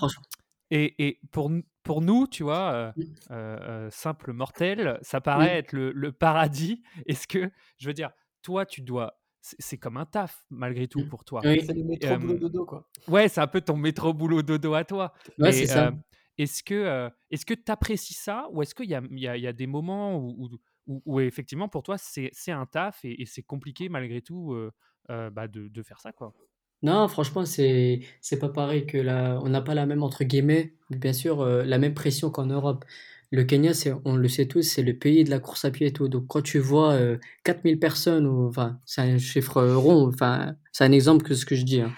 et, 0.72 1.06
et 1.08 1.20
pour, 1.32 1.52
pour 1.84 2.02
nous, 2.02 2.28
tu 2.28 2.44
vois, 2.44 2.94
mmh. 2.96 3.90
simple 3.92 4.32
mortel, 4.32 4.98
ça 5.02 5.20
paraît 5.20 5.58
être 5.58 5.74
le, 5.74 5.92
le 5.92 6.12
paradis. 6.14 6.82
Est-ce 7.06 7.28
que, 7.28 7.52
je 7.78 7.88
veux 7.88 7.94
dire, 7.94 8.12
toi, 8.42 8.66
tu 8.66 8.82
dois 8.82 9.19
c'est 9.42 9.78
comme 9.78 9.98
un 9.98 10.06
taf 10.06 10.46
malgré 10.50 10.88
tout 10.88 11.02
mmh. 11.02 11.10
pour 11.10 11.24
toi. 11.24 11.42
Oui. 11.44 11.62
C'est 11.66 11.74
le 11.74 11.84
métro 11.84 12.18
boulot 12.18 12.38
dodo 12.38 12.66
quoi. 12.66 12.88
Ouais, 13.08 13.30
c'est 13.30 13.42
un 13.42 13.48
peu 13.48 13.62
ton 13.62 13.78
métro 13.78 14.14
boulot 14.14 14.42
dodo 14.42 14.74
à 14.74 14.84
toi. 14.84 15.14
Ouais, 15.38 15.52
c'est 15.52 15.68
ça. 15.68 15.94
est-ce 16.38 16.64
que 16.64 17.10
est-ce 17.32 17.46
que 17.46 17.54
tu 17.54 17.72
apprécies 17.72 18.14
ça 18.14 18.48
ou 18.52 18.62
est-ce 18.62 18.76
qu'il 18.76 18.90
y 18.90 18.96
a, 18.96 19.02
y, 19.12 19.28
a, 19.28 19.38
y 19.38 19.48
a, 19.48 19.54
des 19.54 19.68
moments 19.68 20.18
où, 20.18 20.50
où, 20.88 21.02
où, 21.06 21.20
effectivement 21.20 21.70
pour 21.70 21.84
toi 21.84 21.98
c'est 21.98 22.52
un 22.52 22.66
taf 22.66 23.00
et, 23.04 23.26
c'est 23.26 23.44
compliqué 23.44 23.90
malgré 23.90 24.22
tout 24.22 24.56
bah 25.08 25.48
de, 25.48 25.68
de, 25.68 25.84
faire 25.84 26.00
ça 26.00 26.12
quoi? 26.12 26.34
Non, 26.82 27.08
franchement 27.08 27.46
c'est 27.46 28.02
c'est 28.22 28.40
pas 28.40 28.50
pareil 28.50 28.86
que 28.86 28.98
on 28.98 29.50
n'a 29.50 29.62
pas 29.62 29.74
la 29.74 29.86
même 29.86 30.04
entre 30.04 30.24
guillemets 30.24 30.76
bien 30.90 31.14
sûr 31.14 31.46
la 31.46 31.78
même 31.78 31.94
pression 31.94 32.30
qu'en 32.30 32.46
Europe. 32.46 32.86
Le 33.32 33.44
Kenya, 33.44 33.74
c'est, 33.74 33.94
on 34.06 34.16
le 34.16 34.28
sait 34.28 34.48
tous, 34.48 34.64
c'est 34.64 34.82
le 34.82 34.98
pays 34.98 35.24
de 35.24 35.30
la 35.30 35.40
course 35.40 35.64
à 35.66 35.72
pied 35.72 35.88
et 35.88 35.94
tout. 35.94 36.08
Donc 36.08 36.26
quand 36.28 36.42
tu 36.42 36.58
vois 36.60 36.98
4000 37.44 37.76
euh, 37.76 37.80
personnes, 37.80 38.26
ou, 38.26 38.48
enfin, 38.48 38.80
c'est 38.86 39.02
un 39.02 39.20
chiffre 39.20 39.62
rond, 39.64 40.08
enfin, 40.08 40.56
c'est 40.72 40.84
un 40.84 40.92
exemple 40.92 41.24
que 41.24 41.36
ce 41.36 41.46
que 41.46 41.56
je 41.56 41.64
dis. 41.64 41.82
Hein. 41.82 41.94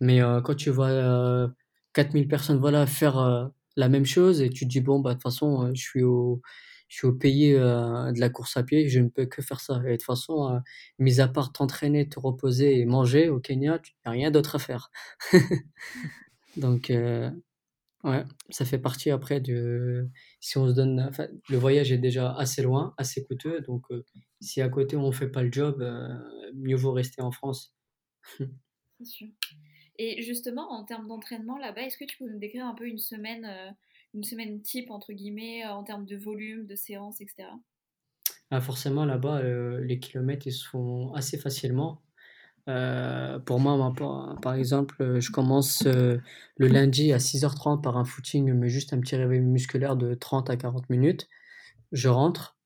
Mais 0.00 0.22
euh, 0.22 0.40
quand 0.42 0.54
tu 0.54 0.70
vois 0.70 1.48
4000 1.94 2.28
personnes, 2.28 2.58
voilà, 2.58 2.86
faire 2.86 3.50
la 3.76 3.88
même 3.88 4.04
chose 4.06 4.42
et 4.42 4.50
tu 4.50 4.66
te 4.66 4.70
dis, 4.70 4.80
bon, 4.80 5.00
bah, 5.00 5.10
de 5.10 5.14
toute 5.14 5.22
façon, 5.22 5.72
je 5.74 5.80
suis 5.82 6.02
au, 6.02 6.42
je 6.88 6.96
suis 6.98 7.06
au 7.06 7.12
pays 7.14 7.52
de 7.52 8.20
la 8.20 8.28
course 8.28 8.56
à 8.58 8.62
pied, 8.62 8.88
je 8.88 9.00
ne 9.00 9.08
peux 9.08 9.26
que 9.26 9.40
faire 9.42 9.60
ça. 9.60 9.80
Et 9.86 9.92
de 9.92 9.96
toute 9.96 10.02
façon, 10.04 10.60
mis 10.98 11.20
à 11.20 11.28
part 11.28 11.52
t'entraîner, 11.52 12.08
te 12.08 12.20
reposer 12.20 12.78
et 12.78 12.84
manger 12.84 13.30
au 13.30 13.40
Kenya, 13.40 13.78
tu 13.78 13.94
n'as 14.04 14.12
rien 14.12 14.30
d'autre 14.30 14.56
à 14.56 14.58
faire. 14.58 14.90
Donc, 16.56 16.92
ouais, 18.04 18.24
ça 18.50 18.64
fait 18.64 18.78
partie 18.78 19.10
après 19.10 19.40
de. 19.40 20.08
Si 20.40 20.56
on 20.58 20.68
se 20.68 20.72
donne. 20.74 21.10
le 21.48 21.56
voyage 21.56 21.92
est 21.92 21.98
déjà 21.98 22.32
assez 22.34 22.62
loin, 22.62 22.94
assez 22.98 23.24
coûteux. 23.24 23.60
Donc, 23.62 23.84
si 24.40 24.60
à 24.62 24.68
côté 24.68 24.96
on 24.96 25.08
ne 25.08 25.12
fait 25.12 25.30
pas 25.30 25.42
le 25.42 25.52
job, 25.52 25.84
mieux 26.54 26.76
vaut 26.76 26.92
rester 26.92 27.22
en 27.22 27.32
France. 27.32 27.74
C'est 28.98 29.04
sûr. 29.04 29.28
Et 29.98 30.22
justement, 30.22 30.72
en 30.72 30.84
termes 30.84 31.06
d'entraînement 31.06 31.58
là-bas, 31.58 31.82
est-ce 31.82 31.96
que 31.96 32.04
tu 32.04 32.16
peux 32.16 32.28
nous 32.28 32.38
décrire 32.38 32.66
un 32.66 32.74
peu 32.74 32.86
une 32.86 32.98
semaine, 32.98 33.44
euh, 33.44 33.70
une 34.12 34.24
semaine 34.24 34.60
type, 34.62 34.90
entre 34.90 35.12
guillemets, 35.12 35.64
euh, 35.64 35.72
en 35.72 35.84
termes 35.84 36.04
de 36.04 36.16
volume, 36.16 36.66
de 36.66 36.74
séances, 36.74 37.20
etc. 37.20 37.48
Ah, 38.50 38.60
forcément, 38.60 39.04
là-bas, 39.04 39.38
euh, 39.40 39.80
les 39.84 40.00
kilomètres, 40.00 40.46
ils 40.46 40.52
se 40.52 40.66
font 40.66 41.12
assez 41.14 41.38
facilement. 41.38 42.02
Pour 42.66 43.60
moi, 43.60 43.92
par, 44.42 44.54
exemple, 44.54 45.20
je 45.20 45.30
commence 45.30 45.84
le 45.84 46.22
lundi 46.58 47.12
à 47.12 47.18
6h30 47.18 47.80
par 47.82 47.96
un 47.96 48.04
footing, 48.04 48.52
mais 48.52 48.68
juste 48.68 48.92
un 48.92 49.00
petit 49.00 49.16
réveil 49.16 49.40
musculaire 49.40 49.96
de 49.96 50.14
30 50.14 50.50
à 50.50 50.56
40 50.56 50.88
minutes. 50.90 51.28
Je 51.92 52.08
rentre. 52.08 52.56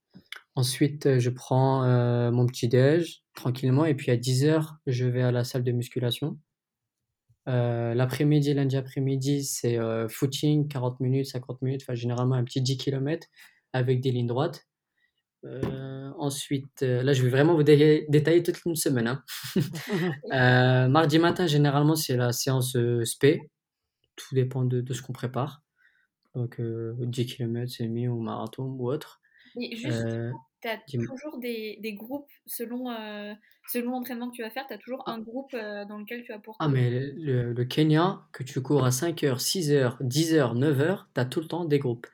Ensuite, 0.54 1.18
je 1.18 1.30
prends 1.30 1.82
mon 2.30 2.46
petit 2.46 2.68
déj 2.68 3.22
tranquillement. 3.34 3.84
Et 3.84 3.94
puis 3.94 4.11
à 4.11 4.16
10h, 4.16 4.76
je 4.87 5.06
vais 5.06 5.22
à 5.22 5.32
la 5.32 5.44
salle 5.44 5.64
de 5.64 5.72
musculation. 5.72 6.38
Euh, 7.48 7.94
l'après-midi, 7.94 8.52
lundi 8.52 8.76
après-midi, 8.76 9.44
c'est 9.44 9.78
euh, 9.78 10.06
footing, 10.08 10.68
40 10.68 11.00
minutes, 11.00 11.26
50 11.26 11.62
minutes, 11.62 11.82
enfin 11.82 11.94
généralement 11.94 12.34
un 12.34 12.44
petit 12.44 12.61
10 12.61 12.76
km 12.76 13.26
avec 13.72 14.00
des 14.00 14.11
lignes 14.11 14.26
droites. 14.26 14.67
Euh, 15.44 16.11
ensuite, 16.18 16.83
là 16.83 17.12
je 17.12 17.22
vais 17.22 17.31
vraiment 17.31 17.55
vous 17.55 17.62
détailler 17.62 18.42
toute 18.42 18.64
une 18.64 18.77
semaine. 18.77 19.07
Hein. 19.07 19.24
mardi 20.88 21.18
matin, 21.18 21.46
généralement, 21.46 21.94
c'est 21.94 22.16
la 22.16 22.33
séance 22.33 22.77
SP. 22.77 23.40
Tout 24.16 24.35
dépend 24.35 24.64
de, 24.64 24.81
de 24.81 24.92
ce 24.92 25.03
qu'on 25.03 25.12
prépare. 25.12 25.62
Donc 26.35 26.61
10 26.61 27.27
km, 27.27 27.70
c'est 27.70 27.87
mis 27.87 28.09
ou 28.09 28.20
marathon 28.20 28.64
ou 28.64 28.90
autre. 28.90 29.20
Et 29.61 29.77
juste, 29.77 30.05
tu 30.61 30.68
as 30.68 30.79
toujours 31.07 31.38
des, 31.38 31.79
des, 31.81 31.94
groupes 31.94 32.31
selon, 32.46 32.90
euh, 32.90 33.33
selon 33.70 33.92
l'entraînement 33.92 34.31
que 34.31 34.37
tu 34.37 34.42
vas 34.42 34.51
faire, 34.51 34.66
tu 34.66 34.74
as 34.74 34.79
toujours 34.79 35.09
un 35.09 35.20
groupe 35.20 35.55
euh, 35.55 35.85
dans 35.85 35.98
lequel 35.98 36.22
tu 36.24 36.33
vas 36.33 36.38
pour. 36.38 36.57
Ah, 36.59 36.68
mais 36.68 36.90
le, 36.90 37.53
le, 37.53 37.64
Kenya, 37.64 38.22
que 38.33 38.42
tu 38.42 38.61
cours 38.61 38.85
à 38.85 38.90
5h, 38.90 39.38
6h, 39.38 40.03
10h, 40.03 40.59
9h, 40.59 41.05
tu 41.14 41.20
as 41.20 41.24
tout 41.24 41.40
le 41.40 41.46
temps 41.46 41.64
des 41.64 41.79
groupes. 41.79 42.07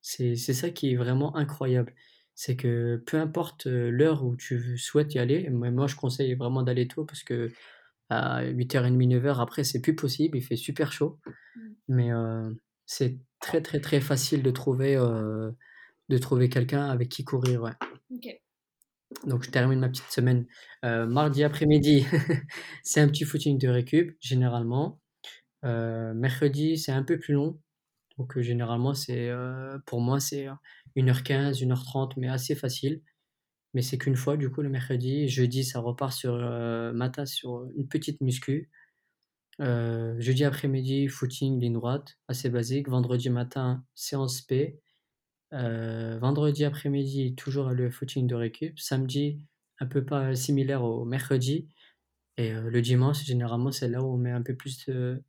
C'est 0.00 0.36
ça 0.36 0.70
qui 0.70 0.92
est 0.92 0.96
vraiment 0.96 1.34
incroyable. 1.36 1.94
C'est 2.34 2.56
que 2.56 3.02
peu 3.06 3.18
importe 3.18 3.66
l'heure 3.66 4.24
où 4.24 4.36
tu 4.36 4.76
souhaites 4.76 5.14
y 5.14 5.18
aller, 5.18 5.48
moi 5.50 5.86
je 5.86 5.96
conseille 5.96 6.34
vraiment 6.34 6.62
d'aller 6.62 6.88
tôt 6.88 7.04
parce 7.04 7.22
que 7.22 7.52
à 8.10 8.44
8h30, 8.44 8.96
9h, 8.96 9.40
après 9.40 9.64
c'est 9.64 9.80
plus 9.80 9.94
possible, 9.94 10.36
il 10.36 10.42
fait 10.42 10.56
super 10.56 10.92
chaud. 10.92 11.20
Mmh. 11.24 11.60
Mais 11.88 12.10
c'est 12.86 13.18
très 13.40 13.62
très 13.62 13.80
très 13.80 14.00
facile 14.00 14.42
de 14.42 14.50
trouver 14.50 14.96
de 16.08 16.18
trouver 16.18 16.48
quelqu'un 16.48 16.86
avec 16.86 17.08
qui 17.08 17.24
courir. 17.24 17.62
Ouais. 17.62 18.40
Donc 19.26 19.44
je 19.44 19.50
termine 19.50 19.78
ma 19.78 19.88
petite 19.88 20.10
semaine. 20.10 20.46
Euh, 20.84 21.06
mardi 21.06 21.44
après-midi, 21.44 22.06
c'est 22.82 23.00
un 23.00 23.08
petit 23.08 23.24
footing 23.24 23.58
de 23.58 23.68
récup, 23.68 24.16
généralement. 24.20 25.00
Mercredi, 25.62 26.76
c'est 26.76 26.92
un 26.92 27.02
peu 27.02 27.18
plus 27.18 27.32
long. 27.32 27.58
Donc 28.18 28.38
généralement, 28.38 28.92
c'est 28.92 29.30
pour 29.86 30.00
moi, 30.00 30.20
c'est 30.20 30.46
1h15, 30.96 31.62
1h30, 31.64 32.12
mais 32.16 32.28
assez 32.28 32.54
facile. 32.54 33.02
Mais 33.74 33.82
c'est 33.82 33.98
qu'une 33.98 34.16
fois, 34.16 34.36
du 34.36 34.50
coup, 34.50 34.62
le 34.62 34.68
mercredi. 34.68 35.28
Jeudi, 35.28 35.64
ça 35.64 35.80
repart 35.80 36.12
sur 36.12 36.36
matin 36.94 37.26
sur 37.26 37.66
une 37.76 37.88
petite 37.88 38.20
muscu. 38.20 38.70
jeudi 39.58 40.44
après-midi, 40.44 41.08
footing, 41.08 41.60
ligne 41.60 41.74
droite, 41.74 42.18
assez 42.28 42.50
basique. 42.50 42.88
Vendredi 42.88 43.30
matin, 43.30 43.84
séance 43.94 44.42
P. 44.42 44.80
Euh, 45.54 46.18
vendredi 46.18 46.64
après-midi, 46.64 47.34
toujours 47.36 47.70
le 47.70 47.90
footing 47.90 48.26
de 48.26 48.34
récup. 48.34 48.78
Samedi, 48.78 49.46
un 49.80 49.86
peu 49.86 50.04
pas 50.04 50.34
similaire 50.34 50.82
au 50.82 51.04
mercredi. 51.04 51.68
Et 52.36 52.52
euh, 52.52 52.70
le 52.70 52.82
dimanche, 52.82 53.24
généralement, 53.24 53.70
c'est 53.70 53.88
là 53.88 54.02
où 54.02 54.14
on 54.14 54.16
met 54.16 54.32
un 54.32 54.42
peu 54.42 54.56
plus 54.56 54.88
de, 54.88 55.22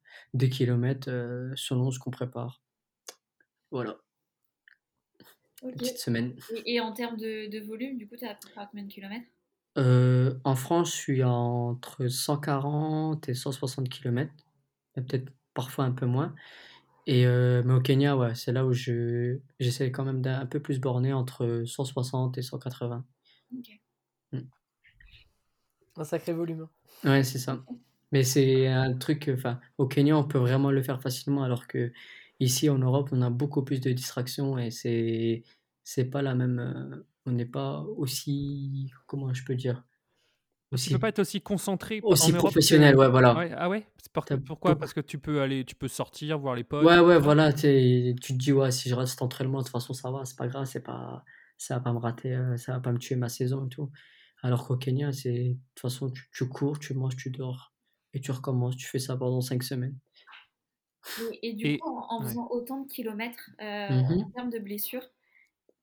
kilomètres 0.47 1.10
euh, 1.10 1.51
selon 1.56 1.91
ce 1.91 1.99
qu'on 1.99 2.12
prépare. 2.12 2.62
Voilà. 3.71 3.97
Petite 5.62 5.98
semaine. 5.98 6.36
Et, 6.65 6.80
en 6.80 6.91
termes 6.91 7.18
de, 7.18 7.60
volume, 7.65 7.98
du 7.98 8.08
coup, 8.08 8.15
tu 8.15 8.26
as 8.26 8.32
à 8.32 8.65
combien 8.65 8.86
de 8.86 8.91
kilomètres? 8.91 9.28
En 9.76 10.56
France, 10.56 10.91
je 10.91 10.96
suis 10.96 11.24
entre 11.24 12.08
140 12.08 13.28
et 13.30 13.34
160 13.34 13.89
km. 13.89 14.32
Peut-être 14.94 15.32
parfois 15.54 15.86
un 15.86 15.91
peu 15.91 16.06
moins. 16.06 16.34
Et 17.08 17.26
euh, 17.26 17.62
mais 17.65 17.74
au 17.74 17.82
Kenya, 17.82 18.18
ouais, 18.18 18.34
c'est 18.36 18.52
là 18.52 18.65
où 18.65 18.74
je 18.74 19.38
j'essaie 19.60 19.91
quand 19.91 20.06
même 20.06 20.22
d'un 20.22 20.46
peu 20.46 20.60
plus 20.60 20.80
borné 20.80 21.13
entre 21.13 21.63
160 21.65 22.38
et 22.38 22.41
180. 22.41 23.06
OK. 23.56 23.82
Mmh. 24.32 24.39
Un 25.98 26.04
sacré 26.04 26.34
volume. 26.34 26.68
Hein. 27.04 27.10
Ouais, 27.10 27.24
c'est 27.24 27.38
ça. 27.38 27.63
Mais 28.12 28.24
c'est 28.24 28.68
un 28.68 28.94
truc, 28.94 29.30
enfin, 29.34 29.60
au 29.78 29.88
Kenya, 29.88 30.18
on 30.18 30.24
peut 30.24 30.38
vraiment 30.38 30.72
le 30.72 30.82
faire 30.82 31.02
facilement, 31.02 31.44
alors 31.44 31.68
que 31.68 31.91
ici 32.39 32.69
en 32.69 32.78
Europe, 32.78 33.10
on 33.12 33.21
a 33.21 33.30
beaucoup 33.30 33.63
plus 33.63 33.80
de 33.80 33.91
distractions 33.91 34.58
et 34.58 34.71
c'est 34.71 35.43
c'est 35.84 36.06
pas 36.06 36.21
la 36.21 36.34
même, 36.34 36.60
euh, 36.60 37.04
on 37.26 37.32
n'est 37.32 37.45
pas 37.45 37.82
aussi, 37.98 38.91
comment 39.06 39.34
je 39.34 39.43
peux 39.45 39.56
dire? 39.56 39.84
Tu 40.76 40.89
peux 40.89 41.00
pas 41.00 41.10
être 41.10 41.19
aussi 41.19 41.41
concentré 41.41 42.02
aussi 42.04 42.34
professionnel, 42.34 42.95
ouais, 42.98 43.08
voilà. 43.08 43.36
ah 43.58 43.69
ouais? 43.69 43.86
Pourquoi? 44.45 44.78
Parce 44.78 44.93
que 44.93 45.00
tu 45.00 45.19
peux 45.19 45.41
aller, 45.41 45.63
tu 45.63 45.76
peux 45.76 45.88
sortir, 45.88 46.39
voir 46.39 46.56
les 46.56 46.63
potes. 46.63 46.86
Ouais, 46.86 47.00
ouais, 47.00 47.19
voilà. 47.19 47.54
Tu 47.54 48.15
te 48.15 48.34
dis, 48.34 48.52
ouais, 48.52 48.71
si 48.71 48.89
je 48.89 48.95
reste 48.95 49.21
entraînement, 49.21 49.60
de 49.60 49.63
toute 49.63 49.71
façon, 49.71 49.93
ça 49.93 50.12
va, 50.12 50.26
c'est 50.26 50.38
pas 50.38 50.48
grave, 50.48 50.65
c'est 50.65 50.84
pas, 50.84 51.24
ça 51.58 51.76
va 51.76 51.82
pas 51.82 51.93
me 51.93 52.00
rater, 52.00 52.34
euh, 52.34 52.58
ça 52.58 52.74
va 52.74 52.80
pas 52.80 52.91
me 52.91 52.98
tuer 52.98 53.15
ma 53.15 53.30
saison 53.30 53.65
et 53.67 53.69
tout. 53.69 53.91
Alors 54.41 54.67
qu'au 54.67 54.78
Kenya, 54.78 55.12
c'est, 55.12 55.50
de 55.50 55.54
toute 55.54 55.80
façon, 55.82 56.12
tu, 56.32 56.50
cours, 56.50 56.80
tu 56.80 56.93
manges, 56.93 57.15
tu 57.15 57.30
dors 57.30 57.74
et 58.13 58.21
tu 58.21 58.32
recommences. 58.32 58.76
Tu 58.76 58.88
fais 58.88 59.00
ça 59.00 59.15
pendant 59.15 59.41
cinq 59.41 59.63
semaines. 59.63 59.98
Et, 61.41 61.54
du 61.54 61.78
coup, 61.78 61.98
en, 62.10 62.22
faisant 62.22 62.48
autant 62.50 62.82
de 62.82 62.88
kilomètres, 62.88 63.52
euh, 63.62 63.89
mmh 63.89 64.20
en 64.20 64.30
termes 64.32 64.50
de 64.50 64.60
blessures, 64.60 65.08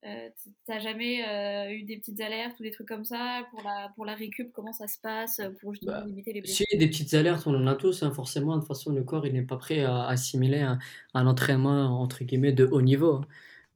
euh, 0.04 0.28
T'as 0.66 0.80
jamais 0.80 1.22
euh, 1.24 1.72
eu 1.72 1.84
des 1.84 1.96
petites 1.96 2.20
alertes 2.20 2.58
ou 2.58 2.64
des 2.64 2.72
trucs 2.72 2.88
comme 2.88 3.04
ça 3.04 3.46
pour 3.50 3.62
la, 3.62 3.90
pour 3.94 4.04
la 4.04 4.14
récup? 4.14 4.50
Comment 4.52 4.72
ça 4.72 4.88
se 4.88 4.98
passe 4.98 5.38
euh, 5.38 5.50
pour 5.60 5.74
justement 5.74 6.00
bah, 6.00 6.04
limiter 6.04 6.32
les 6.32 6.40
blessures? 6.40 6.66
Si, 6.68 6.76
des 6.76 6.88
petites 6.88 7.14
alertes, 7.14 7.46
on 7.46 7.54
en 7.54 7.66
a 7.68 7.76
tous. 7.76 8.02
Hein, 8.02 8.10
forcément, 8.10 8.56
de 8.56 8.60
toute 8.60 8.68
façon, 8.68 8.92
le 8.92 9.04
corps 9.04 9.26
il 9.26 9.32
n'est 9.32 9.42
pas 9.42 9.58
prêt 9.58 9.84
à 9.84 10.06
assimiler 10.06 10.60
un, 10.60 10.78
un, 11.14 11.26
entraînement 11.26 12.00
entre 12.00 12.24
guillemets 12.24 12.52
de 12.52 12.64
haut 12.64 12.82
niveau. 12.82 13.16
Hein. 13.16 13.26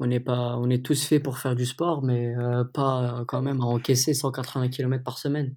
On 0.01 0.11
est, 0.11 0.21
pas, 0.21 0.57
on 0.59 0.69
est 0.69 0.85
tous 0.85 1.07
faits 1.07 1.23
pour 1.23 1.39
faire 1.39 1.55
du 1.55 1.65
sport, 1.65 2.03
mais 2.03 2.35
euh, 2.37 2.65
pas 2.65 3.25
quand 3.29 3.41
même 3.41 3.61
à 3.61 3.65
encaisser 3.65 4.13
180 4.13 4.69
km 4.69 5.05
par 5.05 5.19
semaine. 5.19 5.55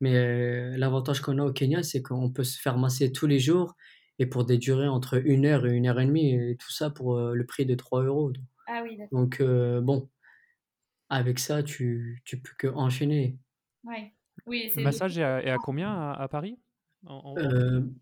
Mais 0.00 0.76
l'avantage 0.76 1.20
qu'on 1.22 1.38
a 1.38 1.44
au 1.44 1.52
Kenya, 1.52 1.82
c'est 1.82 2.02
qu'on 2.02 2.30
peut 2.30 2.44
se 2.44 2.60
faire 2.60 2.76
masser 2.76 3.10
tous 3.10 3.26
les 3.26 3.38
jours 3.38 3.74
et 4.18 4.26
pour 4.26 4.44
des 4.44 4.58
durées 4.58 4.88
entre 4.88 5.20
une 5.26 5.46
heure 5.46 5.66
et 5.66 5.72
une 5.72 5.86
heure 5.86 6.00
et 6.00 6.06
demie, 6.06 6.34
et 6.34 6.56
tout 6.56 6.70
ça 6.70 6.90
pour 6.90 7.18
le 7.18 7.46
prix 7.46 7.66
de 7.66 7.74
3 7.74 8.02
euros. 8.04 8.32
Ah 8.66 8.80
oui, 8.82 8.96
d'accord. 8.96 9.18
Donc, 9.18 9.42
bon, 9.82 10.08
avec 11.08 11.38
ça, 11.38 11.62
tu, 11.62 12.22
tu 12.24 12.40
peux 12.40 12.52
que 12.58 12.68
enchaîner. 12.68 13.38
Ouais. 13.84 14.12
Oui, 14.46 14.70
Le 14.76 14.82
massage 14.82 15.18
est 15.18 15.22
à, 15.22 15.56
combien 15.58 16.12
à, 16.12 16.28
Paris? 16.28 16.58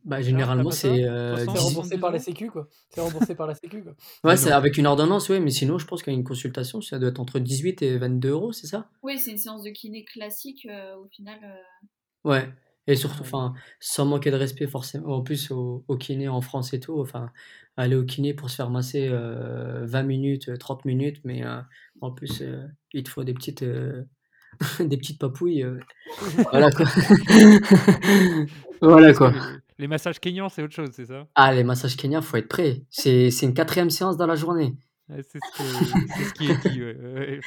Bah, 0.05 0.21
généralement, 0.21 0.71
c'est. 0.71 1.03
C'est 1.05 1.59
remboursé 1.59 1.99
par 1.99 2.11
la 2.11 2.19
Sécu, 2.19 2.51
quoi. 2.51 2.69
C'est 2.91 3.01
remboursé 3.01 3.35
par 3.35 3.47
la 3.47 3.55
Sécu, 3.55 3.83
quoi. 3.83 3.95
Ouais, 4.25 4.37
c'est 4.37 4.53
avec 4.53 4.77
une 4.77 4.87
ordonnance, 4.87 5.29
oui, 5.29 5.41
mais 5.41 5.51
sinon, 5.51 5.79
je 5.79 5.87
pense 5.87 6.03
qu'une 6.03 6.25
consultation, 6.25 6.81
ça 6.81 6.99
doit 6.99 7.11
être 7.11 7.21
entre 7.21 7.39
18 7.39 7.83
et 7.83 7.99
22 7.99 8.31
euros, 8.31 8.53
c'est 8.53 8.67
ça? 8.67 8.89
Oui, 9.03 9.19
c'est 9.19 9.33
une 9.33 9.39
séance 9.39 9.63
de 9.63 9.71
kiné 9.71 10.05
classique, 10.05 10.69
au 10.99 11.07
final. 11.09 11.39
Ouais. 12.25 12.49
Et 12.87 12.97
surtout, 12.97 13.23
enfin, 13.23 13.55
sans 13.79 14.07
manquer 14.07 14.31
de 14.31 14.37
respect 14.37 14.67
forcément, 14.67 15.17
en 15.17 15.23
plus 15.23 15.51
au, 15.53 15.85
kiné 15.99 16.29
en 16.29 16.41
France 16.41 16.73
et 16.75 16.81
tout, 16.81 17.01
enfin, 17.01 17.31
aller 17.77 17.95
au 17.95 18.05
kiné 18.05 18.35
pour 18.35 18.51
se 18.51 18.57
faire 18.57 18.71
masser 18.71 19.09
20 19.09 19.15
euh, 19.15 20.03
minutes, 20.03 20.59
30 20.59 20.81
euh, 20.81 20.83
minutes, 20.89 21.21
mais 21.25 21.45
euh, 21.45 21.61
en 22.01 22.11
plus, 22.11 22.43
il 22.93 23.03
te 23.05 23.09
faut 23.09 23.23
des 23.23 23.35
petites, 23.35 23.65
des 24.81 24.97
petites 24.97 25.21
papouilles. 25.21 25.65
voilà 26.51 26.73
quoi. 26.73 26.87
voilà 28.83 29.13
quoi. 29.15 29.33
Les, 29.79 29.87
massages 29.87 30.19
kenyans, 30.19 30.49
c'est 30.49 30.63
autre 30.63 30.75
chose, 30.75 30.91
c'est 30.93 31.07
ça? 31.07 31.29
Ah, 31.37 31.55
les 31.55 31.65
massages 31.65 31.97
kenyans, 31.97 32.21
faut 32.21 32.37
être 32.37 32.49
prêt. 32.49 32.83
C'est 32.91 33.31
une 33.43 33.55
quatrième 33.55 33.91
séance 33.91 34.17
dans 34.17 34.27
la 34.27 34.37
journée. 34.37 34.75
c'est 35.09 35.39
ce, 35.39 36.33
qui 36.35 36.51
est 36.51 36.69
dit, 36.69 36.83
ouais, 36.83 37.41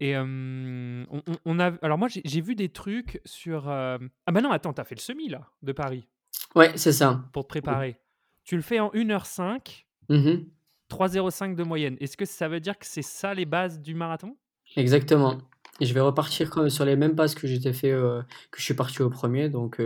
et 0.00 0.16
on, 0.16 1.58
a. 1.58 1.72
Alors, 1.82 1.98
moi, 1.98 2.08
j'ai 2.08 2.40
vu 2.40 2.54
des 2.54 2.68
trucs 2.68 3.20
sur. 3.24 3.68
Ah, 3.68 3.98
bah 4.26 4.40
non, 4.40 4.50
attends, 4.50 4.72
t'as 4.72 4.84
fait 4.84 4.94
le 4.94 5.00
semi, 5.00 5.28
là, 5.28 5.48
de 5.62 5.72
Paris. 5.72 6.06
Ouais, 6.54 6.72
c'est 6.76 6.92
ça. 6.92 7.24
Pour 7.32 7.44
te 7.44 7.48
préparer. 7.48 7.98
Tu 8.44 8.56
le 8.56 8.62
fais 8.62 8.80
en 8.80 8.90
1h05, 8.90 9.84
3,05 10.10 11.48
mmh 11.48 11.54
de 11.54 11.62
moyenne. 11.62 11.96
Est-ce 12.00 12.16
que 12.16 12.24
ça 12.24 12.48
veut 12.48 12.60
dire 12.60 12.78
que 12.78 12.86
c'est 12.86 13.02
ça 13.02 13.34
les 13.34 13.46
bases 13.46 13.80
du 13.80 13.94
marathon? 13.94 14.36
Exactement. 14.76 15.38
Et 15.80 15.86
je 15.86 15.94
vais 15.94 16.00
repartir 16.00 16.70
sur 16.70 16.84
les 16.84 16.96
mêmes 16.96 17.14
bases 17.14 17.34
que 17.34 17.46
j'étais 17.46 17.72
fait, 17.72 17.90
euh, 17.90 18.22
que 18.50 18.58
je 18.58 18.64
suis 18.64 18.74
parti 18.74 19.02
au 19.02 19.10
premier. 19.10 19.48
Donc, 19.48 19.80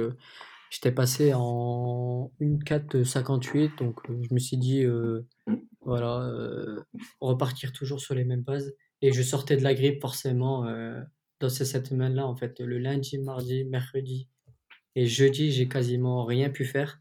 j'étais 0.71 0.93
passé 0.93 1.33
en 1.35 2.31
1,458. 2.41 3.79
Donc, 3.79 4.01
je 4.09 4.35
me 4.35 4.39
suis 4.39 4.57
dit, 4.57 4.85
voilà, 5.83 6.29
repartir 7.21 7.73
toujours 7.73 8.01
sur 8.01 8.15
les 8.15 8.25
mêmes 8.25 8.43
bases. 8.43 8.75
Et 9.03 9.13
je 9.13 9.23
sortais 9.23 9.57
de 9.57 9.63
la 9.63 9.75
grippe 9.75 10.01
forcément 10.01 10.65
dans 11.41 11.49
ces 11.49 11.65
sept 11.65 11.89
semaines-là, 11.89 12.27
en 12.27 12.37
fait. 12.37 12.61
Le 12.61 12.79
lundi, 12.79 13.19
mardi, 13.19 13.65
mercredi 13.65 14.29
et 14.97 15.07
jeudi, 15.07 15.53
j'ai 15.53 15.69
quasiment 15.69 16.25
rien 16.25 16.51
pu 16.51 16.65
faire. 16.65 17.01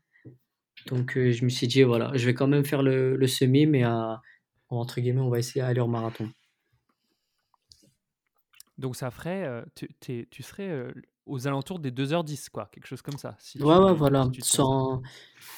Donc, 0.88 1.14
je 1.18 1.43
me 1.43 1.50
suis 1.50 1.68
dit, 1.68 1.84
voilà, 1.84 2.12
je 2.16 2.26
vais 2.26 2.34
quand 2.34 2.48
même 2.48 2.66
faire 2.66 2.84
le, 2.84 3.16
le 3.16 3.28
semi, 3.28 3.66
mais 3.66 3.84
à, 3.84 4.22
entre 4.70 5.02
guillemets, 5.02 5.22
on 5.22 5.30
va 5.30 5.39
essayer 5.39 5.62
d'aller 5.62 5.82
au 5.82 5.88
marathon. 5.88 6.30
Donc 8.78 8.95
ça 8.95 9.10
ferait, 9.10 9.64
tu, 9.76 10.28
tu 10.30 10.43
serais 10.43 10.93
aux 11.26 11.48
alentours 11.48 11.80
des 11.80 11.91
2h10, 11.91 12.50
quoi, 12.52 12.70
quelque 12.72 12.86
chose 12.86 13.02
comme 13.02 13.18
ça. 13.18 13.36
Si 13.39 13.62
ouais, 13.62 13.76
ouais, 13.76 13.93
voilà. 13.93 14.30
Sans... 14.41 15.02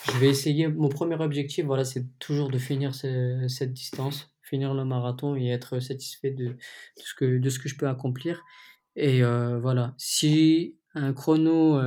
Je 0.06 0.18
vais 0.20 0.30
essayer. 0.30 0.68
Mon 0.68 0.90
premier 0.90 1.16
objectif, 1.16 1.66
voilà, 1.66 1.84
c'est 1.84 2.06
toujours 2.20 2.50
de 2.50 2.58
finir 2.58 2.96
cette 2.96 3.74
distance, 3.74 4.32
finir 4.50 4.74
le 4.74 4.86
marathon 4.86 5.36
et 5.36 5.50
être 5.50 5.80
satisfait 5.80 6.32
de, 6.32 6.58
ce, 6.98 7.14
que, 7.16 7.38
de 7.38 7.50
ce 7.50 7.60
que 7.60 7.70
je 7.70 7.78
peux 7.78 7.88
accomplir. 7.88 8.44
Et 8.96 9.22
voilà, 9.22 9.94
si 9.98 10.78
un 10.96 11.14
chrono 11.14 11.80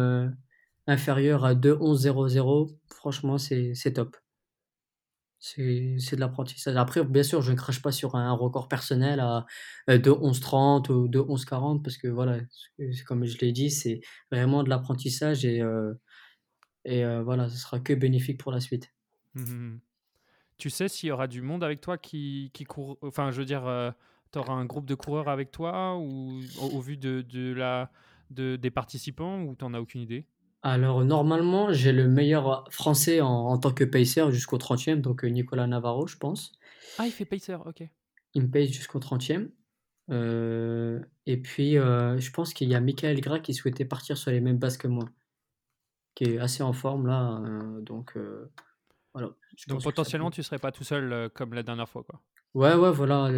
inférieur 0.87 1.45
à 1.45 1.55
2.11.00, 1.55 2.77
franchement, 2.89 3.39
c'est 3.39 3.93
top. 3.95 4.17
C'est 5.45 6.15
de 6.15 6.21
l'apprentissage. 6.21 6.77
Après, 6.77 7.05
bien 7.05 7.25
sûr, 7.25 7.43
je 7.43 7.51
ne 7.51 7.57
crache 7.57 7.83
pas 7.83 7.91
sur 7.91 8.15
un 8.15 8.31
record 8.33 8.69
personnel 8.69 9.19
à 9.19 9.45
euh, 9.91 9.99
de 9.99 10.11
11-30 10.13 10.93
ou 10.93 11.09
de 11.09 11.19
11-40 11.19 11.83
parce 11.83 11.97
que 11.97 12.07
voilà, 12.07 12.39
comme 13.07 13.25
je 13.27 13.39
l'ai 13.39 13.51
dit, 13.51 13.69
c'est 13.69 14.01
vraiment 14.31 14.63
de 14.63 14.69
l'apprentissage 14.71 15.45
et, 15.45 15.61
euh, 15.61 15.95
et 16.85 17.05
euh, 17.05 17.25
voilà, 17.25 17.49
ce 17.49 17.57
sera 17.57 17.81
que 17.81 17.93
bénéfique 17.93 18.39
pour 18.39 18.53
la 18.53 18.61
suite. 18.61 18.93
Mmh 19.35 19.43
mmh 19.43 19.81
tu 20.63 20.71
sais 20.71 20.87
s'il 20.87 21.09
y 21.09 21.13
aura 21.13 21.27
du 21.27 21.43
monde 21.43 21.65
avec 21.65 21.81
toi 21.81 21.99
qui, 21.99 22.53
qui 22.55 22.63
court, 22.63 22.97
enfin, 23.03 23.33
je 23.33 23.39
veux 23.39 23.45
dire, 23.45 23.65
tu 24.33 24.39
auras 24.39 24.53
un 24.53 24.65
groupe 24.65 24.87
de 24.87 24.95
coureurs 24.95 25.29
avec 25.29 25.51
toi 25.51 25.97
ou 25.99 26.39
au, 26.61 26.81
vu 26.81 26.97
de, 26.97 27.23
de 27.23 27.53
la, 27.53 27.91
de, 28.31 28.55
des 28.55 28.71
participants 28.71 29.43
ou 29.43 29.57
tu 29.57 29.65
n'en 29.65 29.75
as 29.75 29.81
aucune 29.81 30.03
idée? 30.03 30.25
Alors 30.63 31.05
normalement, 31.05 31.73
j'ai 31.73 31.91
le 31.91 32.07
meilleur 32.07 32.65
français 32.71 33.21
en, 33.21 33.59
tant 33.59 33.73
que 33.73 33.83
pacer 33.83 34.23
jusqu'au 34.31 34.57
30e, 34.59 35.01
donc 35.01 35.25
euh, 35.25 35.29
Nicolas 35.29 35.67
Navarro, 35.67 36.07
je 36.07 36.17
pense. 36.17 36.53
Ah, 36.97 37.07
il 37.07 37.11
fait 37.11 37.25
pacer, 37.25 37.55
ok. 37.55 37.83
Il 38.35 38.43
me 38.43 38.49
pace 38.49 38.69
jusqu'au 38.69 39.01
30e. 39.01 39.51
Euh, 40.13 41.01
et 41.27 41.39
puis, 41.39 41.77
euh, 41.77 42.21
je 42.21 42.31
pense 42.31 42.55
qu'il 42.55 42.69
y 42.69 42.77
a 42.77 42.81
Michael 42.81 43.21
Gras 43.21 43.41
qui 43.41 43.53
souhaitait 43.53 43.85
partir 43.85 44.17
sur 44.17 44.31
les 44.31 44.41
mêmes 44.41 44.59
bases 44.59 44.77
que 44.77 44.87
moi, 44.87 45.09
qui 46.15 46.25
est 46.27 46.39
assez 46.39 46.63
en 46.63 46.73
forme 46.73 47.09
là. 47.09 47.43
donc, 47.81 48.17
voilà. 49.15 49.31
Donc 49.69 49.83
potentiellement, 49.83 50.31
tu 50.31 50.43
serais 50.43 50.59
pas 50.59 50.73
tout 50.73 50.85
seul 50.85 51.31
comme 51.35 51.55
la 51.55 51.63
dernière 51.63 51.89
fois, 51.89 52.03
quoi. 52.03 52.21
Ouais, 52.55 52.75
ouais, 52.75 52.91
voilà. 52.91 53.31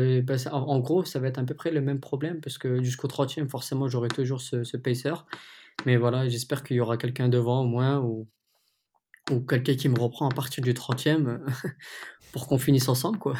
En, 0.52 0.80
gros, 0.80 1.04
ça 1.04 1.20
va 1.20 1.28
être 1.28 1.38
à 1.38 1.44
peu 1.44 1.54
près 1.54 1.70
le 1.70 1.80
même 1.80 2.00
problème 2.00 2.40
parce 2.40 2.58
que 2.58 2.82
jusqu'au 2.82 3.06
30e, 3.06 3.48
forcément, 3.48 3.88
j'aurai 3.88 4.08
toujours 4.08 4.40
ce, 4.40 4.64
ce 4.64 4.76
pacer. 4.76 5.12
Mais 5.86 5.96
voilà, 5.96 6.28
j'espère 6.28 6.64
qu'il 6.64 6.76
y 6.76 6.80
aura 6.80 6.96
quelqu'un 6.96 7.28
devant 7.28 7.62
au 7.62 7.66
moins 7.66 8.00
ou, 8.00 8.28
ou 9.30 9.40
quelqu'un 9.40 9.74
qui 9.74 9.88
me 9.88 9.98
reprend 9.98 10.28
à 10.28 10.34
partir 10.34 10.64
du 10.64 10.72
30e 10.72 11.40
pour 12.32 12.48
qu'on 12.48 12.58
finisse 12.58 12.88
ensemble, 12.88 13.18
quoi. 13.18 13.34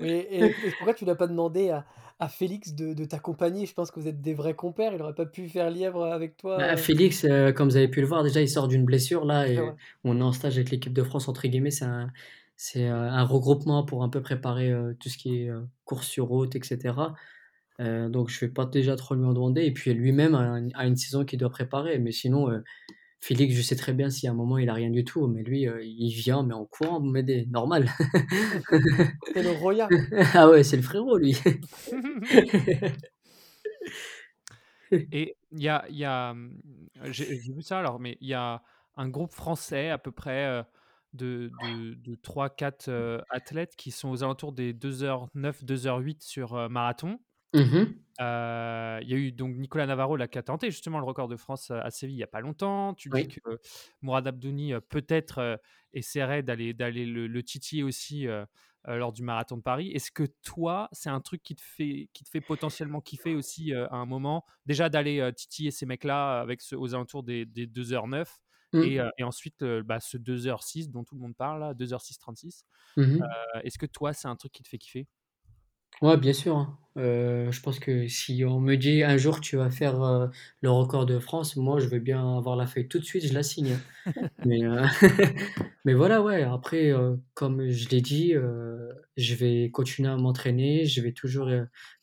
et, 0.00 0.54
pourquoi 0.78 0.94
tu 0.94 1.06
n'as 1.06 1.14
pas 1.14 1.26
demandé 1.26 1.70
à, 1.70 1.86
à 2.20 2.28
Félix 2.28 2.74
de, 2.74 2.92
de 2.92 3.04
t'accompagner 3.06 3.66
Je 3.66 3.72
pense 3.72 3.90
que 3.90 3.98
vous 3.98 4.06
êtes 4.06 4.20
des 4.20 4.34
vrais 4.34 4.54
compères. 4.54 4.92
Il 4.92 4.98
n'aurait 4.98 5.14
pas 5.14 5.26
pu 5.26 5.48
faire 5.48 5.70
lièvre 5.70 6.04
avec 6.04 6.36
toi 6.36 6.58
bah, 6.58 6.74
euh? 6.74 6.76
Félix, 6.76 7.24
euh, 7.24 7.50
comme 7.50 7.68
vous 7.68 7.76
avez 7.76 7.88
pu 7.88 8.00
le 8.00 8.06
voir, 8.06 8.22
déjà, 8.22 8.42
il 8.42 8.48
sort 8.48 8.68
d'une 8.68 8.84
blessure 8.84 9.24
là 9.24 9.48
et 9.48 9.58
on 10.04 10.20
est 10.20 10.22
en 10.22 10.32
stage 10.32 10.56
avec 10.56 10.70
l'équipe 10.70 10.92
de 10.92 11.02
France, 11.02 11.28
entre 11.28 11.48
guillemets. 11.48 11.70
C'est 11.70 11.86
un, 11.86 12.12
c'est 12.56 12.86
euh, 12.86 13.10
un 13.10 13.24
regroupement 13.24 13.84
pour 13.84 14.04
un 14.04 14.10
peu 14.10 14.20
préparer 14.20 14.72
tout 15.00 15.08
ce 15.08 15.16
qui 15.16 15.42
est 15.42 15.50
course 15.84 16.06
sur 16.06 16.26
route, 16.26 16.54
etc. 16.54 16.94
Donc 17.78 18.28
je 18.28 18.38
vais 18.40 18.52
pas 18.52 18.66
déjà 18.66 18.94
trop 18.96 19.14
lui 19.14 19.24
en 19.24 19.32
demander. 19.32 19.62
Et 19.62 19.72
puis 19.72 19.94
lui-même 19.94 20.34
a, 20.74 20.86
une 20.86 20.96
saison 20.96 21.24
qu'il 21.24 21.38
doit 21.38 21.50
préparer. 21.50 21.98
Mais 21.98 22.12
sinon, 22.12 22.50
Félix, 23.20 23.54
je 23.54 23.60
sais 23.60 23.76
très 23.76 23.92
bien 23.92 24.08
si 24.08 24.26
à 24.26 24.30
un 24.30 24.34
moment 24.34 24.56
il 24.56 24.70
a 24.70 24.74
rien 24.74 24.88
du 24.88 25.04
tout. 25.04 25.26
Mais 25.26 25.42
lui, 25.42 25.68
euh, 25.68 25.84
il 25.84 26.10
vient, 26.10 26.42
mais 26.42 26.54
en 26.54 26.64
courant 26.64 27.00
m'aider, 27.00 27.46
normal. 27.50 27.90
c'est 29.34 29.42
le 29.42 29.50
Roya. 29.50 29.88
ah 30.34 30.48
ouais, 30.48 30.64
c'est 30.64 30.76
le 30.76 30.82
frérot, 30.82 31.18
lui. 31.18 31.36
Et 34.92 35.36
il 35.52 35.62
y 35.62 35.68
a, 35.68 35.84
y 35.88 36.04
a 36.04 36.34
j'ai 37.04 37.36
vu 37.36 37.62
ça 37.62 37.78
alors, 37.78 38.00
mais 38.00 38.18
il 38.20 38.26
y 38.28 38.34
a 38.34 38.60
un 38.96 39.08
groupe 39.08 39.32
français 39.32 39.88
à 39.88 39.98
peu 39.98 40.10
près 40.10 40.64
de, 41.12 41.52
de, 41.62 41.94
de 41.94 42.16
3-4 42.16 43.22
athlètes 43.30 43.76
qui 43.76 43.92
sont 43.92 44.08
aux 44.08 44.24
alentours 44.24 44.52
des 44.52 44.72
2h09, 44.74 45.64
2h08 45.64 46.22
sur 46.22 46.68
marathon. 46.68 47.20
Mmh 47.54 47.86
il 48.22 49.08
y 49.08 49.14
a 49.14 49.16
eu 49.16 49.32
donc 49.32 49.56
Nicolas 49.56 49.86
Navarro 49.86 50.14
là, 50.16 50.28
qui 50.28 50.36
a 50.36 50.42
tenté 50.42 50.70
justement 50.70 50.98
le 50.98 51.06
record 51.06 51.26
de 51.26 51.36
France 51.36 51.70
à 51.70 51.90
Séville 51.90 52.16
il 52.16 52.18
n'y 52.18 52.22
a 52.22 52.26
pas 52.26 52.42
longtemps. 52.42 52.92
Tu 52.92 53.08
dis 53.08 53.28
que 53.28 53.40
Mourad 54.02 54.26
Abdouni 54.26 54.74
peut-être 54.90 55.58
essaierait 55.94 56.42
d'aller, 56.42 56.74
d'aller 56.74 57.06
le, 57.06 57.26
le, 57.26 57.42
titiller 57.42 57.82
aussi 57.82 58.26
lors 58.84 59.12
du 59.14 59.22
marathon 59.22 59.56
de 59.56 59.62
Paris. 59.62 59.90
Est-ce 59.92 60.10
que 60.10 60.24
toi, 60.42 60.90
c'est 60.92 61.08
un 61.08 61.22
truc 61.22 61.42
qui 61.42 61.54
te 61.54 61.62
fait, 61.62 62.10
qui 62.12 62.24
te 62.24 62.28
fait 62.28 62.42
potentiellement 62.42 63.00
kiffer 63.00 63.34
aussi 63.34 63.72
à 63.72 63.94
un 63.94 64.04
moment? 64.04 64.44
Déjà 64.66 64.90
d'aller 64.90 65.30
titiller 65.34 65.70
ces 65.70 65.86
mecs-là 65.86 66.40
avec 66.40 66.60
ce, 66.60 66.76
aux 66.76 66.94
alentours 66.94 67.22
des, 67.22 67.46
des 67.46 67.66
2h09 67.66 68.26
mmh. 68.74 68.82
et, 68.82 69.00
et, 69.16 69.24
ensuite 69.24 69.64
bah, 69.64 69.98
ce 69.98 70.18
2h06 70.18 70.90
dont 70.90 71.04
tout 71.04 71.14
le 71.14 71.22
monde 71.22 71.36
parle, 71.36 71.74
2h6-36. 71.74 72.64
Mmh 72.98 73.22
est-ce 73.64 73.78
que 73.78 73.86
toi, 73.86 74.12
c'est 74.12 74.28
un 74.28 74.36
truc 74.36 74.52
qui 74.52 74.62
te 74.62 74.68
fait 74.68 74.78
kiffer? 74.78 75.08
Ouais, 76.02 76.16
bien 76.16 76.32
sûr, 76.32 76.56
hein. 76.56 76.78
je 76.96 77.60
pense 77.60 77.78
que 77.78 78.06
si 78.08 78.42
on 78.46 78.58
me 78.58 78.76
dit 78.76 79.02
un 79.02 79.18
jour 79.18 79.40
tu 79.42 79.56
vas 79.56 79.70
faire, 79.70 80.30
le 80.62 80.70
record 80.70 81.04
de 81.04 81.18
France, 81.18 81.56
moi 81.56 81.78
je 81.78 81.88
veux 81.88 81.98
bien 81.98 82.38
avoir 82.38 82.56
la 82.56 82.66
feuille 82.66 82.88
tout 82.88 82.98
de 82.98 83.04
suite, 83.04 83.26
je 83.26 83.34
la 83.34 83.42
signe, 83.42 83.72
hein. 83.72 83.80
Mais, 84.46 84.60
mais 85.84 85.94
voilà, 85.94 86.22
ouais, 86.22 86.42
après, 86.42 86.92
comme 87.34 87.68
je 87.70 87.88
l'ai 87.90 88.00
dit, 88.00 88.32
je 89.16 89.34
vais 89.34 89.70
continuer 89.70 90.08
à 90.08 90.16
m'entraîner, 90.16 90.86
je 90.86 91.02
vais 91.02 91.12
toujours, 91.12 91.48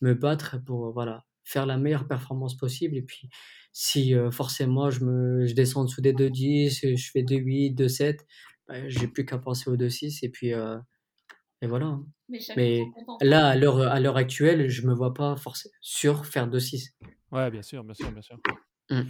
me 0.01 0.13
battre 0.13 0.57
pour, 0.63 0.91
voilà, 0.93 1.25
faire 1.43 1.65
la 1.65 1.77
meilleure 1.77 2.07
performance 2.07 2.55
possible 2.55 2.95
et 2.97 3.01
puis 3.01 3.29
si, 3.73 4.13
forcément 4.31 4.91
je 4.91 5.03
me 5.05 5.47
je 5.47 5.53
descends 5.55 5.81
en 5.81 5.85
dessous 5.85 6.01
des 6.01 6.13
2,10, 6.13 6.95
je 6.97 7.11
fais 7.11 7.23
2,8, 7.23 7.75
2,7, 7.75 8.25
bah, 8.67 8.75
j'ai 8.89 9.07
plus 9.07 9.25
qu'à 9.25 9.39
penser 9.39 9.69
aux 9.71 9.77
2,6 9.77 10.19
et 10.23 10.29
puis, 10.29 10.49
et 10.49 11.67
voilà, 11.67 11.87
hein. 11.87 12.05
Mais 12.29 12.83
là, 13.21 13.47
à 13.47 13.55
l'heure, 13.55 13.79
à 13.79 13.99
l'heure 13.99 14.17
actuelle, 14.17 14.69
je 14.69 14.85
me 14.85 14.93
vois 14.93 15.13
pas 15.13 15.35
forcément 15.35 15.73
sur 15.81 16.25
faire 16.25 16.47
2-6. 16.47 16.95
Ouais, 17.31 17.49
bien 17.51 17.61
sûr, 17.61 17.83
bien 17.83 17.93
sûr, 17.93 18.11
bien 18.11 18.21
sûr. 18.21 18.37
Mmh. 18.89 19.01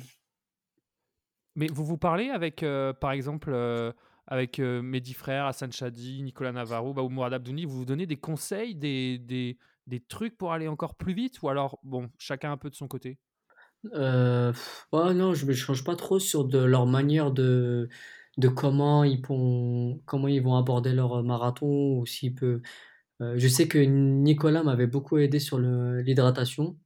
Mais 1.55 1.67
vous 1.67 1.83
vous 1.83 1.97
parlez 1.97 2.29
avec, 2.29 2.61
euh, 2.61 2.93
par 2.93 3.11
exemple, 3.11 3.49
euh, 3.51 3.91
avec 4.27 4.59
euh, 4.59 4.81
mes 4.81 5.01
dix 5.01 5.15
frères, 5.15 5.45
Hassan 5.45 5.71
Chadi, 5.71 6.21
Nicolas 6.21 6.51
Navarro, 6.51 6.93
bah, 6.93 7.01
ou 7.01 7.09
Mourad 7.09 7.33
Abdouni, 7.33 7.65
vous 7.65 7.77
vous 7.77 7.85
donnez 7.85 8.05
des 8.05 8.17
conseils, 8.17 8.75
des, 8.75 9.17
des, 9.17 9.57
des, 9.87 9.99
trucs 9.99 10.37
pour 10.37 10.53
aller 10.53 10.67
encore 10.67 10.95
plus 10.95 11.13
vite 11.13 11.41
Ou 11.41 11.49
alors, 11.49 11.79
bon, 11.83 12.09
chacun 12.19 12.51
un 12.51 12.57
peu 12.57 12.69
de 12.69 12.75
son 12.75 12.87
côté? 12.87 13.17
Euh, 13.93 14.53
non, 14.93 15.33
je 15.33 15.45
ne 15.45 15.53
change 15.53 15.83
pas 15.83 15.95
trop 15.95 16.19
sur 16.19 16.45
de 16.45 16.59
leur 16.59 16.85
manière 16.85 17.31
de, 17.31 17.89
de 18.37 18.47
comment 18.47 19.03
ils 19.03 19.25
vont, 19.25 19.99
comment 20.05 20.27
ils 20.27 20.41
vont 20.41 20.55
aborder 20.55 20.93
leur 20.93 21.23
marathon 21.23 21.97
ou 21.97 22.05
s'ils 22.05 22.35
peuvent 22.35 22.61
euh, 23.21 23.33
je 23.37 23.47
sais 23.47 23.67
que 23.67 23.79
Nicolas 23.79 24.63
m'avait 24.63 24.87
beaucoup 24.87 25.17
aidé 25.17 25.39
sur 25.39 25.57
l'hydratation, 25.59 26.77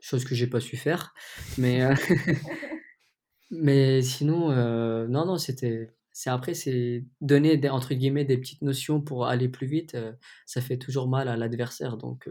chose 0.00 0.24
que 0.24 0.34
j'ai 0.34 0.46
pas 0.46 0.60
su 0.60 0.76
faire. 0.76 1.14
Mais, 1.58 1.82
euh, 1.82 1.94
mais 3.50 4.02
sinon, 4.02 4.50
euh, 4.50 5.06
non, 5.08 5.26
non, 5.26 5.38
c'était. 5.38 5.92
C'est 6.12 6.30
après, 6.30 6.54
c'est 6.54 7.04
donner 7.20 7.58
des, 7.58 7.68
entre 7.68 7.92
guillemets 7.92 8.24
des 8.24 8.38
petites 8.38 8.62
notions 8.62 9.02
pour 9.02 9.26
aller 9.26 9.50
plus 9.50 9.66
vite. 9.66 9.98
ça 10.46 10.62
fait 10.62 10.78
toujours 10.78 11.08
mal 11.08 11.28
à 11.28 11.36
l'adversaire, 11.36 11.98
donc 11.98 12.26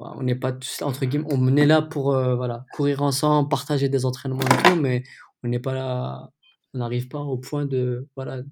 on 0.00 0.22
n'est 0.24 0.34
pas 0.34 0.52
tous 0.52 0.82
entre 0.82 1.04
guillemets. 1.04 1.28
On 1.30 1.56
est 1.56 1.66
là 1.66 1.82
pour 1.82 2.10
voilà 2.10 2.66
courir 2.72 3.02
ensemble, 3.02 3.48
partager 3.48 3.88
des 3.88 4.04
entraînements 4.06 4.40
et 4.40 4.62
tout, 4.64 4.74
mais 4.74 5.04
on 5.44 5.48
n'est 5.48 5.60
pas 5.60 5.72
là. 5.72 6.32
On 6.74 6.78
n'arrive 6.78 7.06
pas 7.06 7.20
au 7.20 7.38
point 7.38 7.64
de 7.64 8.08
voilà 8.16 8.42
de 8.42 8.48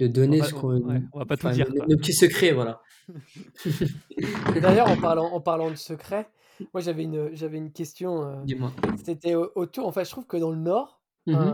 donner 0.00 0.42
ce 0.42 0.54
qu'on. 0.54 0.82
on 1.12 1.18
va 1.18 1.26
pas 1.26 1.36
tout 1.36 1.48
dire. 1.50 1.66
Nos, 1.88 1.96
petits 1.96 2.12
secrets, 2.12 2.52
voilà. 2.52 2.82
D'ailleurs, 4.60 4.90
en 4.90 4.96
parlant, 4.96 5.32
en 5.32 5.40
parlant 5.40 5.70
de 5.70 5.76
secrets, 5.76 6.28
moi 6.74 6.80
j'avais 6.80 7.04
une, 7.04 7.34
j'avais 7.34 7.58
une 7.58 7.72
question. 7.72 8.22
Euh, 8.24 8.42
Dis-moi. 8.44 8.72
C'était 9.04 9.34
autour. 9.34 9.86
Enfin, 9.86 10.04
je 10.04 10.10
trouve 10.10 10.26
que 10.26 10.36
dans 10.36 10.50
le 10.50 10.56
Nord, 10.56 11.00
mmh 11.26 11.52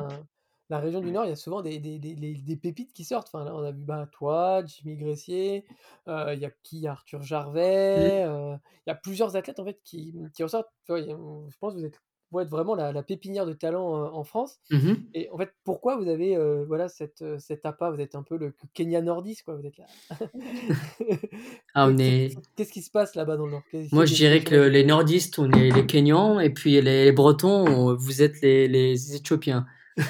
la 0.71 0.79
région 0.79 1.03
du 1.03 1.11
Nord, 1.13 1.27
il 1.27 1.29
y 1.29 1.33
a 1.33 1.37
souvent 1.37 1.61
des, 1.61 1.79
des, 1.79 1.99
des, 1.99 2.15
des 2.15 2.57
pépites 2.57 2.95
qui 2.95 3.05
sortent. 3.05 3.29
Enfin, 3.31 3.45
là, 3.45 3.55
on 3.55 3.63
a 3.63 3.73
vu 3.73 3.85
bah, 3.85 4.09
toi, 4.11 4.65
Jimmy 4.65 4.97
Gressier, 4.97 5.67
il 6.07 6.39
y 6.39 6.47
a 6.47 6.51
qui 6.63 6.87
Arthur. 6.87 7.23
Jarvet, 7.23 8.23
il 8.23 8.87
y 8.87 8.91
a 8.91 8.95
plusieurs 8.95 9.37
athlètes 9.37 9.61
en 9.61 9.67
fait 9.67 9.79
qui, 9.85 10.15
qui 10.33 10.43
ressortent. 10.43 10.71
je 10.89 11.57
pense 11.61 11.75
que 11.75 11.79
vous 11.79 11.85
êtes 11.85 12.01
vous 12.33 12.41
êtes 12.41 12.49
vraiment 12.49 12.75
la, 12.75 12.93
la 12.93 13.03
pépinière 13.03 13.47
de 13.47 13.53
talent 13.53 14.13
en 14.13 14.25
France. 14.25 14.59
Mmh 14.71 14.93
Et 15.15 15.29
en 15.31 15.39
fait, 15.39 15.51
pourquoi 15.65 15.97
vous 15.97 16.09
avez 16.09 16.37
voilà 16.67 16.89
cette, 16.89 17.25
cet 17.39 17.67
appât? 17.67 17.91
Vous 17.91 18.01
êtes 18.01 18.15
un 18.15 18.23
peu 18.23 18.37
le 18.37 18.55
Kenya 18.75 19.01
nordiste, 19.03 19.45
quoi. 19.45 19.57
Vous 19.57 19.67
êtes 19.67 19.79
là. 19.79 19.87
ah, 21.75 21.89
on 21.89 21.99
est... 21.99 22.37
Qu'est-ce 22.57 22.73
qui 22.73 22.83
se 22.83 22.91
passe 22.91 23.15
là-bas 23.15 23.37
dans 23.37 23.47
le 23.47 23.53
Nord? 23.53 23.63
Moi, 23.93 24.07
je 24.07 24.15
dirais 24.15 24.41
que 24.41 24.55
les 24.55 24.85
nordistes, 24.85 25.39
on 25.39 25.51
est 25.53 25.71
les 25.71 25.87
Kenyans, 25.87 26.41
et 26.41 26.51
puis 26.51 26.81
les 26.81 27.13
Bretons, 27.13 27.95
vous 27.95 28.23
êtes 28.23 28.41
les, 28.41 28.69
les 28.69 29.15
Éthiopiens. 29.15 29.67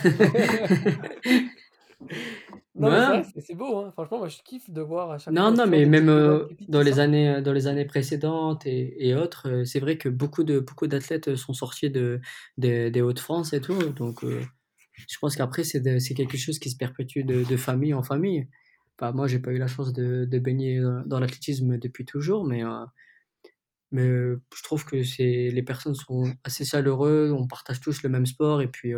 Non, 2.74 3.22
c'est 3.38 3.54
beau, 3.54 3.78
hein. 3.78 3.90
Franchement, 3.92 4.18
moi, 4.18 4.28
je 4.28 4.38
kiffe 4.42 4.70
de 4.70 4.80
voir 4.80 5.10
à 5.10 5.18
chaque 5.18 5.34
Non, 5.34 5.52
non, 5.52 5.66
mais 5.66 5.84
même 5.84 6.08
euh, 6.08 6.46
dans 6.68 6.80
les 6.80 7.00
années, 7.00 7.28
euh, 7.28 7.40
dans 7.42 7.52
les 7.52 7.66
années 7.66 7.84
précédentes 7.84 8.66
et, 8.66 9.08
et 9.08 9.14
autres, 9.14 9.48
euh, 9.48 9.64
c'est 9.64 9.78
vrai 9.80 9.98
que 9.98 10.08
beaucoup 10.08 10.42
de 10.42 10.58
beaucoup 10.58 10.86
d'athlètes 10.86 11.36
sont 11.36 11.52
sortis 11.52 11.90
de, 11.90 12.20
des 12.56 13.02
Hauts-de-France 13.02 13.52
et 13.52 13.60
tout. 13.60 13.76
Donc, 13.92 14.24
je 14.24 15.18
pense 15.20 15.36
qu'après, 15.36 15.64
c'est 15.64 15.98
c'est 16.00 16.14
quelque 16.14 16.38
chose 16.38 16.58
qui 16.58 16.70
se 16.70 16.76
perpétue 16.76 17.24
de, 17.24 17.44
de 17.44 17.56
famille 17.56 17.92
en 17.94 18.02
famille. 18.02 18.48
Enfin, 18.98 19.12
moi, 19.12 19.26
j'ai 19.26 19.38
pas 19.38 19.52
eu 19.52 19.58
la 19.58 19.66
chance 19.66 19.92
de, 19.92 20.24
de 20.24 20.38
baigner 20.38 20.80
dans 21.06 21.20
l'athlétisme 21.20 21.76
depuis 21.78 22.04
toujours, 22.06 22.44
mais, 22.46 22.62
mais 23.90 24.06
je 24.06 24.62
trouve 24.62 24.84
que 24.86 25.02
c'est 25.02 25.50
les 25.52 25.62
personnes 25.62 25.94
sont 25.94 26.32
assez 26.44 26.64
chaleureuses, 26.64 27.32
on 27.32 27.46
partage 27.46 27.80
tous 27.80 28.02
le 28.02 28.08
même 28.08 28.26
sport 28.26 28.62
et 28.62 28.68
puis 28.68 28.94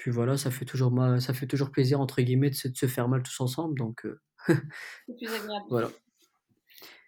puis 0.00 0.10
voilà, 0.10 0.38
ça 0.38 0.50
fait 0.50 0.64
toujours 0.64 0.90
mal, 0.90 1.20
ça 1.20 1.34
fait 1.34 1.46
toujours 1.46 1.70
plaisir 1.70 2.00
entre 2.00 2.22
guillemets 2.22 2.48
de 2.48 2.54
se, 2.54 2.86
faire 2.86 3.06
mal 3.06 3.22
tous 3.22 3.38
ensemble, 3.38 3.78
donc. 3.78 4.06
Euh, 4.06 4.18
c'est 5.06 5.14
plus 5.14 5.26
agréable. 5.26 5.66
Voilà. 5.68 5.90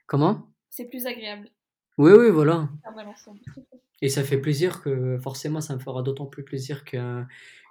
Comment? 0.07 0.53
C'est 0.68 0.90
plus 0.90 1.07
agréable. 1.07 1.49
Oui, 1.97 2.12
oui, 2.12 2.28
voilà. 2.28 2.68
Et 4.03 4.11
ça 4.11 4.22
fait 4.22 4.36
plaisir 4.36 4.82
que 4.82 5.18
forcément, 5.22 5.62
ça 5.62 5.74
me 5.74 5.80
fera 5.80 6.03
d'autant 6.03 6.26
plus 6.26 6.45
plaisir 6.45 6.84
que, 6.84 7.24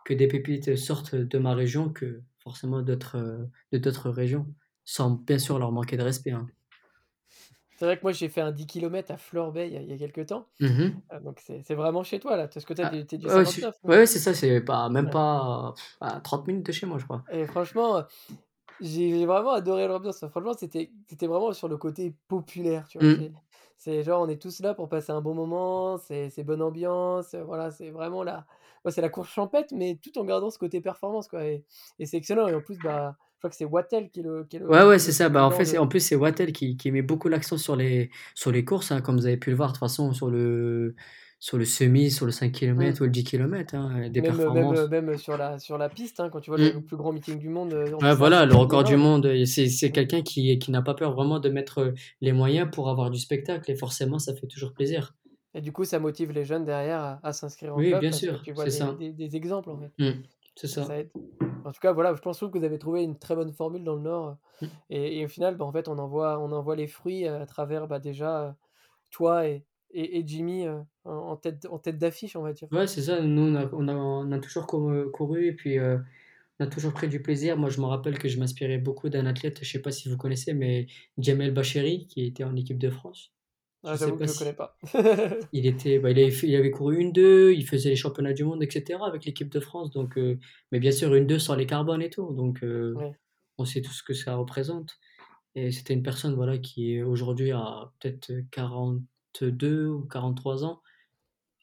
que 0.06 0.16
des 0.16 0.28
pépites 0.28 0.76
sortent 0.76 1.14
de 1.14 1.38
ma 1.38 1.54
région 1.54 1.90
que 1.90 2.24
forcément 2.40 2.82
d'autres 2.82 3.48
de 3.72 3.78
d'autres 3.78 4.10
régions, 4.10 4.52
sans 4.86 5.12
bien 5.12 5.38
sûr 5.38 5.60
leur 5.60 5.72
manquer 5.72 5.98
de 5.98 6.04
respect. 6.04 6.32
Hein. 6.32 6.48
C'est 7.82 7.88
vrai 7.88 7.98
que 7.98 8.04
moi, 8.04 8.12
j'ai 8.12 8.30
fait 8.30 8.42
un 8.42 8.52
10 8.52 8.68
km 8.68 9.10
à 9.10 9.18
Fleurbay 9.18 9.68
il 9.68 9.74
y 9.74 9.76
a, 9.76 9.82
il 9.82 9.90
y 9.90 9.94
a 9.94 9.98
quelques 9.98 10.28
temps. 10.28 10.46
Mmh 10.60 10.68
euh, 11.14 11.20
donc, 11.22 11.42
c'est 11.44 11.74
vraiment 11.74 12.04
chez 12.04 12.20
toi, 12.20 12.38
là. 12.38 12.48
Parce 12.48 12.64
que 12.64 12.76
tu 12.76 12.84
ah, 12.84 12.94
es, 12.94 13.04
du 13.06 13.26
ouais, 13.26 13.34
ouais, 13.86 14.06
c'est 14.06 14.20
ça. 14.20 14.36
C'est 14.36 14.62
pas, 14.62 14.88
même 14.90 15.10
pas 15.10 15.74
à 16.00 16.20
30 16.20 16.46
minutes 16.46 16.68
de 16.68 16.72
chez 16.72 16.86
moi, 16.86 17.00
je 17.00 17.06
crois. 17.06 17.24
Et 17.32 17.48
franchement, 17.48 18.04
j'ai 18.82 19.26
vraiment 19.26 19.54
adoré 19.54 19.88
l'ambiance. 19.88 20.24
Franchement, 20.30 20.54
c'était 20.54 20.92
vraiment 21.24 21.54
sur 21.54 21.68
le 21.70 21.78
côté 21.78 22.14
populaire, 22.28 22.88
tu 22.88 23.00
vois. 23.00 23.08
Mmh. 23.08 23.34
C'est 23.78 24.04
genre, 24.04 24.22
on 24.22 24.30
est 24.30 24.40
tous 24.40 24.60
là 24.60 24.76
pour 24.76 24.88
passer 24.88 25.12
un 25.12 25.22
bon 25.22 25.34
moment, 25.34 25.98
c'est 25.98 26.44
bonne 26.44 26.62
ambiance, 26.62 27.34
voilà, 27.34 27.72
c'est 27.72 27.90
vraiment 27.90 28.22
là. 28.22 28.46
c'est 28.90 29.02
la 29.02 29.10
course 29.10 29.32
champêtre, 29.32 29.74
mais 29.76 29.98
tout 30.04 30.20
en 30.20 30.24
gardant 30.24 30.52
ce 30.52 30.60
côté 30.60 30.82
performance, 30.82 31.28
quoi. 31.28 31.46
Et, 31.46 31.66
et 31.98 32.06
c'est 32.06 32.18
excellent. 32.18 32.48
Et 32.48 32.54
en 32.54 32.62
plus, 32.62 32.78
bah, 32.78 33.16
crois 33.42 33.50
que 33.50 33.56
c'est 33.56 33.66
Wattel 33.66 34.10
qui 34.10 34.20
est 34.20 34.24
le. 34.24 34.46
Qui 34.46 34.58
est 34.58 34.60
le 34.60 34.70
ouais, 34.70 34.84
ouais, 34.84 35.00
c'est 35.00 35.12
ça. 35.12 35.30
Bah, 35.30 35.46
en 35.46 35.52
fait, 35.52 35.78
en 35.78 35.88
plus, 35.88 36.00
c'est 36.00 36.16
Wattel 36.16 36.54
qui, 36.54 36.78
qui 36.78 36.92
met 36.92 37.02
beaucoup 37.02 37.28
l'accent 37.28 37.58
sur 37.58 37.76
les, 37.76 38.12
sur 38.36 38.52
les 38.52 38.64
courses, 38.64 38.92
hein, 38.92 39.02
comme 39.02 39.18
vous 39.18 39.26
avez 39.26 39.38
pu 39.38 39.50
le 39.50 39.56
voir, 39.56 39.70
de 39.70 39.74
toute 39.74 39.80
façon, 39.80 40.14
sur 40.14 40.30
le, 40.30 40.96
sur 41.40 41.58
le 41.58 41.66
semi, 41.66 42.12
sur 42.12 42.28
le 42.28 42.32
5 42.32 42.52
km 42.52 43.00
mmh. 43.00 43.02
ou 43.02 43.06
le 43.06 43.12
10 43.12 43.24
km, 43.24 43.76
hein, 43.76 44.10
des 44.10 44.22
même, 44.22 44.36
performances. 44.36 44.90
Même, 44.90 45.06
même, 45.06 45.18
sur, 45.18 45.38
la, 45.38 45.58
sur 45.58 45.78
la 45.80 45.90
piste, 45.90 46.20
hein, 46.20 46.30
quand 46.32 46.40
tu 46.40 46.52
vois 46.52 46.60
le 46.60 46.74
mmh. 46.74 46.84
plus 46.84 46.98
grand 46.98 47.12
meeting 47.12 47.40
du 47.40 47.50
monde. 47.50 47.74
Euh, 47.74 47.92
ouais, 48.02 48.16
voilà, 48.16 48.46
le 48.46 48.56
record 48.56 48.84
du 48.84 48.96
monde, 48.96 49.28
c'est 49.46 49.92
quelqu'un 49.92 50.22
qui, 50.22 50.60
qui 50.60 50.72
n'a 50.72 50.84
pas 50.84 50.94
peur 50.94 51.14
vraiment 51.14 51.40
de 51.40 51.50
mettre 51.50 51.94
les 52.22 52.32
moyens 52.32 52.70
pour 52.72 52.90
avoir 52.90 53.10
du 53.10 53.20
spectacle, 53.20 53.72
et 53.72 53.76
forcément, 53.76 54.20
ça 54.20 54.36
fait 54.36 54.48
toujours 54.48 54.74
plaisir. 54.74 55.16
Et 55.54 55.62
du 55.62 55.72
coup, 55.72 55.84
ça 55.84 56.00
motive 56.00 56.32
les 56.32 56.46
jeunes 56.46 56.64
derrière 56.64 57.20
à, 57.24 57.34
s'inscrire 57.34 57.74
en 57.74 57.78
oui, 57.78 57.90
club. 57.90 58.02
bien 58.02 58.12
sûr, 58.12 58.42
tu 58.44 58.54
vois 58.54 58.66
des, 58.66 59.12
des, 59.12 59.36
exemples, 59.36 59.72
en 59.72 59.80
fait. 59.80 59.92
Mmh. 59.98 60.22
C'est 60.56 60.68
ça. 60.68 60.88
En 61.66 61.72
tout 61.72 61.80
cas, 61.82 61.92
voilà, 61.92 62.14
je 62.16 62.22
pense 62.22 62.40
que 62.40 62.58
vous 62.58 62.64
avez 62.64 62.80
trouvé 62.80 63.04
une 63.04 63.18
très 63.18 63.36
bonne 63.36 63.52
formule 63.52 63.84
dans 63.84 63.96
le 63.96 64.02
Nord. 64.02 64.38
Mmh. 64.62 64.66
Et, 64.90 65.26
au 65.26 65.28
final, 65.28 65.56
bah, 65.56 65.66
en 65.66 65.72
fait, 65.72 65.88
on 65.88 65.98
en 65.98 66.08
voit, 66.08 66.40
on 66.40 66.52
en 66.52 66.62
voit 66.62 66.76
les 66.76 66.88
fruits 66.88 67.28
à 67.28 67.46
travers 67.46 67.88
bah, 67.88 68.00
déjà 68.00 68.42
euh, 68.42 68.52
toi 69.10 69.48
et, 69.48 69.64
et, 69.94 70.24
Jimmy 70.26 70.68
euh, 70.68 70.80
en 71.06 71.36
tête, 71.36 71.68
en 71.70 71.80
tête 71.80 71.98
d'affiche, 71.98 72.36
on 72.36 72.44
va 72.44 72.54
dire. 72.54 72.68
Ouais, 72.72 72.88
c'est 72.88 73.04
ça. 73.04 73.22
Nous, 73.22 73.42
on 73.42 73.56
a, 73.56 73.70
on 73.74 73.88
a, 73.88 73.94
on 73.94 74.32
a 74.32 74.40
toujours 74.40 74.68
couru 74.68 75.48
et 75.48 75.54
puis 75.54 75.78
euh, 75.80 75.98
on 76.60 76.66
a 76.66 76.68
toujours 76.68 76.94
pris 76.94 77.08
du 77.08 77.22
plaisir. 77.22 77.58
Moi, 77.58 77.70
je 77.70 77.82
me 77.82 77.86
rappelle 77.86 78.18
que 78.18 78.28
je 78.28 78.40
m'inspirais 78.40 78.78
beaucoup 78.78 79.10
d'un 79.10 79.26
athlète, 79.26 79.60
je 79.64 79.70
sais 79.70 79.82
pas 79.82 79.92
si 79.92 80.10
vous 80.10 80.18
connaissez, 80.18 80.54
mais 80.54 80.88
Jamel 81.18 81.54
Bacheri, 81.54 82.08
qui 82.08 82.26
était 82.26 82.44
en 82.44 82.56
équipe 82.56 82.80
de 82.80 82.90
France. 82.90 83.34
Ah, 83.84 83.96
j'avoue 83.96 84.16
que 84.16 84.28
je 84.28 84.32
ne 84.32 84.38
connais 84.38 84.54
pas. 84.54 84.78
il, 85.54 85.66
était, 85.66 86.00
bah, 86.00 86.12
il, 86.12 86.20
avait 86.20 86.34
il 86.44 86.56
avait 86.56 86.72
couru 86.72 87.00
une 87.00 87.12
2 87.12 87.54
il 87.54 87.66
faisait 87.66 87.90
les 87.90 87.96
championnats 87.96 88.34
du 88.34 88.44
monde, 88.44 88.62
etc. 88.62 89.00
avec 89.04 89.26
l'équipe 89.26 89.50
de 89.50 89.60
France. 89.60 89.92
Donc, 89.92 90.18
euh, 90.18 90.38
mais 90.72 90.80
bien 90.80 90.92
sûr, 90.92 91.14
une 91.16 91.26
2 91.26 91.40
sans 91.40 91.56
les 91.56 91.66
carbones 91.66 92.02
et 92.02 92.10
tout. 92.10 92.32
Donc, 92.34 92.64
euh, 92.64 92.96
on 93.58 93.66
sait 93.66 93.82
tout 93.82 93.92
ce 93.92 94.04
que 94.04 94.14
ça 94.14 94.36
représente. 94.36 95.00
Et 95.56 95.72
c'était 95.72 95.94
une 95.94 96.04
personne 96.04 96.36
voilà, 96.36 96.58
qui 96.58 97.02
aujourd'hui 97.02 97.52
a 97.52 97.92
peut-être 98.00 98.32
42 98.52 99.88
ou 99.88 100.02
43 100.06 100.64
ans. 100.64 100.82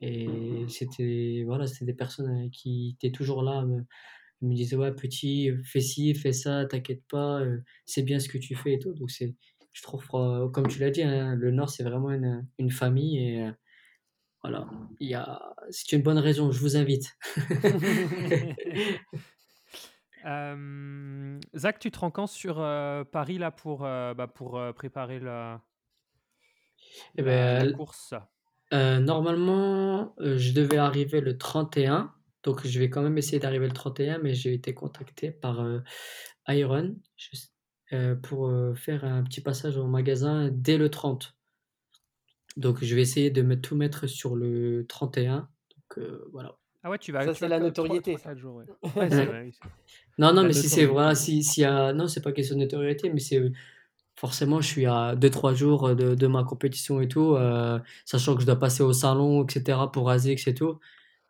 Et 0.01 0.29
c'était 0.69 1.43
voilà, 1.47 1.67
des 1.81 1.95
personnes 1.95 2.47
euh, 2.47 2.49
qui 2.53 2.97
étaient 2.97 3.13
toujours 3.13 3.43
là, 3.43 3.65
me 3.65 4.55
disaient 4.55 4.77
Ouais, 4.77 4.93
petit, 4.93 5.51
fais 5.65 5.81
ci, 5.81 6.15
fais 6.15 6.33
ça, 6.33 6.67
t'inquiète 6.67 7.03
pas, 7.09 7.43
c'est 7.85 8.03
bien 8.03 8.19
ce 8.19 8.29
que 8.29 8.39
tu 8.39 8.57
fais 8.57 8.75
et 8.75 8.79
tout. 8.81 8.93
Donc, 8.95 9.11
c'est 9.11 9.35
je 9.73 9.83
trouve, 9.83 10.05
euh, 10.15 10.49
comme 10.49 10.69
tu 10.69 10.81
l'as 10.81 10.91
dit, 10.91 11.03
hein, 11.03 11.35
le 11.35 11.51
Nord, 11.51 11.71
c'est 11.71 11.83
vraiment 11.83 12.11
une, 12.11 12.47
une, 12.59 12.71
famille 12.71 13.19
et 13.19 13.47
euh, 13.47 13.53
voilà, 14.43 14.69
il 15.01 15.09
y 15.09 15.15
a, 15.15 15.55
c'est 15.71 15.93
une 15.93 16.03
bonne 16.03 16.19
raison, 16.19 16.51
je 16.51 16.61
vous 16.61 16.77
invite. 16.77 17.17
euh, 20.27 21.41
Zach, 21.57 21.79
tu 21.79 21.91
te 21.91 21.99
rends 21.99 22.11
quand 22.11 22.27
sur 22.27 22.61
euh, 22.61 23.05
Paris 23.05 23.39
là 23.39 23.51
pour, 23.51 23.81
bah, 23.81 24.31
pour 24.33 24.61
préparer 24.75 25.21
la, 25.21 25.63
eh 27.17 27.23
ben, 27.23 27.73
course? 27.73 28.15
Normalement, 28.73 30.15
je 30.19 30.53
devais 30.53 30.79
arriver 30.79 31.21
le 31.21 31.39
31. 31.39 32.13
Donc, 32.45 32.67
je 32.67 32.79
vais 32.79 32.89
quand 32.89 33.03
même 33.03 33.19
essayer 33.19 33.39
d'arriver 33.39 33.67
le 33.67 33.73
31, 33.73 34.19
mais 34.19 34.35
j'ai 34.35 34.55
été 34.55 34.75
contacté 34.75 35.31
par 35.31 35.65
Iron. 36.49 36.97
Je, 37.17 37.37
euh, 37.95 38.15
pour 38.15 38.49
euh, 38.49 38.75
faire 38.75 39.05
un 39.05 39.23
petit 39.23 39.41
passage 39.41 39.79
au 39.79 39.87
magasin 39.87 40.51
dès 40.53 40.77
le 40.77 40.91
30. 40.91 41.35
Donc 42.59 42.85
je 42.85 42.95
vais 42.95 43.01
essayer 43.01 43.31
de 43.31 43.41
me 43.41 43.59
tout 43.59 43.77
mettre 43.77 44.07
sur 44.07 44.37
le 44.37 44.85
31. 44.87 45.49
Donc 45.71 45.99
euh, 45.99 46.29
voilà. 46.33 46.57
Ah 46.83 46.91
ouais, 46.91 46.99
tu 46.99 47.13
vas. 47.13 47.25
Ça 47.25 47.33
c'est 47.33 47.49
la 47.49 47.59
notoriété. 47.61 48.19
non 50.19 50.35
non, 50.35 50.43
mais 50.45 50.53
si 50.53 50.69
c'est 50.69 50.85
voilà, 50.85 51.15
si 51.15 51.43
s'il 51.43 51.63
y 51.63 51.67
a 51.67 51.95
non, 51.95 52.09
c'est 52.09 52.21
pas 52.21 52.33
question 52.33 52.57
de 52.57 52.61
notoriété, 52.61 53.11
mais 53.11 53.21
c'est 53.21 53.41
forcément 54.17 54.61
je 54.61 54.67
suis 54.67 54.85
à 54.85 55.15
2-3 55.15 55.55
jours 55.55 55.95
de, 55.97 56.15
de, 56.15 56.27
ma 56.27 56.45
compétition 56.45 57.01
et 57.01 57.09
tout, 57.09 57.37
sachant 58.05 58.35
que 58.35 58.43
je 58.43 58.47
dois 58.47 58.59
passer 58.59 58.83
au 58.83 58.93
salon, 58.93 59.45
etc. 59.45 59.79
pour 59.91 60.09
raser, 60.09 60.33
etc. 60.33 60.55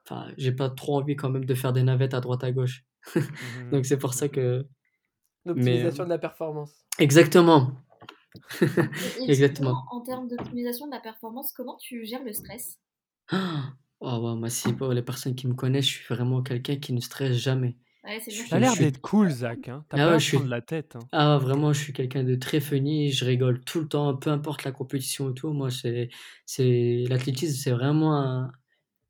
Enfin, 0.05 0.27
j'ai 0.39 0.53
pas 0.53 0.71
trop 0.71 0.97
envie 0.97 1.15
quand 1.17 1.31
même 1.31 1.45
de 1.45 1.55
faire 1.55 1.73
des 1.73 1.83
navettes 1.83 2.15
à 2.15 2.21
droite 2.21 2.43
à 2.43 2.51
gauche. 2.51 2.85
Mmh 3.15 3.21
Donc 3.73 3.87
c'est 3.87 3.99
pour 3.99 4.15
ça 4.15 4.29
que 4.29 4.67
L'optimisation 5.49 6.05
de 6.05 6.11
la 6.11 6.19
performance. 6.19 6.75
Exactement. 6.99 7.73
Exactement. 9.29 9.85
En 9.91 10.01
termes 10.03 10.29
d'optimisation 10.29 10.87
de 10.87 10.93
la 10.93 11.01
performance, 11.01 11.53
comment 11.53 11.77
tu 11.77 12.05
gères 12.05 12.25
le 12.25 12.33
stress? 12.33 12.79
Oh, 14.01 14.37
moi, 14.37 14.49
si 14.49 14.73
pour 14.73 14.93
les 14.93 15.03
personnes 15.03 15.35
qui 15.35 15.49
me 15.49 15.55
connaissent, 15.55 15.87
je 15.87 15.97
suis 15.97 16.15
vraiment 16.15 16.43
quelqu'un 16.43 16.77
qui 16.77 16.93
ne 16.93 17.01
stresse 17.01 17.37
jamais. 17.37 17.77
Ouais, 18.05 18.21
ça 18.21 18.57
a 18.57 18.59
l'air 18.61 18.77
d'être 18.77 19.01
cool, 19.01 19.29
Zach. 19.29 19.69
Hein. 19.69 19.85
T'as 19.89 20.07
ah 20.07 20.11
pas 20.11 20.19
je 20.19 20.37
de 20.37 20.49
la 20.49 20.61
tête. 20.61 20.95
Hein. 20.95 21.01
Ah, 21.11 21.39
vraiment, 21.39 21.73
je 21.73 21.83
suis 21.83 21.93
quelqu'un 21.93 22.23
de 22.23 22.37
très 22.37 22.61
funny. 22.61 23.11
Je 23.11 23.25
rigole 23.25 23.61
tout 23.65 23.81
le 23.81 23.89
temps, 23.89 24.17
peu 24.17 24.31
importe 24.31 24.65
la 24.65 24.73
compétition 24.73 25.31
et 25.31 25.35
tout. 25.35 25.51
Moi, 25.53 25.71
c'est, 25.71 26.09
c'est 26.47 27.05
l'athlétisme, 27.09 27.61
c'est 27.61 27.73
vraiment 27.73 28.17
un, 28.17 28.53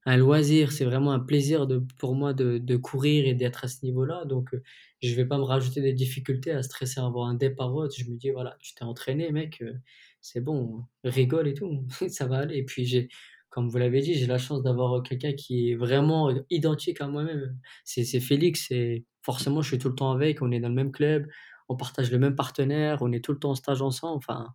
un 0.07 0.17
loisir, 0.17 0.73
c'est 0.73 0.85
vraiment 0.85 1.13
un 1.13 1.21
plaisir 1.21 1.67
pour 1.99 2.15
moi 2.15 2.33
de, 2.33 2.77
courir 2.77 3.27
et 3.27 3.35
d'être 3.35 3.65
à 3.65 3.69
ce 3.69 3.85
niveau-là. 3.85 4.25
Donc, 4.25 4.55
euh, 4.55 4.63
je 5.03 5.15
vais 5.15 5.27
pas 5.27 5.39
me 5.39 5.43
rajouter 5.45 5.81
des 5.81 5.93
difficultés 5.93 6.53
à 6.53 6.63
stresser 6.63 7.01
avoir 7.01 7.29
un 7.29 7.35
départ 7.35 7.73
Je 7.91 8.05
me 8.11 8.17
dis, 8.17 8.31
voilà, 8.31 8.57
tu 8.61 8.75
t'es 8.75 8.85
entraîné, 8.85 9.31
mec, 9.33 9.61
euh, 9.63 9.75
c'est 10.21 10.41
bon, 10.41 10.85
rigole 11.05 11.49
et 11.49 11.55
tout, 11.55 11.87
ça 12.09 12.27
va 12.27 12.39
aller. 12.39 12.57
Et 12.57 12.65
puis, 12.65 12.87
j'ai, 12.87 13.09
comme 13.51 13.69
vous 13.69 13.79
l'avez 13.79 14.01
dit, 14.01 14.15
j'ai 14.15 14.27
la 14.27 14.39
chance 14.39 14.63
d'avoir 14.63 15.03
quelqu'un 15.03 15.33
qui 15.33 15.71
est 15.71 15.75
vraiment 15.75 16.31
identique 16.51 17.01
à 17.01 17.09
moi-même. 17.09 17.59
C'est, 17.85 18.05
c'est 18.05 18.21
Félix, 18.21 18.71
et 18.71 19.05
forcément, 19.23 19.63
je 19.63 19.69
suis 19.69 19.79
tout 19.79 19.89
le 19.89 19.95
temps 19.95 20.13
avec, 20.13 20.43
on 20.43 20.51
est 20.53 20.61
dans 20.61 20.69
le 20.69 20.75
même 20.75 20.93
club, 20.93 21.27
on 21.69 21.77
partage 21.77 22.11
le 22.11 22.19
même 22.19 22.35
partenaire, 22.37 23.03
on 23.03 23.13
est 23.13 23.25
tout 23.25 23.33
le 23.33 23.39
temps 23.39 23.51
en 23.51 23.55
stage 23.55 23.83
ensemble, 23.83 24.17
enfin, 24.19 24.55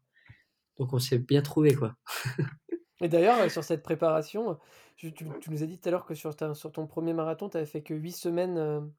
donc 0.80 0.94
on 0.94 1.00
s'est 1.00 1.20
bien 1.20 1.42
trouvé, 1.42 1.76
quoi. 1.76 1.96
Et 3.04 3.10
d'ailleurs, 3.10 3.52
sur 3.52 3.64
cette 3.64 3.84
préparation, 3.84 4.58
tu, 4.96 5.14
nous 5.50 5.62
as 5.62 5.66
dit 5.66 5.78
tout 5.78 5.90
à 5.90 5.92
l'heure 5.92 6.06
que 6.06 6.16
sur, 6.16 6.34
sur 6.56 6.72
ton 6.72 6.88
premier 6.88 7.14
marathon, 7.14 7.50
tu 7.50 7.58
avais 7.58 7.66
fait 7.66 7.82
que 7.82 7.94
8 7.94 8.12
semaines 8.12 8.92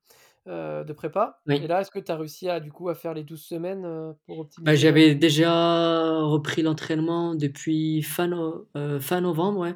de 0.46 0.92
prépa. 0.92 1.40
Et 1.48 1.66
là, 1.66 1.80
est-ce 1.80 1.90
que 1.90 1.98
tu 1.98 2.12
as 2.12 2.16
réussi 2.16 2.48
à, 2.48 2.60
du 2.60 2.70
coup, 2.70 2.90
à 2.90 2.94
faire 2.94 3.14
les 3.14 3.24
12 3.24 3.42
semaines 3.42 4.14
pour 4.26 4.40
optimiser 4.40 4.64
bah, 4.64 4.76
J'avais 4.76 5.14
déjà 5.14 6.20
repris 6.20 6.62
l'entraînement 6.62 7.34
depuis 7.34 8.02
fin, 8.02 8.28
fin 9.00 9.20
novembre, 9.22 9.60
ouais. 9.60 9.74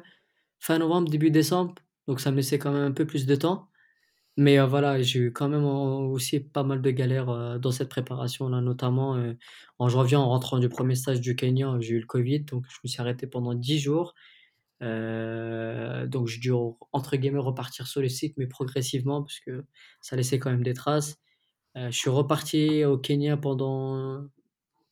Fin 0.59 0.77
novembre, 0.77 1.09
début 1.09 1.31
décembre. 1.31 1.73
Donc 2.07 2.19
ça 2.19 2.31
me 2.31 2.37
laissait 2.37 2.59
quand 2.59 2.71
même 2.71 2.83
un 2.83 2.91
peu 2.91 3.05
plus 3.05 3.25
de 3.25 3.35
temps. 3.35 3.69
Mais 4.39 4.57
voilà, 4.65 5.01
j'ai 5.01 5.19
eu 5.19 5.33
quand 5.33 5.49
même 5.49 5.65
aussi 5.65 6.39
pas 6.39 6.63
mal 6.63 6.81
de 6.81 6.91
galères 6.91 7.59
dans 7.59 7.71
cette 7.71 7.89
préparation-là, 7.89 8.61
notamment 8.61 9.21
en 9.79 9.89
janvier, 9.89 10.15
en 10.15 10.29
rentrant 10.29 10.59
du 10.59 10.69
premier 10.69 10.95
stage 10.95 11.19
du 11.19 11.35
Kenya, 11.35 11.75
j'ai 11.81 11.95
eu 11.95 11.99
le 11.99 12.05
Covid, 12.05 12.41
donc 12.45 12.63
je 12.69 12.77
me 12.81 12.87
suis 12.87 13.01
arrêté 13.01 13.27
pendant 13.27 13.53
10 13.53 13.79
jours. 13.79 14.15
donc 14.79 16.27
j'ai 16.27 16.39
dû, 16.39 16.51
entre 16.93 17.17
guillemets, 17.17 17.39
repartir 17.39 17.85
sur 17.87 18.01
le 18.01 18.07
site, 18.07 18.35
mais 18.37 18.47
progressivement, 18.47 19.21
parce 19.23 19.41
que 19.41 19.65
ça 19.99 20.15
laissait 20.15 20.39
quand 20.39 20.51
même 20.51 20.63
des 20.63 20.73
traces. 20.73 21.19
je 21.75 21.91
suis 21.91 22.09
reparti 22.09 22.85
au 22.85 22.97
Kenya 22.97 23.35
pendant 23.35 24.23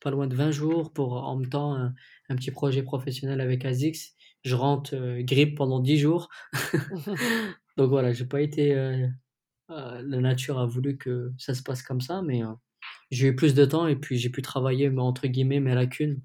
pas 0.00 0.10
loin 0.10 0.26
de 0.26 0.34
20 0.34 0.50
jours 0.50 0.92
pour 0.92 1.14
en 1.24 1.36
même 1.38 1.48
temps 1.48 1.74
un, 1.74 2.36
petit 2.36 2.50
projet 2.50 2.82
professionnel 2.82 3.40
avec 3.40 3.64
ASICS. 3.64 4.14
Je 4.44 4.54
rentre 4.54 4.94
grippe 5.20 5.56
pendant 5.56 5.80
10 5.80 5.96
jours. 5.96 6.28
donc 7.78 7.88
voilà, 7.88 8.12
j'ai 8.12 8.26
pas 8.26 8.42
été 8.42 8.74
euh, 8.74 9.08
la 9.68 10.20
nature 10.20 10.58
a 10.58 10.66
voulu 10.66 10.96
que 10.96 11.32
ça 11.38 11.54
se 11.54 11.62
passe 11.62 11.82
comme 11.82 12.00
ça, 12.00 12.22
mais 12.22 12.42
euh, 12.42 12.52
j'ai 13.10 13.28
eu 13.28 13.36
plus 13.36 13.54
de 13.54 13.64
temps 13.64 13.86
et 13.86 13.96
puis 13.96 14.18
j'ai 14.18 14.30
pu 14.30 14.42
travailler, 14.42 14.90
mais, 14.90 15.02
entre 15.02 15.26
guillemets, 15.26 15.60
mes 15.60 15.74
lacunes. 15.74 16.20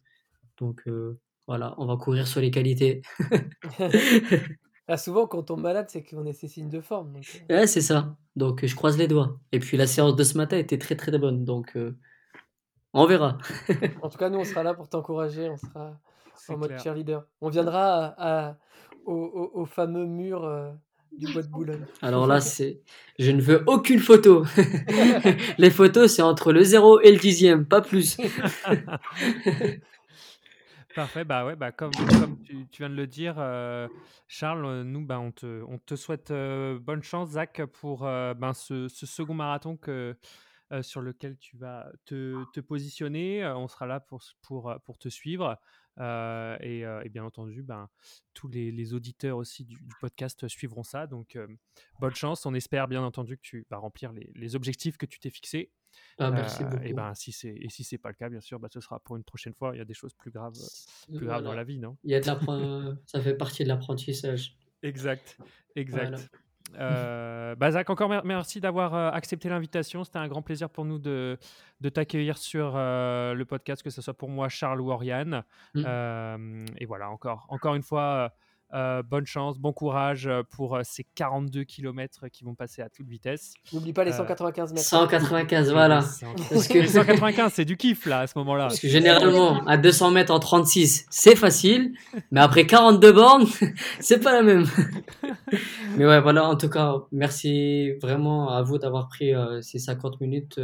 Donc 0.58 0.84
euh, 0.88 1.20
voilà, 1.48 1.76
on 1.78 1.86
va 1.86 1.98
courir 1.98 2.28
sur 2.28 2.42
les 2.42 2.52
qualités. 2.52 3.02
ah, 4.88 4.98
souvent, 4.98 5.28
quand 5.28 5.40
on 5.40 5.44
tombe 5.44 5.62
malade, 5.62 5.88
c'est 5.90 6.04
qu'on 6.04 6.26
est 6.26 6.34
ces 6.34 6.48
signes 6.48 6.70
de 6.70 6.82
forme. 6.82 7.20
Ouais, 7.50 7.68
c'est 7.68 7.82
ça. 7.82 8.16
Donc 8.36 8.66
je 8.66 8.76
croise 8.76 8.98
les 8.98 9.08
doigts. 9.08 9.40
Et 9.52 9.60
puis 9.60 9.78
la 9.78 9.88
séance 9.88 10.16
de 10.16 10.24
ce 10.24 10.38
matin 10.38 10.58
était 10.58 10.78
très 10.78 10.96
très 10.96 11.18
bonne. 11.18 11.44
Donc 11.44 11.78
on 12.94 13.06
verra. 13.06 13.38
en 14.02 14.10
tout 14.10 14.18
cas, 14.18 14.30
nous, 14.30 14.40
on 14.40 14.44
sera 14.46 14.64
là 14.64 14.74
pour 14.74 14.88
t'encourager. 14.88 15.50
On 15.50 15.58
sera 15.58 16.00
en 16.50 16.58
mode 16.58 16.78
cheerleader. 16.80 17.24
On 17.42 17.50
viendra 17.50 18.14
à, 18.18 18.58
au, 19.06 19.66
fameux 19.66 20.06
mur 20.06 20.46
du 21.18 21.32
bois 21.32 21.42
de 21.42 21.48
Boulogne. 21.48 21.86
Alors 22.02 22.28
là, 22.28 22.42
c'est, 22.42 22.82
je 23.20 23.32
ne 23.32 23.42
veux 23.42 23.64
aucune 23.68 24.00
photo. 24.00 24.46
Les 25.58 25.70
photos, 25.70 26.16
c'est 26.16 26.22
entre 26.22 26.52
le 26.52 26.64
0 26.64 27.02
et 27.02 27.12
le 27.12 27.20
dixième, 27.20 27.66
pas 27.66 27.82
plus. 27.82 28.18
Parfait, 30.96 31.24
bah 31.24 31.44
ouais, 31.46 31.56
bah 31.56 31.72
comme, 31.72 31.92
comme 31.92 32.38
tu, 32.44 32.68
viens 32.78 32.90
de 32.90 32.96
le 32.96 33.08
dire, 33.08 33.36
euh, 33.40 33.88
Charles, 34.28 34.84
nous, 34.84 35.04
bah, 35.04 35.20
on, 35.20 35.32
te, 35.32 35.64
on 35.68 35.80
te 35.80 35.96
souhaite 35.96 36.30
euh, 36.30 36.78
bonne 36.80 37.02
chance, 37.02 37.32
Zach, 37.32 37.66
pour 37.82 38.06
euh, 38.06 38.36
ben, 38.36 38.54
ce, 38.54 38.88
ce, 38.90 39.08
second 39.08 39.34
marathon 39.34 39.76
que, 39.76 40.16
sur 40.82 41.02
lequel 41.02 41.38
tu 41.38 41.58
vas 41.58 41.92
te, 42.06 42.44
te 42.54 42.60
positionner. 42.60 43.46
on 43.46 43.68
sera 43.68 43.88
là 43.88 44.00
pour, 44.00 44.22
pour, 44.42 44.76
pour 44.86 44.98
te 44.98 45.10
suivre. 45.10 45.58
Euh, 46.00 46.58
euh, 46.62 47.02
et, 47.04 47.10
bien 47.10 47.24
entendu, 47.24 47.62
ben, 47.62 47.88
tous 48.34 48.48
les, 48.48 48.94
auditeurs 48.94 49.38
aussi 49.38 49.66
du, 49.66 49.78
podcast 50.00 50.48
suivront 50.48 50.84
ça. 50.84 51.08
Donc, 51.08 51.36
euh, 51.36 51.48
bonne 52.00 52.16
chance. 52.16 52.46
On 52.46 52.54
espère 52.54 52.88
bien 52.88 53.04
entendu 53.04 53.38
que 53.38 53.42
tu 53.42 53.66
vas 53.70 53.78
remplir 53.78 54.12
les, 54.36 54.56
objectifs 54.56 54.98
que 54.98 55.06
tu 55.06 55.20
t'es 55.20 55.30
fixés. 55.30 55.72
Ah, 56.18 56.32
merci 56.32 56.64
beaucoup. 56.64 56.84
Et, 56.84 56.94
ben, 56.94 57.14
si 57.14 57.32
c'est, 57.32 57.56
et 57.56 57.70
si 57.70 57.84
c'est 57.84 58.00
pas 58.00 58.10
le 58.10 58.16
cas, 58.16 58.30
bien 58.30 58.42
sûr, 58.42 58.60
bah, 58.60 58.68
ce 58.72 58.82
sera 58.82 59.00
pour 59.00 59.16
une 59.16 59.24
prochaine 59.24 59.54
fois. 59.54 59.72
Il 59.76 59.78
y 59.78 59.82
a 59.82 59.86
des 59.86 59.94
choses 59.94 60.14
plus 60.14 60.32
graves, 60.32 60.54
plus 61.16 61.26
graves 61.26 61.44
dans 61.44 61.54
la 61.54 61.64
vie, 61.64 61.78
non? 61.78 61.98
Il 62.04 62.12
y 62.12 62.16
a 62.16 62.20
de 62.20 62.26
ça 62.26 63.22
fait 63.22 63.36
partie 63.36 63.64
de 63.64 63.70
l'apprentissage. 63.70 64.58
Exact, 64.82 65.38
exact. 65.76 66.30
Euh, 66.80 67.56
bah, 67.56 67.72
Zach, 67.72 67.90
encore 67.90 68.10
merci 68.24 68.60
d'avoir 68.60 68.94
euh, 68.96 69.12
accepté 69.12 69.50
l'invitation. 69.50 70.04
C'était 70.04 70.20
un 70.20 70.28
grand 70.28 70.42
plaisir 70.42 70.70
pour 70.70 70.86
nous 70.86 71.00
de, 71.00 71.38
de 71.82 71.90
t'accueillir 71.90 72.38
sur 72.38 72.74
euh, 72.76 73.34
le 73.34 73.46
podcast, 73.46 73.84
que 73.84 73.90
ce 73.90 74.02
soit 74.02 74.14
pour 74.14 74.30
moi, 74.30 74.50
Charles 74.50 74.82
ou 74.82 74.92
Oriane. 74.92 75.44
Mm. 75.76 76.66
et 76.78 76.86
voilà, 76.86 77.10
encore, 77.10 77.46
encore 77.50 77.76
une 77.76 77.84
fois, 77.84 78.34
euh, 78.74 79.04
bonne 79.04 79.28
chance, 79.28 79.60
bon 79.60 79.72
courage 79.72 80.26
euh, 80.26 80.42
pour 80.50 80.76
euh, 80.76 80.82
ces 80.84 81.06
42 81.14 81.64
km 81.64 82.28
qui 82.30 82.44
vont 82.44 82.56
passer 82.56 82.82
à 82.82 82.90
toute 82.90 83.08
vitesse. 83.08 83.54
N'oublie 83.72 83.94
pas 83.94 84.04
les 84.04 84.12
195 84.12 84.74
mètres. 84.74 84.84
195, 84.84 85.72
voilà. 85.72 86.04
Parce 86.50 86.68
que... 86.68 86.80
Les 86.80 86.88
195, 86.88 87.54
c'est 87.54 87.66
du 87.66 87.78
kiff 87.78 88.08
là 88.08 88.22
à 88.22 88.28
ce 88.28 88.36
moment-là. 88.40 88.70
Parce 88.70 88.80
que 88.80 88.88
généralement, 88.88 89.64
à 89.68 89.78
200 89.78 90.10
mètres 90.10 90.34
en 90.34 90.40
36, 90.40 91.06
c'est 91.12 91.36
facile, 91.36 91.94
mais 92.32 92.42
après 92.42 92.66
42 92.66 93.12
bornes, 93.12 93.46
c'est 94.00 94.24
pas 94.24 94.34
la 94.34 94.42
même. 94.42 94.66
mais 95.98 96.08
ouais, 96.08 96.20
voilà, 96.22 96.50
en 96.50 96.56
tout 96.56 96.70
cas, 96.70 96.96
merci 97.12 97.92
vraiment 98.02 98.50
à 98.50 98.64
vous 98.64 98.80
d'avoir 98.80 99.08
pris 99.08 99.34
ces 99.62 99.78
50 99.78 100.20
minutes, 100.20 100.60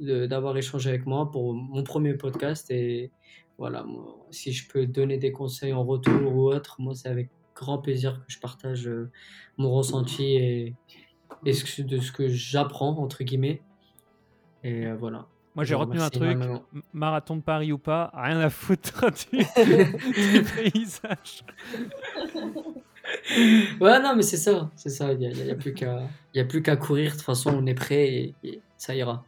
d'avoir 0.00 0.56
échangé 0.56 0.88
avec 0.88 1.06
moi 1.06 1.30
pour 1.30 1.54
mon 1.54 1.84
premier 1.84 2.14
podcast 2.14 2.68
et 2.72 3.12
voilà, 3.58 3.86
si 4.30 4.52
je 4.52 4.68
peux 4.68 4.86
donner 4.86 5.18
des 5.18 5.32
conseils 5.32 5.72
en 5.72 5.84
retour 5.84 6.34
ou 6.34 6.52
autre, 6.52 6.76
moi, 6.78 6.94
c'est 6.94 7.08
avec 7.08 7.30
grand 7.54 7.78
plaisir 7.78 8.20
que 8.20 8.26
je 8.28 8.38
partage 8.38 8.86
euh, 8.86 9.10
mon 9.56 9.72
ressenti 9.72 10.36
et, 10.36 10.74
et 11.44 11.52
de 11.52 11.98
ce 11.98 12.12
que 12.12 12.28
j'apprends, 12.28 12.98
entre 12.98 13.24
guillemets. 13.24 13.62
Et 14.62 14.86
euh, 14.86 14.96
voilà. 14.96 15.26
Moi, 15.54 15.64
j'ai 15.64 15.74
retenu 15.74 16.00
un 16.00 16.10
truc 16.10 16.38
marathon 16.92 17.36
de 17.36 17.40
Paris 17.40 17.72
ou 17.72 17.78
pas, 17.78 18.10
rien 18.14 18.38
à 18.40 18.50
foutre 18.50 19.06
du, 19.32 19.38
du 19.38 20.42
paysage. 20.72 21.44
ouais, 23.80 24.02
non, 24.02 24.14
mais 24.14 24.22
c'est 24.22 24.36
ça, 24.36 24.70
c'est 24.74 24.90
ça. 24.90 25.14
Il 25.14 25.18
n'y 25.20 25.50
a, 25.50 25.52
a, 25.52 26.44
plus 26.44 26.62
qu'à 26.62 26.76
courir. 26.76 27.12
De 27.12 27.16
toute 27.16 27.24
façon, 27.24 27.54
on 27.56 27.64
est 27.64 27.74
prêt 27.74 28.34
et 28.44 28.60
ça 28.76 28.94
ira. 28.94 29.24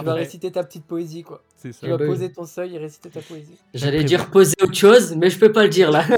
Tu 0.00 0.06
vas 0.06 0.14
réciter 0.14 0.50
ta 0.50 0.64
petite 0.64 0.84
poésie, 0.84 1.22
quoi. 1.22 1.42
C'est 1.56 1.72
ça. 1.72 1.80
Tu 1.86 1.90
vas 1.90 1.96
bah 1.96 2.06
poser 2.06 2.32
ton 2.32 2.46
seuil 2.46 2.74
et 2.74 2.78
réciter 2.78 3.10
ta 3.10 3.20
poésie. 3.20 3.58
J'allais 3.74 4.04
dire 4.04 4.30
poser 4.30 4.54
autre 4.62 4.74
chose, 4.74 5.14
mais 5.16 5.30
je 5.30 5.38
peux 5.38 5.52
pas 5.52 5.62
le 5.64 5.68
dire 5.68 5.90
là. 5.90 6.04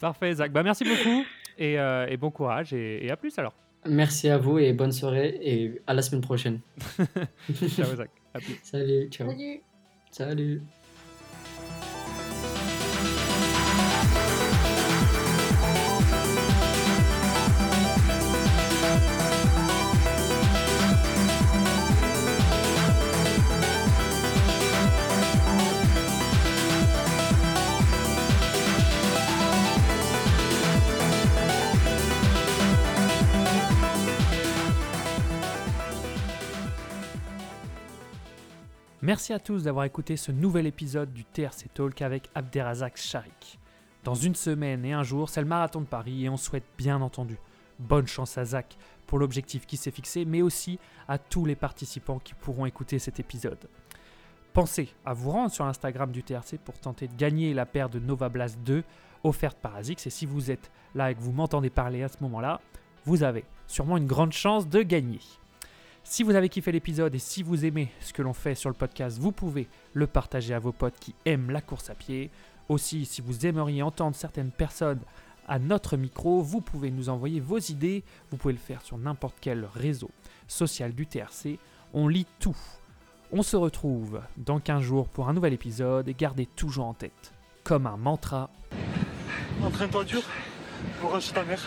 Parfait, 0.00 0.34
Zach. 0.34 0.52
Bah, 0.52 0.62
merci 0.62 0.84
beaucoup 0.84 1.24
et, 1.58 1.78
euh, 1.78 2.06
et 2.08 2.16
bon 2.16 2.30
courage 2.30 2.72
et, 2.72 3.04
et, 3.04 3.10
à 3.10 3.16
plus 3.16 3.38
alors. 3.38 3.54
Merci 3.86 4.28
à 4.28 4.38
vous 4.38 4.58
et 4.58 4.72
bonne 4.72 4.92
soirée 4.92 5.38
et 5.42 5.80
à 5.86 5.94
la 5.94 6.02
semaine 6.02 6.22
prochaine. 6.22 6.60
ciao, 7.68 7.94
Zach. 7.96 8.10
À 8.34 8.38
plus. 8.38 8.58
Salut, 8.62 9.08
ciao. 9.10 9.30
Salut. 9.30 9.60
Salut. 10.10 10.62
Merci 39.10 39.32
à 39.32 39.40
tous 39.40 39.64
d'avoir 39.64 39.86
écouté 39.86 40.16
ce 40.16 40.30
nouvel 40.30 40.68
épisode 40.68 41.12
du 41.12 41.24
TRC 41.24 41.66
Talk 41.74 42.00
avec 42.00 42.30
Abderrazak 42.36 42.96
Sharik. 42.96 43.58
Dans 44.04 44.14
une 44.14 44.36
semaine 44.36 44.84
et 44.84 44.92
un 44.92 45.02
jour, 45.02 45.28
c'est 45.28 45.40
le 45.40 45.48
marathon 45.48 45.80
de 45.80 45.86
Paris 45.86 46.24
et 46.24 46.28
on 46.28 46.36
souhaite 46.36 46.62
bien 46.78 47.00
entendu 47.02 47.36
bonne 47.80 48.06
chance 48.06 48.38
à 48.38 48.44
Zach 48.44 48.78
pour 49.08 49.18
l'objectif 49.18 49.66
qui 49.66 49.76
s'est 49.76 49.90
fixé, 49.90 50.24
mais 50.24 50.42
aussi 50.42 50.78
à 51.08 51.18
tous 51.18 51.44
les 51.44 51.56
participants 51.56 52.20
qui 52.20 52.34
pourront 52.34 52.66
écouter 52.66 53.00
cet 53.00 53.18
épisode. 53.18 53.58
Pensez 54.52 54.94
à 55.04 55.12
vous 55.12 55.32
rendre 55.32 55.50
sur 55.50 55.64
l'Instagram 55.64 56.12
du 56.12 56.22
TRC 56.22 56.58
pour 56.64 56.78
tenter 56.78 57.08
de 57.08 57.16
gagner 57.16 57.52
la 57.52 57.66
paire 57.66 57.88
de 57.88 57.98
Nova 57.98 58.28
Blast 58.28 58.60
2 58.60 58.84
offerte 59.24 59.58
par 59.58 59.74
ASICS. 59.74 60.06
Et 60.06 60.10
si 60.10 60.24
vous 60.24 60.52
êtes 60.52 60.70
là 60.94 61.10
et 61.10 61.16
que 61.16 61.20
vous 61.20 61.32
m'entendez 61.32 61.70
parler 61.70 62.04
à 62.04 62.08
ce 62.08 62.18
moment-là, 62.20 62.60
vous 63.04 63.24
avez 63.24 63.44
sûrement 63.66 63.96
une 63.96 64.06
grande 64.06 64.32
chance 64.32 64.68
de 64.68 64.82
gagner. 64.82 65.18
Si 66.02 66.22
vous 66.22 66.34
avez 66.34 66.48
kiffé 66.48 66.72
l'épisode 66.72 67.14
et 67.14 67.18
si 67.18 67.42
vous 67.42 67.64
aimez 67.64 67.92
ce 68.00 68.12
que 68.12 68.22
l'on 68.22 68.32
fait 68.32 68.54
sur 68.54 68.68
le 68.68 68.74
podcast, 68.74 69.18
vous 69.18 69.32
pouvez 69.32 69.68
le 69.92 70.06
partager 70.06 70.54
à 70.54 70.58
vos 70.58 70.72
potes 70.72 70.98
qui 70.98 71.14
aiment 71.24 71.50
la 71.50 71.60
course 71.60 71.90
à 71.90 71.94
pied. 71.94 72.30
Aussi, 72.68 73.04
si 73.04 73.20
vous 73.20 73.46
aimeriez 73.46 73.82
entendre 73.82 74.16
certaines 74.16 74.50
personnes 74.50 75.00
à 75.46 75.58
notre 75.58 75.96
micro, 75.96 76.42
vous 76.42 76.60
pouvez 76.60 76.90
nous 76.90 77.08
envoyer 77.08 77.40
vos 77.40 77.58
idées. 77.58 78.04
Vous 78.30 78.36
pouvez 78.36 78.54
le 78.54 78.58
faire 78.58 78.82
sur 78.82 78.98
n'importe 78.98 79.36
quel 79.40 79.68
réseau 79.74 80.10
social 80.48 80.92
du 80.92 81.06
TRC. 81.06 81.58
On 81.92 82.08
lit 82.08 82.26
tout. 82.38 82.56
On 83.32 83.42
se 83.42 83.56
retrouve 83.56 84.20
dans 84.36 84.58
15 84.58 84.82
jours 84.82 85.08
pour 85.08 85.28
un 85.28 85.32
nouvel 85.32 85.52
épisode 85.52 86.08
et 86.08 86.14
gardez 86.14 86.46
toujours 86.46 86.86
en 86.86 86.94
tête, 86.94 87.32
comme 87.62 87.86
un 87.86 87.96
mantra. 87.96 88.50
Entraîne-toi 89.62 90.04
dur, 90.04 90.22
courage 91.00 91.32
ta 91.32 91.44
mère. 91.44 91.64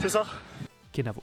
C'est 0.00 0.10
ça? 0.10 0.24
Kenavo. 0.92 1.22